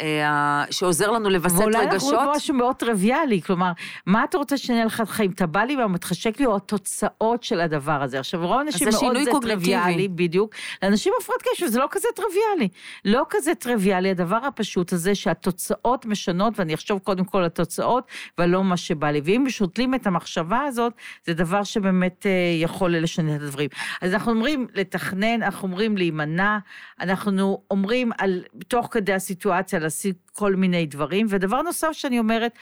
אה, 0.00 0.64
שעוזר 0.70 1.10
לנו 1.10 1.30
לווסת 1.30 1.54
רגשות. 1.54 1.74
ואולי 1.74 1.90
אנחנו 1.90 2.08
רואים 2.08 2.30
משהו 2.36 2.54
מאוד 2.54 2.76
טריוויאלי, 2.76 3.42
כלומר, 3.42 3.72
מה 4.06 4.24
אתה 4.24 4.38
רוצה 4.38 4.56
שנהיה 4.56 4.84
לך 4.84 5.02
חיים? 5.06 5.30
אתה 5.30 5.46
בא 5.46 5.60
לי 5.60 5.84
ומתחשק 5.84 6.40
לי, 6.40 6.46
או 6.46 6.56
התוצאות 6.56 7.42
של 7.42 7.60
הדבר 7.60 8.02
הזה. 8.02 8.18
עכשיו, 8.20 8.46
רוב 8.46 8.58
האנשים 8.58 8.88
מאוד 8.88 9.16
זה 9.24 9.30
טריוויאלי, 9.42 10.08
בדיוק. 10.08 10.54
לאנשים 10.82 11.12
הפרעת 11.20 11.42
קשב 11.52 11.66
זה 11.66 11.78
לא 11.78 11.86
כזה 11.90 12.08
טריוויאלי. 12.14 12.68
לא 13.04 13.26
כזה 13.30 13.54
טריוויאלי, 13.54 14.10
הדבר 14.10 14.36
הפשוט 14.36 14.92
הזה 14.92 15.14
שהתוצאות 15.14 16.06
משנות, 16.06 16.58
ואני 16.58 16.74
אחשוב 16.74 16.98
קודם 16.98 17.24
כל 17.24 17.38
על 17.38 17.44
התוצאות, 17.44 18.04
ולא 18.38 18.64
מה 18.64 18.76
שבא 18.76 19.10
לי. 19.10 19.20
ואם 19.24 19.44
שותלים 19.48 19.94
את 19.94 20.06
המחשבה 20.06 20.60
הזאת, 20.60 20.92
זה 21.26 21.34
דבר 21.34 21.64
שבאמת 21.64 22.26
אה, 22.26 22.30
יכול 22.62 22.96
לשנות 22.96 23.36
את 23.36 23.42
הדברים. 23.42 23.68
אז 24.02 24.12
אנחנו 24.14 24.32
אומרים 24.32 24.66
לתכנן, 24.74 25.42
אנחנו 25.42 25.68
אומרים 25.68 25.97
להימנע, 25.98 26.58
אנחנו 27.00 27.62
אומרים 27.70 28.10
על, 28.18 28.44
תוך 28.68 28.88
כדי 28.90 29.12
הסיטואציה 29.12 29.78
להשיג 29.78 30.14
כל 30.32 30.54
מיני 30.54 30.86
דברים, 30.86 31.26
ודבר 31.28 31.62
נוסף 31.62 31.92
שאני 31.92 32.18
אומרת, 32.18 32.52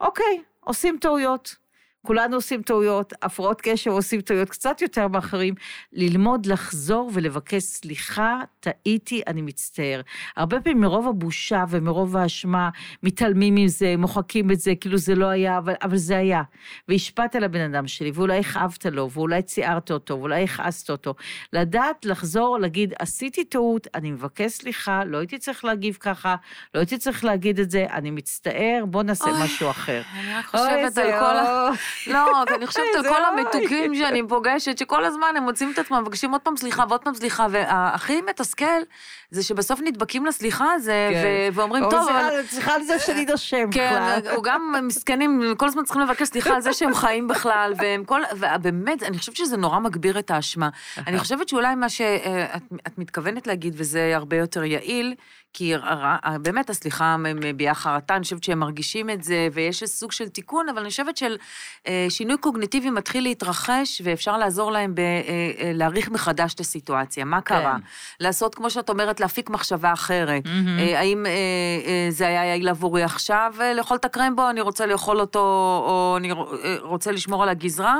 אוקיי, 0.00 0.42
עושים 0.60 0.98
טעויות. 1.00 1.56
כולנו 2.06 2.36
עושים 2.36 2.62
טעויות, 2.62 3.12
הפרעות 3.22 3.60
קשב 3.60 3.90
עושים 3.90 4.20
טעויות 4.20 4.50
קצת 4.50 4.82
יותר 4.82 5.08
מאחרים, 5.08 5.54
ללמוד 5.92 6.46
לחזור 6.46 7.10
ולבקש 7.14 7.62
סליחה, 7.62 8.40
טעיתי, 8.60 9.22
אני 9.26 9.42
מצטער. 9.42 10.00
הרבה 10.36 10.60
פעמים 10.60 10.80
מרוב 10.80 11.08
הבושה 11.08 11.64
ומרוב 11.68 12.16
האשמה 12.16 12.68
מתעלמים 13.02 13.54
מזה, 13.54 13.94
מוחקים 13.98 14.50
את 14.50 14.60
זה, 14.60 14.72
כאילו 14.80 14.98
זה 14.98 15.14
לא 15.14 15.26
היה, 15.26 15.58
אבל, 15.58 15.74
אבל 15.82 15.96
זה 15.96 16.16
היה. 16.16 16.42
והשפעת 16.88 17.36
על 17.36 17.44
הבן 17.44 17.74
אדם 17.74 17.86
שלי, 17.86 18.10
ואולי 18.14 18.38
הכאבת 18.38 18.86
לו, 18.86 19.10
ואולי 19.10 19.42
ציערת 19.42 19.90
אותו, 19.90 20.18
ואולי 20.18 20.44
הכעסת 20.44 20.90
אותו. 20.90 21.14
לדעת 21.52 22.04
לחזור, 22.04 22.58
להגיד, 22.58 22.94
עשיתי 22.98 23.44
טעות, 23.44 23.86
אני 23.94 24.10
מבקש 24.10 24.52
סליחה, 24.52 25.04
לא 25.04 25.18
הייתי 25.18 25.38
צריך 25.38 25.64
להגיב 25.64 25.96
ככה, 26.00 26.36
לא 26.74 26.80
הייתי 26.80 26.98
צריך 26.98 27.24
להגיד 27.24 27.60
את 27.60 27.70
זה, 27.70 27.86
אני 27.92 28.10
מצטער, 28.10 28.84
בוא 28.86 29.02
נעשה 29.02 29.30
אוי, 29.30 29.44
משהו 29.44 29.70
אחר. 29.70 30.02
אני 30.14 30.34
רק 30.34 30.44
חושבת 30.46 30.98
על 30.98 31.10
כל 31.10 31.36
ה... 31.36 31.70
לא, 32.06 32.44
כי 32.46 32.54
אני 32.54 32.66
חושבת 32.66 32.84
על 32.96 33.08
כל 33.08 33.24
המתוקים 33.24 33.94
שאני 33.94 34.22
פוגשת, 34.28 34.78
שכל 34.78 35.04
הזמן 35.04 35.34
הם 35.36 35.42
מוצאים 35.42 35.72
את 35.72 35.78
עצמם, 35.78 36.02
מבקשים 36.02 36.32
עוד 36.32 36.40
פעם 36.40 36.56
סליחה 36.56 36.84
ועוד 36.88 37.00
פעם 37.00 37.14
סליחה, 37.14 37.46
והכי 37.50 38.20
מתסכל 38.20 38.80
זה 39.30 39.42
שבסוף 39.42 39.80
נדבקים 39.80 40.26
לסליחה 40.26 40.72
הזה, 40.72 41.10
כן. 41.12 41.50
ואומרים, 41.52 41.84
טוב, 41.90 42.08
אבל... 42.08 42.42
סליחה 42.46 42.74
על 42.74 42.82
זה 42.82 42.98
שאני 42.98 43.24
נושם 43.24 43.70
בכלל. 43.70 44.20
כן, 44.24 44.30
גם 44.42 44.74
מסכנים, 44.82 45.54
כל 45.56 45.66
הזמן 45.66 45.84
צריכים 45.84 46.02
לבקש 46.02 46.28
סליחה 46.28 46.54
על 46.54 46.60
זה 46.60 46.72
שהם 46.72 46.94
חיים 46.94 47.28
בכלל, 47.28 47.72
והם 47.76 48.04
כל... 48.04 48.20
ובאמת, 48.32 49.02
אני 49.02 49.18
חושבת 49.18 49.36
שזה 49.36 49.56
נורא 49.56 49.78
מגביר 49.78 50.18
את 50.18 50.30
האשמה. 50.30 50.68
אני 51.06 51.18
חושבת 51.18 51.48
שאולי 51.48 51.74
מה 51.74 51.88
שאת 51.88 52.98
מתכוונת 52.98 53.46
להגיד, 53.46 53.74
וזה 53.76 54.12
הרבה 54.14 54.36
יותר 54.36 54.64
יעיל, 54.64 55.14
כי 55.52 55.74
באמת 56.42 56.70
הסליחה 56.70 57.16
מביעה 57.16 57.74
חרטה, 57.74 58.16
אני 58.16 58.22
חושבת 58.22 58.44
שהם 58.44 58.58
מרגישים 58.58 59.10
את 59.10 59.22
זה, 59.22 59.48
ויש 59.52 59.84
סוג 59.84 60.12
של 60.12 60.28
תיקון, 60.28 60.68
אבל 60.68 60.78
אני 60.78 60.88
חושבת 60.88 61.16
של 61.16 61.36
אה, 61.86 62.06
שינוי 62.08 62.36
קוגניטיבי 62.36 62.90
מתחיל 62.90 63.22
להתרחש, 63.22 64.02
ואפשר 64.04 64.38
לעזור 64.38 64.72
להם 64.72 64.94
בלהעריך 64.94 66.08
אה, 66.08 66.14
מחדש 66.14 66.54
את 66.54 66.60
הסיטואציה. 66.60 67.24
מה 67.24 67.40
קרה? 67.40 67.76
כן. 67.78 67.84
לעשות, 68.20 68.54
כמו 68.54 68.70
שאת 68.70 68.90
אומרת, 68.90 69.20
להפיק 69.20 69.50
מחשבה 69.50 69.92
אחרת. 69.92 70.44
Mm-hmm. 70.44 70.96
האם 70.96 71.26
זה 72.10 72.26
היה 72.26 72.44
יעיל 72.44 72.68
עבורי 72.68 73.02
עכשיו 73.02 73.54
לאכול 73.76 73.96
את 73.96 74.04
הקרמבו, 74.04 74.50
אני 74.50 74.60
רוצה 74.60 74.86
לאכול 74.86 75.20
אותו, 75.20 75.40
או 75.86 76.14
אני 76.16 76.32
רוצה 76.80 77.12
לשמור 77.12 77.42
על 77.42 77.48
הגזרה, 77.48 77.96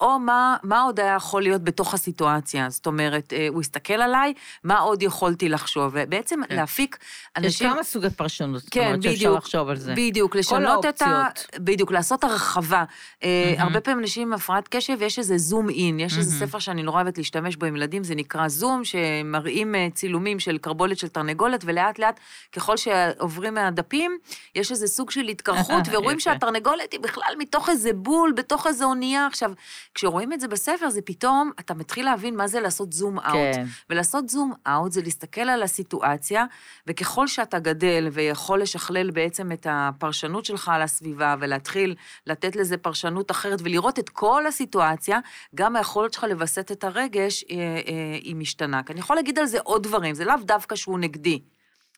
או 0.00 0.18
מה, 0.18 0.56
מה 0.62 0.82
עוד 0.82 1.00
היה 1.00 1.14
יכול 1.14 1.42
להיות 1.42 1.64
בתוך 1.64 1.94
הסיטואציה. 1.94 2.70
זאת 2.70 2.86
אומרת, 2.86 3.32
הוא 3.48 3.60
הסתכל 3.60 3.92
עליי, 3.92 4.34
מה 4.64 4.78
עוד 4.78 5.02
יכולתי 5.02 5.48
לחשוב? 5.48 5.90
ובעצם 5.94 6.40
כן. 6.48 6.56
להפיק 6.56 6.89
אנשים... 7.36 7.68
יש 7.68 7.72
כמה 7.72 7.82
סוגי 7.84 8.10
פרשנות, 8.10 8.62
כן, 8.70 8.80
זאת 8.80 8.86
אומרת 8.86 9.02
שאפשר 9.02 9.32
לחשוב 9.32 9.68
על 9.68 9.76
זה. 9.76 9.94
בדיוק, 9.96 10.36
לשנות 10.36 10.86
את 10.86 11.02
ה... 11.02 11.24
בדיוק, 11.58 11.92
לעשות 11.92 12.24
הרחבה. 12.24 12.84
Mm-hmm. 12.84 13.24
הרבה 13.58 13.80
פעמים 13.80 14.00
אנשים 14.00 14.28
עם 14.28 14.32
הפרעת 14.32 14.68
קשב, 14.68 15.02
יש 15.02 15.18
איזה 15.18 15.38
זום 15.38 15.68
אין, 15.70 16.00
יש 16.00 16.12
mm-hmm. 16.12 16.18
איזה 16.18 16.46
ספר 16.46 16.58
שאני 16.58 16.82
נורא 16.82 16.96
אוהבת 16.96 17.18
להשתמש 17.18 17.56
בו 17.56 17.66
עם 17.66 17.76
ילדים, 17.76 18.04
זה 18.04 18.14
נקרא 18.14 18.48
זום, 18.48 18.84
שמראים 18.84 19.74
אה, 19.74 19.88
צילומים 19.94 20.40
של 20.40 20.58
קרבולת 20.58 20.98
של 20.98 21.08
תרנגולת, 21.08 21.60
ולאט 21.64 21.98
לאט, 21.98 22.20
ככל 22.52 22.76
שעוברים 22.76 23.54
מהדפים, 23.54 24.18
יש 24.54 24.70
איזה 24.70 24.86
סוג 24.86 25.10
של 25.10 25.28
התקרחות, 25.28 25.84
ורואים 25.92 26.20
שהתרנגולת 26.20 26.92
היא 26.92 27.00
בכלל 27.00 27.34
מתוך 27.38 27.68
איזה 27.68 27.92
בול, 27.92 28.32
בתוך 28.32 28.66
איזה 28.66 28.84
אונייה. 28.84 29.26
עכשיו, 29.26 29.52
כשרואים 29.94 30.32
את 30.32 30.40
זה 30.40 30.48
בספר, 30.48 30.90
זה 30.90 31.00
פתאום, 31.02 31.50
אתה 31.60 31.74
מתחיל 31.74 32.04
להבין 32.04 32.36
מה 32.36 32.46
זה 32.46 32.60
לעשות 32.60 32.92
זום 32.92 33.18
אאוט. 33.18 33.54
כן. 33.54 33.64
ולעשות 33.90 34.28
זום 34.28 34.52
אאוט 34.66 34.92
זה 34.92 35.02
להסתכל 35.02 35.40
על 35.40 35.62
הסיטואציה, 35.62 36.44
וככל 36.90 37.26
שאתה 37.26 37.58
גדל 37.58 38.08
ויכול 38.12 38.62
לשכלל 38.62 39.10
בעצם 39.10 39.52
את 39.52 39.66
הפרשנות 39.70 40.44
שלך 40.44 40.68
על 40.68 40.82
הסביבה, 40.82 41.34
ולהתחיל 41.40 41.94
לתת 42.26 42.56
לזה 42.56 42.76
פרשנות 42.76 43.30
אחרת, 43.30 43.58
ולראות 43.62 43.98
את 43.98 44.08
כל 44.08 44.46
הסיטואציה, 44.46 45.18
גם 45.54 45.76
היכולת 45.76 46.12
שלך 46.12 46.24
לווסת 46.24 46.72
את 46.72 46.84
הרגש, 46.84 47.44
אה, 47.50 47.56
אה, 47.56 48.18
היא 48.22 48.36
משתנה. 48.36 48.82
כי 48.82 48.92
אני 48.92 49.00
יכול 49.00 49.16
להגיד 49.16 49.38
על 49.38 49.46
זה 49.46 49.58
עוד 49.60 49.82
דברים, 49.82 50.14
זה 50.14 50.24
לאו 50.24 50.36
דווקא 50.44 50.76
שהוא 50.76 50.98
נגדי. 50.98 51.40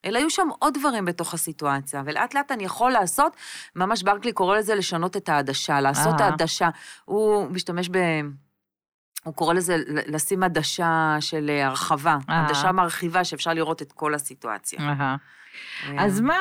אלא 0.04 0.18
היו 0.18 0.30
שם 0.30 0.48
עוד 0.58 0.78
דברים 0.78 1.04
בתוך 1.04 1.34
הסיטואציה, 1.34 2.02
ולאט 2.06 2.34
לאט 2.34 2.52
אני 2.52 2.64
יכול 2.64 2.92
לעשות, 2.92 3.36
ממש 3.76 4.02
ברקלי 4.02 4.32
קורא 4.32 4.58
לזה 4.58 4.74
לשנות 4.74 5.16
את 5.16 5.28
העדשה, 5.28 5.80
לעשות 5.80 6.20
אה. 6.20 6.26
העדשה. 6.26 6.68
הוא 7.04 7.46
משתמש 7.50 7.88
ב... 7.88 7.98
הוא 9.24 9.34
קורא 9.34 9.54
לזה 9.54 9.76
לשים 9.86 10.42
עדשה 10.42 11.16
של 11.20 11.50
הרחבה, 11.64 12.18
עדשה 12.28 12.72
מרחיבה 12.72 13.24
שאפשר 13.24 13.52
לראות 13.54 13.82
את 13.82 13.92
כל 13.92 14.14
הסיטואציה. 14.14 14.80
אז 15.98 16.20
מה 16.20 16.38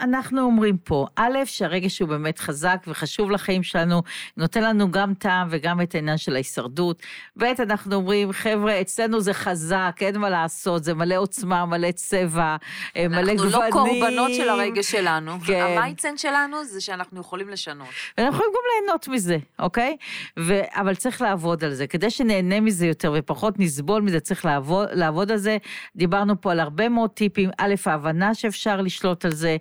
אנחנו 0.00 0.40
אומרים 0.40 0.76
פה? 0.78 1.06
א', 1.16 1.38
שהרגש 1.44 1.98
הוא 1.98 2.08
באמת 2.08 2.38
חזק 2.38 2.84
וחשוב 2.86 3.30
לחיים 3.30 3.62
שלנו, 3.62 4.02
נותן 4.36 4.62
לנו 4.62 4.90
גם 4.90 5.14
טעם 5.14 5.48
וגם 5.50 5.80
את 5.80 5.94
העניין 5.94 6.16
של 6.16 6.34
ההישרדות. 6.34 7.02
ב', 7.36 7.44
אנחנו 7.44 7.96
אומרים, 7.96 8.32
חבר'ה, 8.32 8.80
אצלנו 8.80 9.20
זה 9.20 9.34
חזק, 9.34 9.96
אין 10.00 10.18
מה 10.18 10.30
לעשות, 10.30 10.84
זה 10.84 10.94
מלא 10.94 11.14
עוצמה, 11.14 11.66
מלא 11.66 11.90
צבע, 11.90 12.56
אה, 12.96 13.08
מלא 13.08 13.34
גוונים. 13.34 13.54
אנחנו 13.54 13.64
לא 13.64 13.70
קורבנות 13.70 14.34
של 14.34 14.48
הרגש 14.48 14.90
שלנו. 14.90 15.40
כן. 15.46 15.76
המייצן 15.78 16.16
שלנו 16.16 16.64
זה 16.64 16.80
שאנחנו 16.80 17.20
יכולים 17.20 17.48
לשנות. 17.48 17.88
ואנחנו 18.18 18.36
יכולים 18.36 18.52
גם 18.52 18.84
ליהנות 18.84 19.08
מזה, 19.08 19.36
אוקיי? 19.58 19.96
ו... 20.38 20.60
אבל 20.72 20.94
צריך 20.94 21.22
לעבוד 21.22 21.64
על 21.64 21.74
זה. 21.74 21.86
כדי 21.86 22.10
שנהנה 22.10 22.60
מזה 22.60 22.86
יותר 22.86 23.14
ופחות 23.18 23.58
נסבול 23.58 24.02
מזה, 24.02 24.20
צריך 24.20 24.44
לעבוד, 24.44 24.88
לעבוד 24.92 25.30
על 25.30 25.36
זה. 25.36 25.56
דיברנו 25.96 26.40
פה 26.40 26.52
על 26.52 26.60
הרבה 26.60 26.88
מאוד 26.88 27.10
טיפים. 27.10 27.50
א', 27.58 27.74
ההבנה 27.86 28.34
שאפשר 28.50 28.80
לשלוט 28.80 29.24
על 29.24 29.32
זה. 29.32 29.56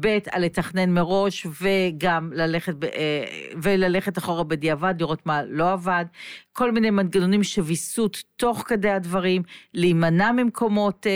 ב', 0.00 0.18
על 0.30 0.44
לתכנן 0.44 0.90
מראש, 0.90 1.46
וגם 1.60 2.30
ללכת, 2.32 2.84
אה, 2.84 3.24
וללכת 3.62 4.18
אחורה 4.18 4.44
בדיעבד, 4.44 4.94
לראות 4.98 5.26
מה 5.26 5.42
לא 5.42 5.72
עבד. 5.72 6.04
כל 6.52 6.72
מיני 6.72 6.90
מנגנונים 6.90 7.42
של 7.42 7.62
ויסות 7.62 8.22
תוך 8.36 8.64
כדי 8.66 8.90
הדברים, 8.90 9.42
להימנע 9.74 10.32
ממקומות 10.32 11.06
אה, 11.06 11.12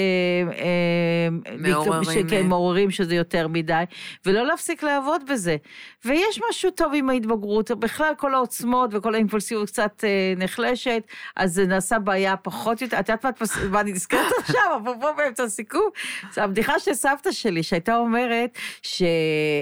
אה, 0.53 1.57
מעוררים, 1.59 2.29
כן, 2.29 2.47
מעוררים 2.47 2.91
שזה 2.91 3.15
יותר 3.15 3.49
מדי, 3.49 3.85
ולא 4.27 4.47
להפסיק 4.47 4.83
לעבוד 4.83 5.23
בזה. 5.31 5.57
ויש 6.05 6.41
משהו 6.51 6.71
טוב 6.71 6.93
עם 6.95 7.11
ההתבגרות, 7.11 7.71
בכלל 7.71 8.13
כל 8.19 8.35
העוצמות 8.35 8.91
וכל 8.93 9.15
האימפולסיביות 9.15 9.69
קצת 9.69 10.05
נחלשת. 10.37 10.77
ברשת, 10.77 11.03
אז 11.37 11.55
זה 11.55 11.67
נעשה 11.67 11.99
בעיה 11.99 12.37
פחות 12.37 12.83
יותר, 12.83 13.01
את 13.01 13.09
יודעת 13.09 13.25
מה, 13.25 13.31
מה 13.71 13.81
אני 13.81 13.93
נזכרת 13.93 14.33
עכשיו, 14.41 14.81
אפרופו 14.83 15.07
באמצע 15.17 15.43
הסיכום? 15.43 15.89
זה 16.33 16.45
הבדיחה 16.45 16.79
של 16.79 16.95
סבתא 16.95 17.33
שלי, 17.33 17.63
שהייתה 17.63 17.97
אומרת 17.97 18.59
שהיא 18.83 19.09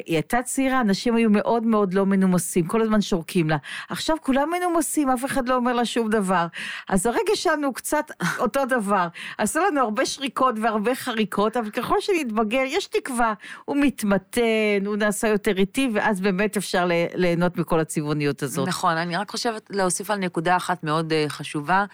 הייתה 0.06 0.42
צעירה, 0.42 0.80
אנשים 0.80 1.14
היו 1.14 1.30
מאוד 1.30 1.66
מאוד 1.66 1.94
לא 1.94 2.06
מנומסים, 2.06 2.66
כל 2.66 2.82
הזמן 2.82 3.00
שורקים 3.00 3.50
לה. 3.50 3.56
עכשיו 3.88 4.16
כולם 4.20 4.50
מנומסים, 4.58 5.10
אף 5.10 5.24
אחד 5.24 5.48
לא 5.48 5.56
אומר 5.64 5.76
לה 5.76 5.84
שום 5.84 6.10
דבר. 6.10 6.46
אז 6.88 7.06
הרגש 7.06 7.42
שלנו 7.42 7.66
הוא 7.66 7.74
קצת 7.74 8.10
אותו 8.38 8.64
דבר. 8.64 9.08
עשו 9.38 9.60
לנו 9.60 9.80
הרבה 9.80 10.06
שריקות 10.06 10.54
והרבה 10.62 10.94
חריקות, 10.94 11.56
אבל 11.56 11.70
ככל 11.70 11.96
שנתבגר, 12.00 12.62
יש 12.66 12.86
תקווה. 12.86 13.34
הוא 13.64 13.76
מתמתן, 13.80 14.86
הוא 14.86 14.96
נעשה 14.96 15.28
יותר 15.28 15.58
איטי, 15.58 15.90
ואז 15.94 16.20
באמת 16.20 16.56
אפשר 16.56 16.88
ליהנות 17.14 17.58
מכל 17.58 17.80
הצבעוניות 17.80 18.42
הזאת. 18.42 18.68
נכון, 18.68 18.96
אני 18.96 19.16
רק 19.16 19.30
חושבת 19.30 19.66
להוסיף 19.70 20.10
על 20.10 20.18
נקודה 20.18 20.56
אחת 20.56 20.84
מאוד 20.84 21.12
אה, 21.12 21.24
חשובה, 21.28 21.84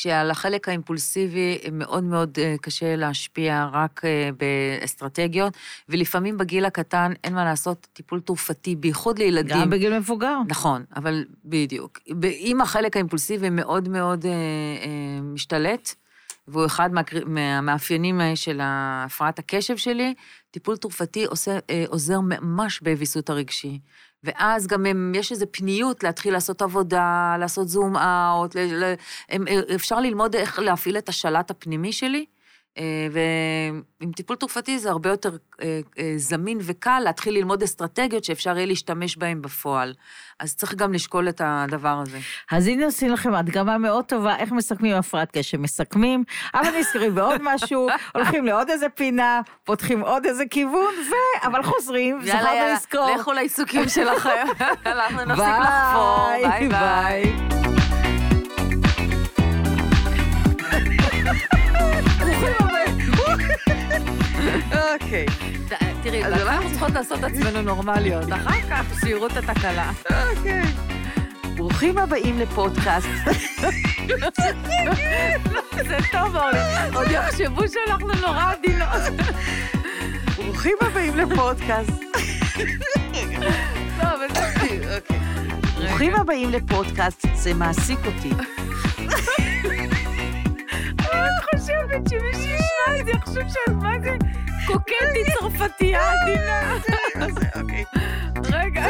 שעל 0.00 0.30
החלק 0.30 0.68
האימפולסיבי 0.68 1.58
מאוד 1.72 2.04
מאוד 2.04 2.38
אה, 2.38 2.54
קשה 2.62 2.96
להשפיע 2.96 3.68
רק 3.72 4.00
אה, 4.04 4.30
באסטרטגיות, 4.80 5.52
ולפעמים 5.88 6.36
בגיל 6.38 6.64
הקטן 6.64 7.12
אין 7.24 7.34
מה 7.34 7.44
לעשות, 7.44 7.86
טיפול 7.92 8.20
תרופתי, 8.20 8.76
בייחוד 8.76 9.18
לילדים. 9.18 9.56
גם 9.56 9.70
בגיל 9.70 9.98
מבוגר. 9.98 10.36
נכון, 10.48 10.84
אבל 10.96 11.24
בדיוק. 11.44 11.98
אם 12.24 12.60
החלק 12.60 12.96
האימפולסיבי 12.96 13.50
מאוד 13.50 13.88
מאוד 13.88 14.26
אה, 14.26 14.30
אה, 14.32 15.20
משתלט, 15.22 15.94
והוא 16.48 16.66
אחד 16.66 16.90
מהקר- 16.92 17.24
מהמאפיינים 17.26 18.20
של 18.34 18.60
הפרעת 18.62 19.38
הקשב 19.38 19.76
שלי, 19.76 20.14
טיפול 20.50 20.76
תרופתי 20.76 21.24
עושה, 21.24 21.58
עוזר 21.86 22.20
ממש 22.20 22.80
בוויסות 22.80 23.30
הרגשי. 23.30 23.78
ואז 24.24 24.66
גם 24.66 24.86
הם, 24.86 25.12
יש 25.16 25.32
איזו 25.32 25.46
פניות 25.50 26.04
להתחיל 26.04 26.32
לעשות 26.32 26.62
עבודה, 26.62 27.36
לעשות 27.38 27.68
זום 27.68 27.96
אאוט, 27.96 28.56
אפשר 29.74 30.00
ללמוד 30.00 30.36
איך 30.36 30.58
להפעיל 30.58 30.98
את 30.98 31.08
השלט 31.08 31.50
הפנימי 31.50 31.92
שלי. 31.92 32.24
אה, 32.78 32.84
ועם 34.00 34.12
טיפול 34.12 34.36
תרופתי 34.36 34.78
זה 34.78 34.90
הרבה 34.90 35.10
יותר 35.10 35.36
אה, 35.62 35.80
אה, 35.98 36.12
זמין 36.16 36.58
וקל 36.62 37.00
להתחיל 37.04 37.34
ללמוד 37.34 37.62
אסטרטגיות 37.62 38.24
שאפשר 38.24 38.56
יהיה 38.56 38.66
להשתמש 38.66 39.16
בהן 39.16 39.42
בפועל. 39.42 39.94
אז 40.40 40.56
צריך 40.56 40.74
גם 40.74 40.92
לשקול 40.92 41.28
את 41.28 41.40
הדבר 41.44 42.02
הזה. 42.02 42.18
אז 42.50 42.66
הנה 42.66 42.84
עושים 42.84 43.12
לכם 43.12 43.34
הדגמה 43.34 43.78
מאוד 43.78 44.04
טובה, 44.04 44.36
איך 44.36 44.52
מסכמים 44.52 44.96
הפרעת 44.96 45.28
קשב. 45.32 45.58
מסכמים, 45.58 46.24
אבל 46.54 46.78
נזכרים 46.78 47.14
בעוד 47.14 47.40
משהו, 47.42 47.88
הולכים 48.14 48.46
לעוד 48.46 48.70
איזה 48.70 48.88
פינה, 48.88 49.40
פותחים 49.64 50.00
עוד 50.00 50.26
איזה 50.26 50.44
כיוון, 50.50 50.94
ו... 51.10 51.46
אבל 51.46 51.62
חוזרים, 51.62 52.20
זכרנו 52.24 52.74
לזכור. 52.74 53.16
לכו 53.20 53.32
לעיסוקים 53.32 53.88
שלכם. 53.88 54.46
אנחנו 54.86 55.24
נפסיק 55.24 55.44
לחפור. 55.62 56.28
ביי 56.42 56.68
ביי. 56.68 57.77
אוקיי. 64.92 65.26
תראי, 66.02 66.24
אז 66.24 66.32
בהתחלה 66.32 66.56
אנחנו 66.56 66.70
צריכות 66.70 66.90
לעשות 66.90 67.18
את 67.18 67.24
עצמנו 67.24 67.62
נורמליות, 67.62 68.32
אחר 68.36 68.60
כך 68.70 69.00
שיראו 69.00 69.26
את 69.26 69.36
התקלה. 69.36 69.90
אוקיי. 70.36 70.62
ברוכים 71.56 71.98
הבאים 71.98 72.38
לפודקאסט. 72.38 73.08
זה 75.88 75.98
טוב. 76.12 76.36
עוד 76.94 77.10
יחשבו 77.10 77.62
שאנחנו 77.68 78.08
נורא 78.20 78.52
עדינות. 78.52 79.28
ברוכים 80.36 80.76
הבאים 80.80 81.16
לפודקאסט. 81.16 82.02
לא, 83.98 84.02
אבל 84.02 84.34
זה... 84.34 84.96
אוקיי. 84.96 85.18
ברוכים 85.78 86.14
הבאים 86.14 86.50
לפודקאסט, 86.50 87.26
זה 87.34 87.54
מעסיק 87.54 87.98
אותי. 88.06 88.30
אני 91.20 91.60
חושבת 91.60 92.08
שמי 92.10 92.32
שישמע 92.34 93.00
את 93.00 93.04
זה 93.04 93.10
יחשוב 93.10 93.48
שאת 93.48 93.74
מה 93.82 93.92
זה 94.02 94.16
קוקטית 94.66 95.26
צרפתייה 95.38 96.12
עדינה. 96.12 96.74
אוקיי. 97.60 97.84
רגע. 98.52 98.86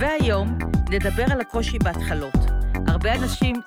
והיום 0.00 0.58
נדבר 0.90 1.24
על 1.30 1.40
הקושי 1.40 1.78
בהתחלות. 1.78 2.34
הרבה 2.88 3.14
אנשים... 3.14 3.60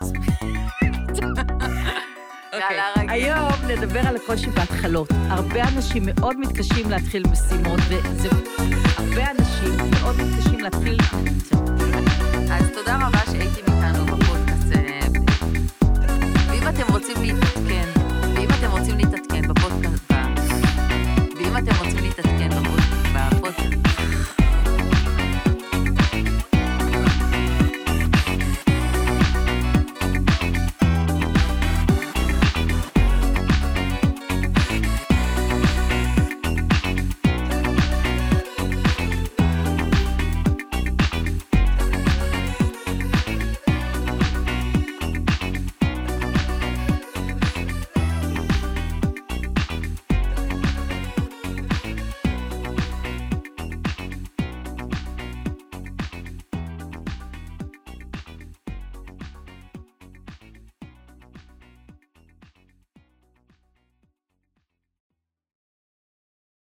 רגיל. 2.53 3.09
היום 3.09 3.51
נדבר 3.67 3.99
על 3.99 4.15
הקושי 4.15 4.49
בהתחלות. 4.49 5.09
הרבה 5.29 5.63
אנשים 5.63 6.03
מאוד 6.05 6.39
מתקשים 6.39 6.89
להתחיל 6.89 7.23
משימות, 7.31 7.79
וזה... 7.89 8.29
הרבה 8.97 9.31
אנשים 9.31 9.91
מאוד 9.91 10.15
מתקשים 10.15 10.59
להתחיל... 10.59 10.97
זה 11.77 11.97
to 17.07 17.21
be 17.21 17.31
fucking. 17.31 18.06